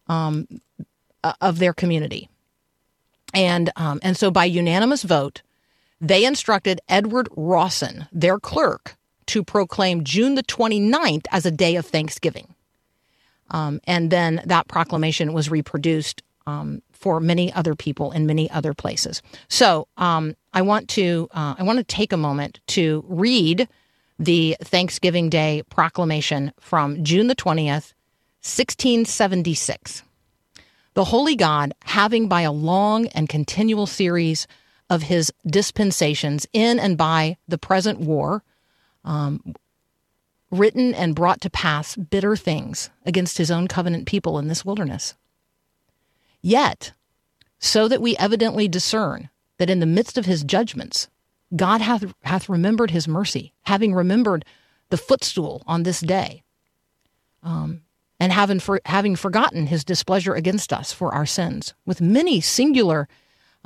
um, 0.08 0.48
of 1.42 1.60
their 1.60 1.74
community. 1.74 2.30
And, 3.34 3.72
um, 3.76 4.00
and 4.02 4.16
so 4.16 4.32
by 4.32 4.46
unanimous 4.46 5.04
vote, 5.04 5.42
they 6.02 6.26
instructed 6.26 6.82
Edward 6.90 7.30
Rawson, 7.36 8.08
their 8.12 8.40
clerk, 8.40 8.96
to 9.28 9.44
proclaim 9.44 10.04
June 10.04 10.36
the 10.36 10.44
29th 10.44 11.26
as 11.32 11.46
a 11.46 11.52
day 11.52 11.76
of 11.76 11.86
Thanksgiving. 11.86 12.54
Um, 13.52 13.80
and 13.86 14.12
then 14.12 14.42
that 14.46 14.68
proclamation 14.68 15.34
was 15.34 15.50
reproduced 15.50 16.22
um, 16.48 16.82
for 16.92 17.20
many 17.20 17.52
other 17.54 17.76
people 17.76 18.12
in 18.12 18.26
many 18.26 18.50
other 18.52 18.74
places. 18.74 19.22
So 19.48 19.88
um, 19.98 20.36
I 20.54 20.62
want 20.62 20.90
to 20.90 21.28
uh, 21.32 21.56
I 21.58 21.64
want 21.64 21.78
to 21.78 21.84
take 21.84 22.14
a 22.14 22.18
moment 22.18 22.60
to 22.68 23.04
read 23.08 23.68
the 24.18 24.56
Thanksgiving 24.62 25.30
Day 25.30 25.64
proclamation 25.70 26.54
from 26.60 27.04
June 27.04 27.28
the 27.28 27.36
20th, 27.36 27.94
1676. 28.42 30.04
The 30.94 31.04
Holy 31.04 31.36
God, 31.36 31.74
having 31.84 32.30
by 32.30 32.42
a 32.42 32.52
long 32.52 33.08
and 33.08 33.28
continual 33.28 33.86
series 33.86 34.48
of 34.90 35.04
his 35.04 35.32
dispensations 35.46 36.48
in 36.54 36.80
and 36.80 36.98
by 36.98 37.38
the 37.48 37.58
present 37.58 38.00
war, 38.00 38.44
um, 39.04 39.56
written 40.52 40.94
and 40.94 41.16
brought 41.16 41.42
to 41.42 41.50
pass 41.50 41.96
bitter 41.96 42.36
things 42.36 42.90
against 43.06 43.38
his 43.38 43.52
own 43.52 43.68
covenant 43.68 44.06
people 44.06 44.38
in 44.38 44.48
this 44.48 44.64
wilderness. 44.64 45.16
Yet, 46.42 46.94
so 47.60 47.88
that 47.88 48.02
we 48.02 48.16
evidently 48.18 48.68
discern 48.68 49.30
that 49.58 49.70
in 49.70 49.80
the 49.80 49.86
midst 49.86 50.18
of 50.18 50.26
his 50.26 50.44
judgments, 50.44 51.08
God 51.56 51.82
hath, 51.82 52.14
hath 52.24 52.50
remembered 52.50 52.92
his 52.92 53.08
mercy, 53.08 53.54
having 53.64 53.94
remembered 53.94 54.46
the 54.90 54.98
footstool 54.98 55.64
on 55.66 55.84
this 55.84 56.02
day, 56.02 56.44
um, 57.42 57.82
and 58.20 58.32
having, 58.32 58.60
for, 58.60 58.82
having 58.86 59.16
forgotten 59.16 59.68
his 59.68 59.84
displeasure 59.84 60.34
against 60.34 60.72
us 60.72 60.94
for 60.94 61.14
our 61.14 61.26
sins, 61.26 61.74
with 61.86 62.02
many 62.02 62.42
singular 62.42 63.08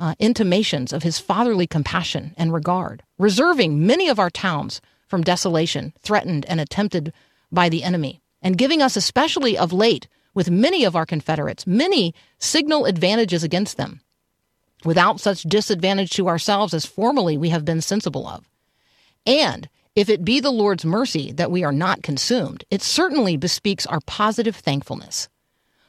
uh, 0.00 0.14
intimations 0.18 0.92
of 0.92 1.02
his 1.02 1.18
fatherly 1.18 1.66
compassion 1.66 2.34
and 2.36 2.52
regard, 2.52 3.02
reserving 3.18 3.86
many 3.86 4.08
of 4.08 4.18
our 4.18 4.30
towns 4.30 4.80
from 5.06 5.22
desolation, 5.22 5.92
threatened 6.00 6.46
and 6.46 6.60
attempted 6.60 7.12
by 7.52 7.68
the 7.68 7.84
enemy, 7.84 8.22
and 8.42 8.58
giving 8.58 8.80
us 8.80 8.96
especially 8.96 9.58
of 9.58 9.72
late 9.72 10.08
with 10.32 10.50
many 10.50 10.84
of 10.84 10.96
our 10.96 11.04
Confederates 11.04 11.66
many 11.66 12.14
signal 12.38 12.86
advantages 12.86 13.44
against 13.44 13.76
them, 13.76 14.00
without 14.84 15.20
such 15.20 15.42
disadvantage 15.42 16.10
to 16.12 16.28
ourselves 16.28 16.72
as 16.72 16.86
formerly 16.86 17.36
we 17.36 17.50
have 17.50 17.64
been 17.64 17.82
sensible 17.82 18.26
of. 18.26 18.48
And 19.26 19.68
if 19.94 20.08
it 20.08 20.24
be 20.24 20.40
the 20.40 20.52
Lord's 20.52 20.84
mercy 20.84 21.32
that 21.32 21.50
we 21.50 21.62
are 21.62 21.72
not 21.72 22.02
consumed, 22.02 22.64
it 22.70 22.80
certainly 22.80 23.36
bespeaks 23.36 23.84
our 23.84 24.00
positive 24.06 24.56
thankfulness. 24.56 25.28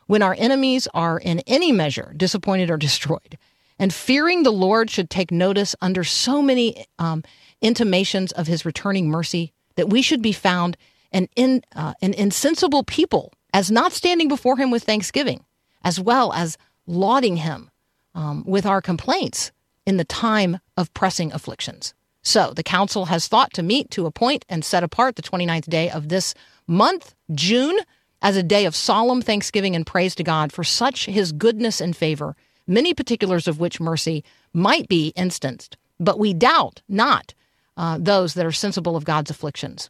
When 0.07 0.23
our 0.23 0.35
enemies 0.37 0.87
are 0.93 1.17
in 1.17 1.39
any 1.47 1.71
measure 1.71 2.13
disappointed 2.17 2.69
or 2.69 2.77
destroyed, 2.77 3.37
and 3.81 3.91
fearing 3.91 4.43
the 4.43 4.51
Lord 4.51 4.91
should 4.91 5.09
take 5.09 5.31
notice 5.31 5.75
under 5.81 6.03
so 6.03 6.39
many 6.43 6.85
um, 6.99 7.23
intimations 7.61 8.31
of 8.31 8.45
his 8.45 8.63
returning 8.63 9.09
mercy 9.09 9.53
that 9.75 9.89
we 9.89 10.03
should 10.03 10.21
be 10.21 10.33
found 10.33 10.77
an, 11.11 11.27
in, 11.35 11.63
uh, 11.75 11.95
an 11.99 12.13
insensible 12.13 12.83
people 12.83 13.33
as 13.55 13.71
not 13.71 13.91
standing 13.91 14.27
before 14.27 14.55
him 14.55 14.69
with 14.69 14.83
thanksgiving, 14.83 15.43
as 15.83 15.99
well 15.99 16.31
as 16.31 16.59
lauding 16.85 17.37
him 17.37 17.71
um, 18.13 18.43
with 18.45 18.67
our 18.67 18.83
complaints 18.83 19.51
in 19.87 19.97
the 19.97 20.05
time 20.05 20.59
of 20.77 20.93
pressing 20.93 21.33
afflictions. 21.33 21.95
So 22.21 22.53
the 22.55 22.61
council 22.61 23.05
has 23.05 23.27
thought 23.27 23.51
to 23.53 23.63
meet 23.63 23.89
to 23.91 24.05
appoint 24.05 24.45
and 24.47 24.63
set 24.63 24.83
apart 24.83 25.15
the 25.15 25.23
29th 25.23 25.67
day 25.67 25.89
of 25.89 26.09
this 26.09 26.35
month, 26.67 27.15
June, 27.33 27.79
as 28.21 28.37
a 28.37 28.43
day 28.43 28.65
of 28.65 28.75
solemn 28.75 29.23
thanksgiving 29.23 29.75
and 29.75 29.87
praise 29.87 30.13
to 30.13 30.23
God 30.23 30.53
for 30.53 30.63
such 30.63 31.07
his 31.07 31.31
goodness 31.31 31.81
and 31.81 31.97
favor, 31.97 32.35
many 32.71 32.93
particulars 32.93 33.47
of 33.47 33.59
which 33.59 33.79
mercy 33.79 34.23
might 34.53 34.87
be 34.87 35.13
instanced. 35.15 35.77
But 35.99 36.17
we 36.17 36.33
doubt 36.33 36.81
not 36.89 37.33
uh, 37.77 37.97
those 37.99 38.33
that 38.33 38.45
are 38.45 38.51
sensible 38.51 38.95
of 38.95 39.05
God's 39.05 39.29
afflictions, 39.29 39.89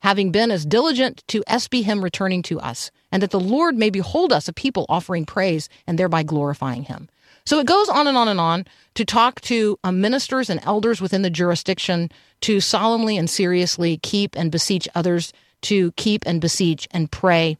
having 0.00 0.30
been 0.30 0.50
as 0.50 0.64
diligent 0.64 1.24
to 1.28 1.42
espy 1.46 1.82
him 1.82 2.04
returning 2.04 2.42
to 2.42 2.60
us, 2.60 2.90
and 3.10 3.22
that 3.22 3.30
the 3.30 3.40
Lord 3.40 3.76
may 3.76 3.90
behold 3.90 4.32
us 4.32 4.46
a 4.46 4.52
people 4.52 4.86
offering 4.88 5.26
praise 5.26 5.68
and 5.86 5.98
thereby 5.98 6.22
glorifying 6.22 6.84
him. 6.84 7.08
So 7.44 7.58
it 7.58 7.66
goes 7.66 7.88
on 7.88 8.06
and 8.06 8.16
on 8.16 8.28
and 8.28 8.38
on 8.38 8.66
to 8.94 9.06
talk 9.06 9.40
to 9.42 9.78
uh, 9.82 9.90
ministers 9.90 10.50
and 10.50 10.60
elders 10.64 11.00
within 11.00 11.22
the 11.22 11.30
jurisdiction 11.30 12.10
to 12.42 12.60
solemnly 12.60 13.16
and 13.16 13.28
seriously 13.28 13.96
keep 14.02 14.36
and 14.36 14.52
beseech 14.52 14.86
others 14.94 15.32
to 15.62 15.92
keep 15.92 16.24
and 16.26 16.40
beseech 16.40 16.86
and 16.90 17.10
pray 17.10 17.56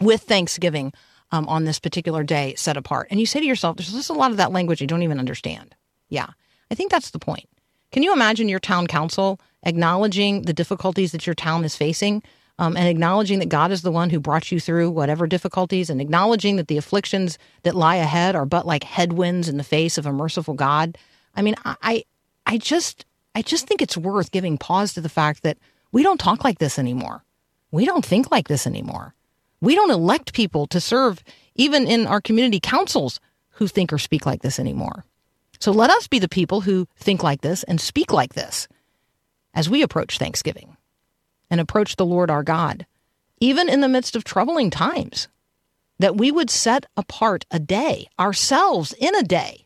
with 0.00 0.22
thanksgiving 0.22 0.92
um, 1.32 1.48
on 1.48 1.64
this 1.64 1.78
particular 1.78 2.22
day 2.22 2.54
set 2.56 2.76
apart. 2.76 3.08
And 3.10 3.20
you 3.20 3.26
say 3.26 3.40
to 3.40 3.46
yourself, 3.46 3.76
there's 3.76 3.92
just 3.92 4.10
a 4.10 4.14
lot 4.14 4.30
of 4.30 4.36
that 4.36 4.52
language 4.52 4.80
you 4.80 4.86
don't 4.86 5.02
even 5.02 5.18
understand. 5.18 5.74
Yeah, 6.08 6.28
I 6.70 6.74
think 6.74 6.90
that's 6.90 7.10
the 7.10 7.18
point. 7.18 7.48
Can 7.92 8.02
you 8.02 8.12
imagine 8.12 8.48
your 8.48 8.60
town 8.60 8.86
council 8.86 9.40
acknowledging 9.62 10.42
the 10.42 10.52
difficulties 10.52 11.12
that 11.12 11.26
your 11.26 11.34
town 11.34 11.64
is 11.64 11.76
facing? 11.76 12.22
um, 12.58 12.76
and 12.76 12.88
acknowledging 12.88 13.40
that 13.40 13.48
God 13.48 13.72
is 13.72 13.82
the 13.82 13.90
one 13.90 14.10
who 14.10 14.20
brought 14.20 14.52
you 14.52 14.60
through 14.60 14.90
whatever 14.90 15.26
difficulties, 15.26 15.90
and 15.90 16.00
acknowledging 16.00 16.56
that 16.56 16.68
the 16.68 16.76
afflictions 16.76 17.38
that 17.62 17.74
lie 17.74 17.96
ahead 17.96 18.36
are 18.36 18.46
but 18.46 18.66
like 18.66 18.84
headwinds 18.84 19.48
in 19.48 19.56
the 19.56 19.64
face 19.64 19.98
of 19.98 20.06
a 20.06 20.12
merciful 20.12 20.54
God. 20.54 20.96
I 21.34 21.42
mean, 21.42 21.56
I, 21.64 22.04
I 22.46 22.58
just, 22.58 23.04
I 23.34 23.42
just 23.42 23.66
think 23.66 23.82
it's 23.82 23.96
worth 23.96 24.30
giving 24.30 24.56
pause 24.56 24.94
to 24.94 25.00
the 25.00 25.08
fact 25.08 25.42
that 25.42 25.58
we 25.90 26.02
don't 26.02 26.20
talk 26.20 26.44
like 26.44 26.58
this 26.58 26.78
anymore. 26.78 27.24
We 27.72 27.86
don't 27.86 28.04
think 28.04 28.30
like 28.30 28.46
this 28.46 28.66
anymore. 28.66 29.14
We 29.64 29.74
don't 29.74 29.90
elect 29.90 30.34
people 30.34 30.66
to 30.66 30.78
serve, 30.78 31.24
even 31.54 31.86
in 31.86 32.06
our 32.06 32.20
community 32.20 32.60
councils, 32.60 33.18
who 33.52 33.66
think 33.66 33.94
or 33.94 33.98
speak 33.98 34.26
like 34.26 34.42
this 34.42 34.58
anymore. 34.58 35.06
So 35.58 35.72
let 35.72 35.88
us 35.88 36.06
be 36.06 36.18
the 36.18 36.28
people 36.28 36.60
who 36.60 36.86
think 36.98 37.22
like 37.22 37.40
this 37.40 37.62
and 37.62 37.80
speak 37.80 38.12
like 38.12 38.34
this 38.34 38.68
as 39.54 39.70
we 39.70 39.80
approach 39.80 40.18
Thanksgiving 40.18 40.76
and 41.48 41.62
approach 41.62 41.96
the 41.96 42.04
Lord 42.04 42.30
our 42.30 42.42
God, 42.42 42.84
even 43.40 43.70
in 43.70 43.80
the 43.80 43.88
midst 43.88 44.14
of 44.14 44.22
troubling 44.22 44.68
times, 44.68 45.28
that 45.98 46.16
we 46.16 46.30
would 46.30 46.50
set 46.50 46.84
apart 46.94 47.46
a 47.50 47.58
day, 47.58 48.08
ourselves 48.20 48.92
in 48.92 49.14
a 49.16 49.22
day, 49.22 49.64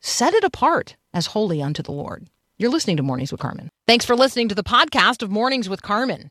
set 0.00 0.34
it 0.34 0.44
apart 0.44 0.96
as 1.14 1.26
holy 1.26 1.62
unto 1.62 1.82
the 1.82 1.92
Lord. 1.92 2.26
You're 2.58 2.70
listening 2.70 2.98
to 2.98 3.02
Mornings 3.02 3.32
with 3.32 3.40
Carmen. 3.40 3.70
Thanks 3.86 4.04
for 4.04 4.16
listening 4.16 4.50
to 4.50 4.54
the 4.54 4.62
podcast 4.62 5.22
of 5.22 5.30
Mornings 5.30 5.66
with 5.66 5.80
Carmen. 5.80 6.30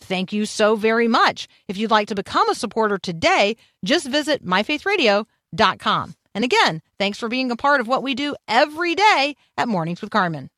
Thank 0.00 0.32
you 0.32 0.46
so 0.46 0.76
very 0.76 1.08
much. 1.08 1.48
If 1.66 1.76
you'd 1.76 1.90
like 1.90 2.08
to 2.08 2.14
become 2.14 2.48
a 2.48 2.54
supporter 2.54 2.98
today, 2.98 3.56
just 3.84 4.06
visit 4.06 4.44
myfaithradio.com. 4.44 6.14
And 6.34 6.44
again, 6.44 6.82
thanks 6.98 7.18
for 7.18 7.28
being 7.28 7.50
a 7.50 7.56
part 7.56 7.80
of 7.80 7.88
what 7.88 8.02
we 8.02 8.14
do 8.14 8.36
every 8.46 8.94
day 8.94 9.36
at 9.56 9.68
Mornings 9.68 10.00
with 10.00 10.10
Carmen. 10.10 10.50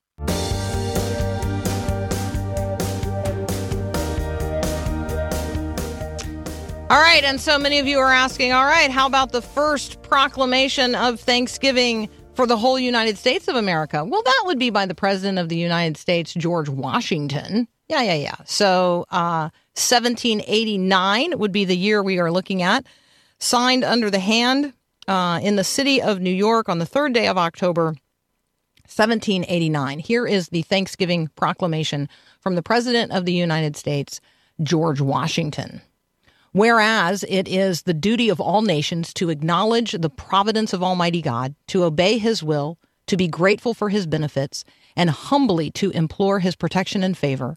All 6.91 7.01
right, 7.01 7.23
and 7.23 7.41
so 7.41 7.57
many 7.57 7.79
of 7.79 7.87
you 7.87 8.01
are 8.01 8.13
asking, 8.13 8.53
all 8.53 8.65
right, 8.65 8.91
how 8.91 9.07
about 9.07 9.31
the 9.31 9.41
first 9.41 10.03
proclamation 10.03 10.97
of 10.97 11.21
Thanksgiving 11.21 12.09
for 12.35 12.49
the 12.49 12.57
whole 12.57 12.81
United 12.81 13.17
States 13.17 13.47
of 13.47 13.55
America? 13.55 14.05
Well, 14.05 14.25
that 14.25 14.43
would 14.47 14.59
be 14.59 14.71
by 14.71 14.87
the 14.87 14.95
President 14.95 15.39
of 15.39 15.49
the 15.49 15.57
United 15.57 15.97
States, 15.97 16.35
George 16.35 16.69
Washington. 16.69 17.69
Yeah, 17.91 18.03
yeah, 18.03 18.15
yeah. 18.15 18.37
So 18.45 19.05
uh, 19.11 19.51
1789 19.75 21.37
would 21.41 21.51
be 21.51 21.65
the 21.65 21.77
year 21.77 22.05
we 22.05 22.21
are 22.21 22.31
looking 22.31 22.63
at. 22.63 22.87
Signed 23.41 23.83
under 23.83 24.09
the 24.11 24.21
hand 24.21 24.75
uh, 25.09 25.41
in 25.43 25.57
the 25.57 25.65
city 25.65 26.01
of 26.01 26.21
New 26.21 26.31
York 26.31 26.69
on 26.69 26.79
the 26.79 26.87
third 26.87 27.13
day 27.13 27.27
of 27.27 27.37
October, 27.37 27.87
1789. 28.87 29.99
Here 29.99 30.25
is 30.25 30.51
the 30.51 30.63
Thanksgiving 30.63 31.31
proclamation 31.35 32.09
from 32.39 32.55
the 32.55 32.63
President 32.63 33.11
of 33.11 33.25
the 33.25 33.33
United 33.33 33.77
States, 33.77 34.21
George 34.63 35.01
Washington. 35.01 35.83
Whereas 36.53 37.25
it 37.29 37.49
is 37.49 37.83
the 37.83 37.95
duty 37.95 38.29
of 38.29 38.41
all 38.41 38.63
nations 38.63 39.13
to 39.15 39.31
acknowledge 39.31 39.93
the 39.93 40.11
providence 40.11 40.73
of 40.73 40.85
Almighty 40.85 41.23
God, 41.23 41.57
to 41.67 41.83
obey 41.83 42.19
His 42.19 42.41
will, 42.41 42.79
to 43.09 43.17
be 43.17 43.27
grateful 43.27 43.75
for 43.75 43.89
His 43.89 44.07
benefits, 44.07 44.65
and 44.95 45.11
humbly 45.11 45.73
to 45.73 45.91
implore 45.91 46.39
His 46.39 46.55
protection 46.55 47.03
and 47.03 47.19
favor 47.19 47.57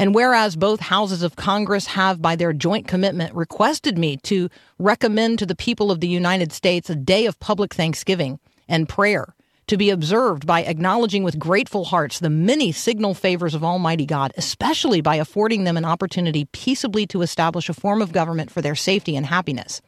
and 0.00 0.14
whereas 0.14 0.56
both 0.56 0.80
houses 0.80 1.22
of 1.22 1.36
Congress 1.36 1.88
have, 1.88 2.22
by 2.22 2.34
their 2.34 2.54
joint 2.54 2.88
commitment, 2.88 3.34
requested 3.34 3.98
me 3.98 4.16
to 4.16 4.48
recommend 4.78 5.38
to 5.38 5.44
the 5.44 5.54
people 5.54 5.90
of 5.90 6.00
the 6.00 6.08
United 6.08 6.52
States 6.52 6.88
a 6.88 6.96
day 6.96 7.26
of 7.26 7.38
public 7.38 7.74
thanksgiving 7.74 8.40
and 8.66 8.88
prayer 8.88 9.34
to 9.66 9.76
be 9.76 9.90
observed 9.90 10.46
by 10.46 10.62
acknowledging 10.64 11.22
with 11.22 11.38
grateful 11.38 11.84
hearts 11.84 12.18
the 12.18 12.30
many 12.30 12.72
signal 12.72 13.12
favors 13.12 13.54
of 13.54 13.62
Almighty 13.62 14.06
God, 14.06 14.32
especially 14.38 15.02
by 15.02 15.16
affording 15.16 15.64
them 15.64 15.76
an 15.76 15.84
opportunity 15.84 16.46
peaceably 16.46 17.06
to 17.08 17.20
establish 17.20 17.68
a 17.68 17.74
form 17.74 18.00
of 18.00 18.10
government 18.10 18.50
for 18.50 18.62
their 18.62 18.74
safety 18.74 19.14
and 19.14 19.26
happiness. 19.26 19.82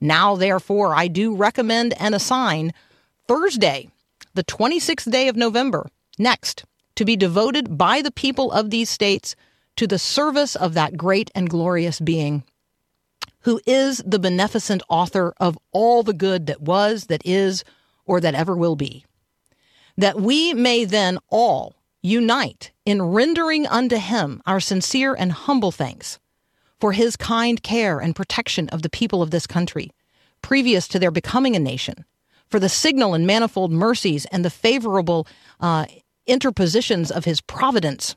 Now, 0.00 0.36
therefore, 0.36 0.94
I 0.94 1.08
do 1.08 1.34
recommend 1.34 2.00
and 2.00 2.14
assign 2.14 2.72
Thursday, 3.26 3.90
the 4.32 4.44
26th 4.44 5.10
day 5.10 5.26
of 5.26 5.34
November, 5.34 5.88
next, 6.20 6.64
to 7.00 7.04
be 7.06 7.16
devoted 7.16 7.78
by 7.78 8.02
the 8.02 8.10
people 8.10 8.52
of 8.52 8.68
these 8.68 8.90
states 8.90 9.34
to 9.74 9.86
the 9.86 9.98
service 9.98 10.54
of 10.54 10.74
that 10.74 10.98
great 10.98 11.30
and 11.34 11.48
glorious 11.48 11.98
being 11.98 12.44
who 13.44 13.58
is 13.66 14.02
the 14.04 14.18
beneficent 14.18 14.82
author 14.86 15.32
of 15.40 15.56
all 15.72 16.02
the 16.02 16.12
good 16.12 16.46
that 16.46 16.60
was, 16.60 17.06
that 17.06 17.22
is, 17.24 17.64
or 18.04 18.20
that 18.20 18.34
ever 18.34 18.54
will 18.54 18.76
be. 18.76 19.02
That 19.96 20.20
we 20.20 20.52
may 20.52 20.84
then 20.84 21.18
all 21.30 21.74
unite 22.02 22.70
in 22.84 23.00
rendering 23.00 23.66
unto 23.66 23.96
him 23.96 24.42
our 24.44 24.60
sincere 24.60 25.14
and 25.14 25.32
humble 25.32 25.72
thanks 25.72 26.18
for 26.78 26.92
his 26.92 27.16
kind 27.16 27.62
care 27.62 27.98
and 27.98 28.14
protection 28.14 28.68
of 28.68 28.82
the 28.82 28.90
people 28.90 29.22
of 29.22 29.30
this 29.30 29.46
country, 29.46 29.90
previous 30.42 30.86
to 30.88 30.98
their 30.98 31.10
becoming 31.10 31.56
a 31.56 31.60
nation, 31.60 32.04
for 32.50 32.60
the 32.60 32.68
signal 32.68 33.14
and 33.14 33.26
manifold 33.26 33.72
mercies 33.72 34.26
and 34.26 34.44
the 34.44 34.50
favorable 34.50 35.26
uh, 35.60 35.86
interpositions 36.30 37.10
of 37.10 37.24
his 37.24 37.40
providence, 37.40 38.14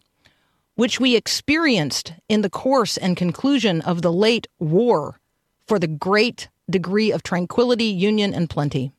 which 0.76 1.00
we 1.00 1.16
experienced 1.16 2.14
in 2.30 2.42
the 2.42 2.50
course 2.50 2.98
and 2.98 3.18
conclusion 3.18 3.82
of 3.82 4.02
the 4.02 4.12
late 4.12 4.48
war 4.60 5.20
for 5.68 5.80
the 5.80 5.88
great 5.88 6.50
degree 6.70 7.12
of 7.12 7.24
tranquility, 7.24 7.86
union, 7.86 8.34
and 8.34 8.50
plenty, 8.50 8.92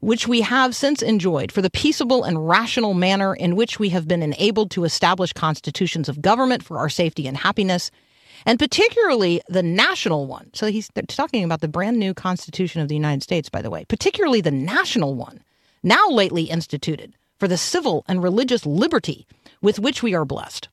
which 0.00 0.28
we 0.28 0.42
have 0.42 0.74
since 0.74 1.02
enjoyed 1.02 1.50
for 1.50 1.62
the 1.62 1.70
peaceable 1.70 2.24
and 2.24 2.48
rational 2.48 2.94
manner 2.94 3.34
in 3.34 3.56
which 3.56 3.78
we 3.78 3.88
have 3.88 4.06
been 4.06 4.22
enabled 4.22 4.70
to 4.70 4.84
establish 4.84 5.32
constitutions 5.32 6.08
of 6.08 6.22
government 6.22 6.62
for 6.62 6.78
our 6.78 6.88
safety 6.88 7.26
and 7.26 7.36
happiness, 7.36 7.90
and 8.44 8.58
particularly 8.58 9.40
the 9.48 9.62
national 9.62 10.26
one. 10.26 10.50
So 10.52 10.66
he's 10.66 10.90
talking 11.08 11.42
about 11.42 11.60
the 11.60 11.68
brand 11.68 11.98
new 11.98 12.14
Constitution 12.14 12.80
of 12.82 12.88
the 12.88 12.94
United 12.94 13.22
States, 13.22 13.48
by 13.48 13.62
the 13.62 13.70
way, 13.70 13.84
particularly 13.86 14.40
the 14.40 14.50
national 14.50 15.14
one, 15.14 15.42
now 15.82 16.08
lately 16.08 16.44
instituted 16.44 17.14
for 17.38 17.48
the 17.48 17.56
civil 17.56 18.04
and 18.08 18.22
religious 18.22 18.66
liberty 18.66 19.26
with 19.60 19.78
which 19.78 20.02
we 20.02 20.14
are 20.14 20.24
blessed, 20.24 20.68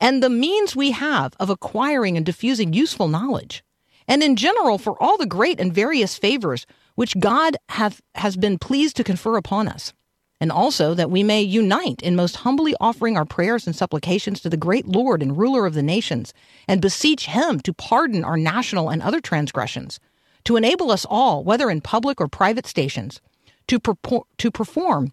and 0.00 0.22
the 0.22 0.30
means 0.30 0.74
we 0.74 0.92
have 0.92 1.34
of 1.38 1.50
acquiring 1.50 2.16
and 2.16 2.24
diffusing 2.24 2.72
useful 2.72 3.08
knowledge, 3.08 3.62
and 4.08 4.22
in 4.22 4.34
general 4.36 4.78
for 4.78 5.00
all 5.02 5.16
the 5.18 5.26
great 5.26 5.60
and 5.60 5.74
various 5.74 6.16
favors 6.16 6.66
which 6.94 7.18
God 7.18 7.56
hath, 7.68 8.00
has 8.14 8.36
been 8.36 8.58
pleased 8.58 8.96
to 8.96 9.04
confer 9.04 9.36
upon 9.36 9.68
us, 9.68 9.92
and 10.40 10.50
also 10.50 10.94
that 10.94 11.10
we 11.10 11.22
may 11.22 11.42
unite 11.42 12.02
in 12.02 12.16
most 12.16 12.36
humbly 12.36 12.74
offering 12.80 13.16
our 13.16 13.26
prayers 13.26 13.66
and 13.66 13.76
supplications 13.76 14.40
to 14.40 14.48
the 14.48 14.56
great 14.56 14.86
Lord 14.86 15.22
and 15.22 15.36
ruler 15.36 15.66
of 15.66 15.74
the 15.74 15.82
nations, 15.82 16.32
and 16.66 16.80
beseech 16.80 17.26
him 17.26 17.60
to 17.60 17.74
pardon 17.74 18.24
our 18.24 18.36
national 18.36 18.88
and 18.88 19.02
other 19.02 19.20
transgressions, 19.20 20.00
to 20.44 20.56
enable 20.56 20.90
us 20.90 21.06
all, 21.08 21.44
whether 21.44 21.70
in 21.70 21.80
public 21.80 22.20
or 22.20 22.28
private 22.28 22.66
stations, 22.66 23.20
to, 23.68 23.78
purport, 23.78 24.26
to 24.38 24.50
perform 24.50 25.12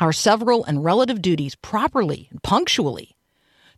our 0.00 0.12
several 0.12 0.64
and 0.64 0.84
relative 0.84 1.22
duties 1.22 1.54
properly 1.56 2.28
and 2.30 2.42
punctually, 2.42 3.16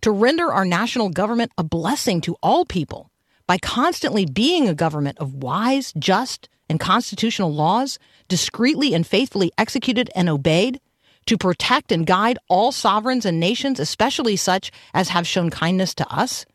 to 0.02 0.10
render 0.10 0.52
our 0.52 0.64
national 0.64 1.10
government 1.10 1.52
a 1.58 1.64
blessing 1.64 2.20
to 2.22 2.36
all 2.42 2.64
people 2.64 3.10
by 3.46 3.58
constantly 3.58 4.24
being 4.24 4.68
a 4.68 4.74
government 4.74 5.18
of 5.18 5.34
wise, 5.34 5.92
just, 5.98 6.48
and 6.68 6.78
constitutional 6.78 7.52
laws, 7.52 7.98
discreetly 8.28 8.94
and 8.94 9.06
faithfully 9.06 9.50
executed 9.58 10.08
and 10.14 10.28
obeyed, 10.28 10.80
to 11.26 11.36
protect 11.36 11.92
and 11.92 12.06
guide 12.06 12.38
all 12.48 12.72
sovereigns 12.72 13.26
and 13.26 13.40
nations, 13.40 13.80
especially 13.80 14.36
such 14.36 14.70
as 14.94 15.08
have 15.10 15.26
shown 15.26 15.50
kindness 15.50 15.94
to 15.94 16.08
us, 16.08 16.46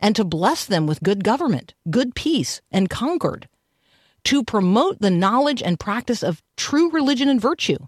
and 0.00 0.16
to 0.16 0.24
bless 0.24 0.64
them 0.64 0.86
with 0.86 1.02
good 1.02 1.22
government, 1.22 1.74
good 1.90 2.14
peace, 2.14 2.60
and 2.70 2.90
concord, 2.90 3.48
to 4.24 4.42
promote 4.42 5.00
the 5.00 5.10
knowledge 5.10 5.62
and 5.62 5.78
practice 5.78 6.22
of 6.22 6.42
true 6.56 6.90
religion 6.90 7.28
and 7.28 7.40
virtue, 7.40 7.78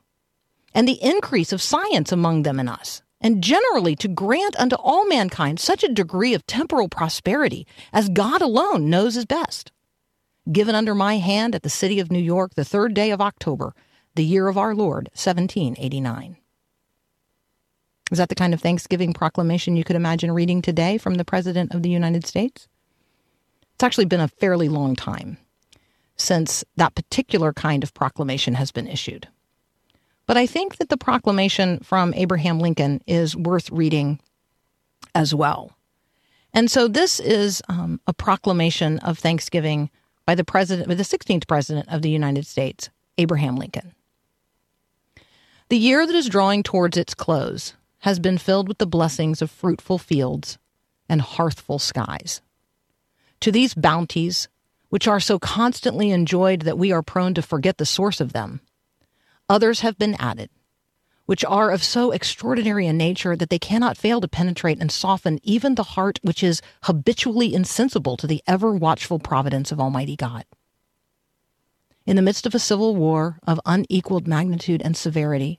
and 0.75 0.87
the 0.87 1.03
increase 1.03 1.53
of 1.53 1.63
science 1.63 2.13
among 2.13 2.43
them 2.43 2.59
and 2.61 2.69
us, 2.69 3.03
and 3.21 3.43
generally 3.43 3.95
to 3.97 4.09
grant 4.09 4.59
unto 4.59 4.77
all 4.77 5.07
mankind 5.07 5.61
such 5.61 5.83
a 5.83 5.93
degree 5.93 6.35
of 6.35 6.47
temporal 6.47 6.89
prosperity 6.89 7.67
as 7.93 8.09
God 8.09 8.43
alone 8.43 8.89
knows 8.89 9.17
is 9.17 9.27
best. 9.27 9.73
Given 10.51 10.75
under 10.75 10.95
my 10.95 11.19
hand 11.19 11.55
at 11.55 11.63
the 11.63 11.71
city 11.71 12.01
of 12.01 12.11
New 12.11 12.19
York 12.19 12.55
the 12.55 12.65
third 12.65 12.95
day 12.95 13.11
of 13.11 13.21
October, 13.21 13.75
the 14.15 14.25
year 14.25 14.49
of 14.49 14.59
our 14.59 14.75
Lord, 14.75 15.09
1789. 15.15 16.37
Is 18.11 18.19
that 18.19 18.29
the 18.29 18.35
kind 18.35 18.53
of 18.53 18.61
Thanksgiving 18.61 19.13
proclamation 19.13 19.77
you 19.77 19.85
could 19.85 19.95
imagine 19.95 20.33
reading 20.33 20.63
today 20.63 20.99
from 20.99 21.15
the 21.15 21.25
President 21.25 21.73
of 21.75 21.83
the 21.83 21.91
United 21.91 22.27
States? 22.27 22.67
It's 23.75 23.85
actually 23.85 24.07
been 24.07 24.21
a 24.21 24.29
fairly 24.29 24.69
long 24.69 24.97
time 24.97 25.39
since 26.17 26.65
that 26.77 26.95
particular 26.95 27.53
kind 27.53 27.83
of 27.83 27.95
proclamation 27.95 28.55
has 28.55 28.71
been 28.71 28.87
issued. 28.87 29.29
But 30.31 30.37
I 30.37 30.47
think 30.47 30.77
that 30.77 30.91
the 30.91 30.97
proclamation 30.97 31.81
from 31.81 32.15
Abraham 32.15 32.61
Lincoln 32.61 33.03
is 33.05 33.35
worth 33.35 33.69
reading 33.69 34.21
as 35.13 35.35
well. 35.35 35.77
And 36.55 36.71
so 36.71 36.87
this 36.87 37.19
is 37.19 37.61
um, 37.69 38.01
a 38.07 38.13
proclamation 38.13 39.01
of 39.01 39.19
thanksgiving 39.19 39.91
by 40.27 40.37
the 40.37 40.45
president, 40.45 40.87
by 40.87 40.95
the 40.95 41.03
16th 41.03 41.49
president 41.49 41.89
of 41.89 42.03
the 42.03 42.11
United 42.11 42.47
States, 42.47 42.91
Abraham 43.19 43.57
Lincoln. 43.57 43.93
The 45.69 45.79
year 45.79 46.07
that 46.07 46.15
is 46.15 46.29
drawing 46.29 46.63
towards 46.63 46.97
its 46.97 47.13
close 47.13 47.75
has 48.03 48.21
been 48.21 48.39
filled 48.39 48.69
with 48.69 48.79
the 48.79 48.87
blessings 48.87 49.43
of 49.43 49.51
fruitful 49.51 49.99
fields 49.99 50.59
and 51.09 51.21
hearthful 51.21 51.81
skies. 51.81 52.41
To 53.41 53.51
these 53.51 53.75
bounties, 53.75 54.47
which 54.91 55.09
are 55.09 55.19
so 55.19 55.41
constantly 55.41 56.13
enjoyed 56.13 56.61
that 56.63 56.79
we 56.79 56.93
are 56.93 57.03
prone 57.03 57.35
to 57.35 57.43
forget 57.43 57.79
the 57.79 57.85
source 57.85 58.21
of 58.21 58.33
them, 58.33 58.61
Others 59.51 59.81
have 59.81 59.99
been 59.99 60.15
added, 60.21 60.49
which 61.27 61.45
are 61.45 61.73
of 61.73 61.83
so 61.83 62.13
extraordinary 62.13 62.87
a 62.87 62.93
nature 62.93 63.35
that 63.35 63.51
they 63.51 63.59
cannot 63.59 63.97
fail 63.97 64.21
to 64.21 64.29
penetrate 64.29 64.79
and 64.79 64.93
soften 64.93 65.41
even 65.43 65.75
the 65.75 65.83
heart 65.99 66.21
which 66.23 66.45
is 66.45 66.63
habitually 66.85 67.53
insensible 67.53 68.17
to 68.17 68.29
the 68.29 68.45
ever 68.47 68.73
watchful 68.73 69.19
providence 69.19 69.73
of 69.73 69.81
Almighty 69.81 70.15
God. 70.15 70.45
In 72.07 72.15
the 72.15 72.23
midst 72.23 72.47
of 72.47 72.55
a 72.55 72.61
civil 72.61 72.95
war 72.95 73.41
of 73.45 73.61
unequaled 73.67 74.29
magnitude 74.29 74.83
and 74.83 74.97
severity, 74.97 75.59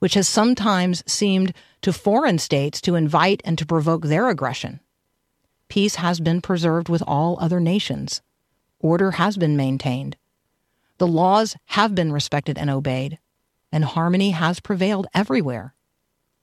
which 0.00 0.12
has 0.12 0.28
sometimes 0.28 1.02
seemed 1.10 1.54
to 1.80 1.94
foreign 1.94 2.38
states 2.38 2.78
to 2.82 2.94
invite 2.94 3.40
and 3.42 3.56
to 3.56 3.64
provoke 3.64 4.04
their 4.04 4.28
aggression, 4.28 4.80
peace 5.70 5.94
has 5.94 6.20
been 6.20 6.42
preserved 6.42 6.90
with 6.90 7.02
all 7.06 7.38
other 7.40 7.58
nations. 7.58 8.20
Order 8.80 9.12
has 9.12 9.38
been 9.38 9.56
maintained. 9.56 10.18
The 10.98 11.06
laws 11.06 11.56
have 11.68 11.94
been 11.94 12.12
respected 12.12 12.58
and 12.58 12.68
obeyed 12.68 13.18
and 13.72 13.84
harmony 13.84 14.30
has 14.30 14.60
prevailed 14.60 15.06
everywhere, 15.14 15.74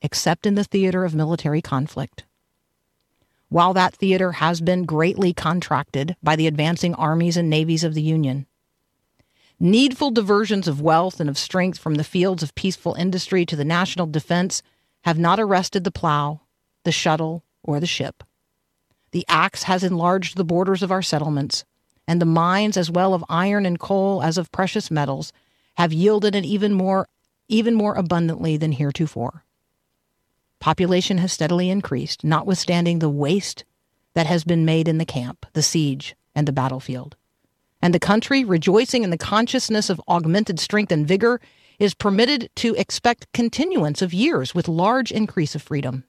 except 0.01 0.45
in 0.45 0.55
the 0.55 0.63
theater 0.63 1.05
of 1.05 1.15
military 1.15 1.61
conflict. 1.61 2.23
While 3.49 3.73
that 3.73 3.95
theater 3.95 4.33
has 4.33 4.59
been 4.59 4.85
greatly 4.85 5.33
contracted 5.33 6.15
by 6.21 6.35
the 6.35 6.47
advancing 6.47 6.93
armies 6.95 7.37
and 7.37 7.49
navies 7.49 7.83
of 7.83 7.93
the 7.93 8.01
Union, 8.01 8.45
needful 9.59 10.11
diversions 10.11 10.67
of 10.67 10.81
wealth 10.81 11.19
and 11.19 11.29
of 11.29 11.37
strength 11.37 11.79
from 11.79 11.95
the 11.95 12.03
fields 12.03 12.43
of 12.43 12.55
peaceful 12.55 12.93
industry 12.95 13.45
to 13.45 13.55
the 13.55 13.65
national 13.65 14.07
defense 14.07 14.61
have 15.03 15.17
not 15.17 15.39
arrested 15.39 15.83
the 15.83 15.91
plow, 15.91 16.41
the 16.83 16.91
shuttle, 16.91 17.43
or 17.63 17.79
the 17.79 17.87
ship. 17.87 18.23
The 19.11 19.25
axe 19.27 19.63
has 19.63 19.83
enlarged 19.83 20.35
the 20.35 20.43
borders 20.43 20.83
of 20.83 20.91
our 20.91 21.01
settlements, 21.01 21.63
and 22.07 22.21
the 22.21 22.25
mines, 22.25 22.77
as 22.77 22.91
well 22.91 23.13
of 23.13 23.23
iron 23.29 23.65
and 23.65 23.79
coal 23.79 24.21
as 24.21 24.37
of 24.37 24.51
precious 24.51 24.91
metals, 24.91 25.31
have 25.75 25.93
yielded 25.93 26.35
an 26.35 26.43
even 26.43 26.73
more 26.73 27.07
even 27.47 27.73
more 27.73 27.95
abundantly 27.95 28.57
than 28.57 28.73
heretofore. 28.73 29.43
Population 30.59 31.19
has 31.19 31.31
steadily 31.31 31.69
increased, 31.69 32.23
notwithstanding 32.23 32.99
the 32.99 33.09
waste 33.09 33.63
that 34.13 34.25
has 34.25 34.43
been 34.43 34.65
made 34.65 34.87
in 34.87 34.97
the 34.97 35.05
camp, 35.05 35.45
the 35.53 35.61
siege, 35.61 36.15
and 36.35 36.47
the 36.47 36.51
battlefield. 36.51 37.15
And 37.81 37.93
the 37.93 37.99
country, 37.99 38.43
rejoicing 38.43 39.03
in 39.03 39.11
the 39.11 39.17
consciousness 39.17 39.89
of 39.89 40.01
augmented 40.07 40.59
strength 40.59 40.91
and 40.91 41.07
vigor, 41.07 41.39
is 41.77 41.93
permitted 41.93 42.49
to 42.55 42.73
expect 42.75 43.31
continuance 43.33 44.01
of 44.01 44.13
years 44.13 44.55
with 44.55 44.67
large 44.67 45.11
increase 45.11 45.53
of 45.53 45.61
freedom. 45.61 46.03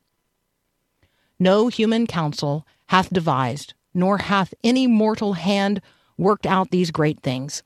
No 1.39 1.69
human 1.69 2.07
counsel 2.07 2.67
hath 2.87 3.11
devised, 3.11 3.75
nor 3.93 4.19
hath 4.19 4.55
any 4.65 4.87
mortal 4.87 5.35
hand 5.35 5.83
worked 6.17 6.47
out 6.47 6.71
these 6.71 6.91
great 6.91 7.21
things. 7.21 7.63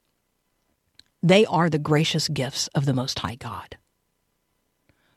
They 1.22 1.46
are 1.46 1.70
the 1.70 1.78
gracious 1.78 2.26
gifts 2.28 2.68
of 2.74 2.84
the 2.84 2.92
Most 2.92 3.20
High 3.20 3.36
God, 3.36 3.76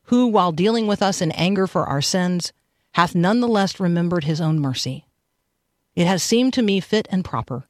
who, 0.04 0.28
while 0.28 0.52
dealing 0.52 0.86
with 0.86 1.02
us 1.02 1.20
in 1.20 1.32
anger 1.32 1.66
for 1.66 1.88
our 1.88 2.02
sins, 2.02 2.54
hath 2.94 3.16
nonetheless 3.16 3.80
remembered 3.80 4.26
his 4.26 4.40
own 4.40 4.60
mercy. 4.60 5.06
It 5.96 6.06
has 6.06 6.22
seemed 6.22 6.54
to 6.54 6.62
me 6.62 6.80
fit 6.80 7.08
and 7.10 7.26
proper 7.26 7.66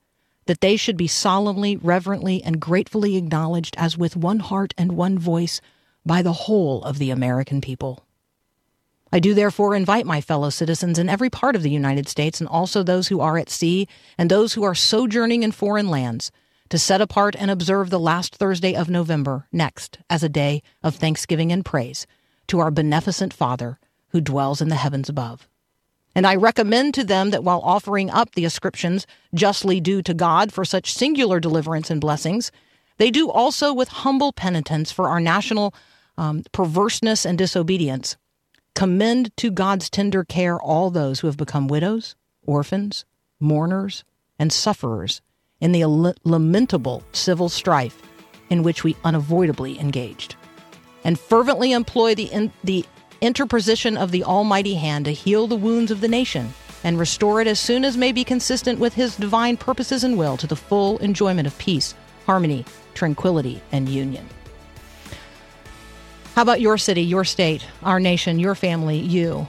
that 0.47 0.59
they 0.59 0.75
should 0.75 0.97
be 0.97 1.07
solemnly, 1.07 1.77
reverently, 1.77 2.43
and 2.43 2.59
gratefully 2.59 3.15
acknowledged 3.15 3.75
as 3.77 3.97
with 3.97 4.17
one 4.17 4.39
heart 4.39 4.73
and 4.77 4.91
one 4.91 5.17
voice 5.17 5.61
by 6.05 6.21
the 6.21 6.33
whole 6.33 6.83
of 6.83 6.99
the 6.99 7.11
American 7.11 7.61
people. 7.61 8.05
I 9.13 9.19
do 9.19 9.33
therefore 9.33 9.75
invite 9.75 10.05
my 10.05 10.19
fellow 10.19 10.49
citizens 10.49 10.99
in 10.99 11.07
every 11.07 11.29
part 11.29 11.55
of 11.55 11.63
the 11.63 11.71
United 11.71 12.09
States 12.09 12.41
and 12.41 12.49
also 12.49 12.83
those 12.83 13.07
who 13.07 13.21
are 13.21 13.37
at 13.37 13.49
sea 13.49 13.87
and 14.17 14.29
those 14.29 14.53
who 14.53 14.63
are 14.63 14.75
sojourning 14.75 15.41
in 15.41 15.53
foreign 15.53 15.87
lands 15.87 16.31
to 16.69 16.79
set 16.79 17.01
apart 17.01 17.35
and 17.37 17.51
observe 17.51 17.89
the 17.89 17.99
last 17.99 18.35
Thursday 18.35 18.75
of 18.75 18.89
November 18.89 19.47
next 19.51 19.99
as 20.09 20.23
a 20.23 20.29
day 20.29 20.63
of 20.83 20.95
thanksgiving 20.95 21.51
and 21.51 21.63
praise 21.63 22.07
to 22.47 22.59
our 22.59 22.71
beneficent 22.71 23.33
Father 23.33 23.79
who 24.09 24.21
dwells 24.21 24.61
in 24.61 24.69
the 24.69 24.75
heavens 24.75 25.09
above. 25.09 25.47
And 26.15 26.25
I 26.25 26.35
recommend 26.35 26.93
to 26.93 27.03
them 27.03 27.31
that 27.31 27.43
while 27.43 27.59
offering 27.63 28.09
up 28.09 28.33
the 28.33 28.45
ascriptions 28.45 29.05
justly 29.33 29.81
due 29.81 30.01
to 30.03 30.13
God 30.13 30.53
for 30.53 30.63
such 30.63 30.93
singular 30.93 31.39
deliverance 31.39 31.89
and 31.89 31.99
blessings, 31.99 32.51
they 32.97 33.11
do 33.11 33.29
also 33.29 33.73
with 33.73 33.89
humble 33.89 34.31
penitence 34.31 34.91
for 34.91 35.09
our 35.09 35.19
national 35.19 35.73
um, 36.17 36.43
perverseness 36.53 37.25
and 37.25 37.37
disobedience. 37.37 38.15
Commend 38.73 39.35
to 39.37 39.51
God's 39.51 39.89
tender 39.89 40.23
care 40.23 40.59
all 40.59 40.89
those 40.89 41.19
who 41.19 41.27
have 41.27 41.37
become 41.37 41.67
widows, 41.67 42.15
orphans, 42.45 43.05
mourners, 43.39 44.05
and 44.39 44.51
sufferers 44.51 45.21
in 45.61 45.71
the 45.71 46.13
lamentable 46.23 47.03
civil 47.11 47.49
strife 47.49 48.01
in 48.49 48.63
which 48.63 48.83
we 48.83 48.95
unavoidably 49.03 49.79
engaged, 49.79 50.35
and 51.03 51.19
fervently 51.19 51.71
employ 51.71 52.13
the, 52.15 52.25
in, 52.25 52.51
the 52.63 52.85
interposition 53.21 53.97
of 53.97 54.11
the 54.11 54.23
Almighty 54.23 54.75
hand 54.75 55.05
to 55.05 55.11
heal 55.11 55.47
the 55.47 55.55
wounds 55.55 55.91
of 55.91 56.01
the 56.01 56.07
nation 56.07 56.53
and 56.83 56.99
restore 56.99 57.41
it 57.41 57.47
as 57.47 57.59
soon 57.59 57.83
as 57.83 57.97
may 57.97 58.11
be 58.11 58.23
consistent 58.23 58.79
with 58.79 58.93
His 58.93 59.15
divine 59.15 59.57
purposes 59.57 60.03
and 60.03 60.17
will 60.17 60.37
to 60.37 60.45
the 60.45 60.55
full 60.55 60.99
enjoyment 60.99 61.47
of 61.47 61.57
peace, 61.57 61.95
harmony, 62.27 62.63
tranquility, 62.93 63.61
and 63.71 63.89
union. 63.89 64.27
How 66.35 66.43
about 66.43 66.61
your 66.61 66.77
city, 66.77 67.01
your 67.01 67.23
state, 67.23 67.65
our 67.81 67.99
nation, 67.99 68.39
your 68.39 68.55
family, 68.55 68.99
you? 68.99 69.47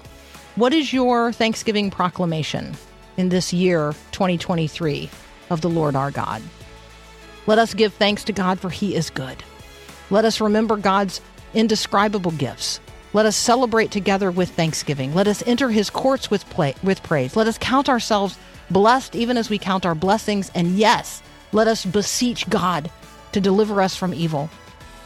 What 0.55 0.73
is 0.73 0.93
your 0.93 1.33
Thanksgiving 1.33 1.91
proclamation 1.91 2.75
in 3.19 3.29
this 3.29 3.53
year, 3.53 3.93
2023? 4.13 5.11
Of 5.51 5.61
the 5.61 5.71
Lord 5.71 5.97
our 5.97 6.11
God. 6.11 6.43
Let 7.47 7.59
us 7.59 7.75
give 7.75 7.95
thanks 7.95 8.25
to 8.25 8.33
God, 8.33 8.59
for 8.59 8.71
he 8.71 8.95
is 8.95 9.11
good. 9.11 9.43
Let 10.11 10.25
us 10.25 10.41
remember 10.41 10.77
God's 10.77 11.21
indescribable 11.55 12.33
gifts. 12.33 12.81
Let 13.13 13.27
us 13.27 13.37
celebrate 13.37 13.91
together 13.91 14.31
with 14.31 14.51
thanksgiving. 14.51 15.15
Let 15.15 15.29
us 15.29 15.43
enter 15.47 15.71
his 15.71 15.91
courts 15.91 16.31
with, 16.31 16.49
play, 16.51 16.75
with 16.83 17.03
praise. 17.03 17.37
Let 17.37 17.47
us 17.47 17.59
count 17.59 17.89
ourselves 17.89 18.39
blessed 18.71 19.15
even 19.15 19.37
as 19.37 19.49
we 19.49 19.59
count 19.59 19.87
our 19.87 19.95
blessings. 19.95 20.51
And 20.55 20.77
yes, 20.77 21.23
let 21.53 21.69
us 21.69 21.85
beseech 21.85 22.49
God 22.51 22.91
to 23.33 23.41
deliver 23.41 23.81
us 23.81 23.97
from 23.97 24.13
evil, 24.13 24.51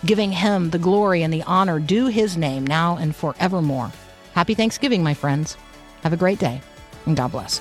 giving 0.05 0.33
him 0.33 0.71
the 0.71 0.79
glory 0.79 1.23
and 1.23 1.33
the 1.33 1.43
honor 1.45 1.79
due 1.79 2.07
his 2.07 2.37
name 2.37 2.67
now 2.67 2.97
and 2.97 3.15
forevermore. 3.15 3.93
Happy 4.35 4.55
Thanksgiving, 4.55 5.03
my 5.03 5.15
friends. 5.15 5.57
Have 6.03 6.13
a 6.13 6.17
great 6.17 6.39
day, 6.39 6.61
and 7.07 7.17
God 7.17 7.33
bless. 7.33 7.61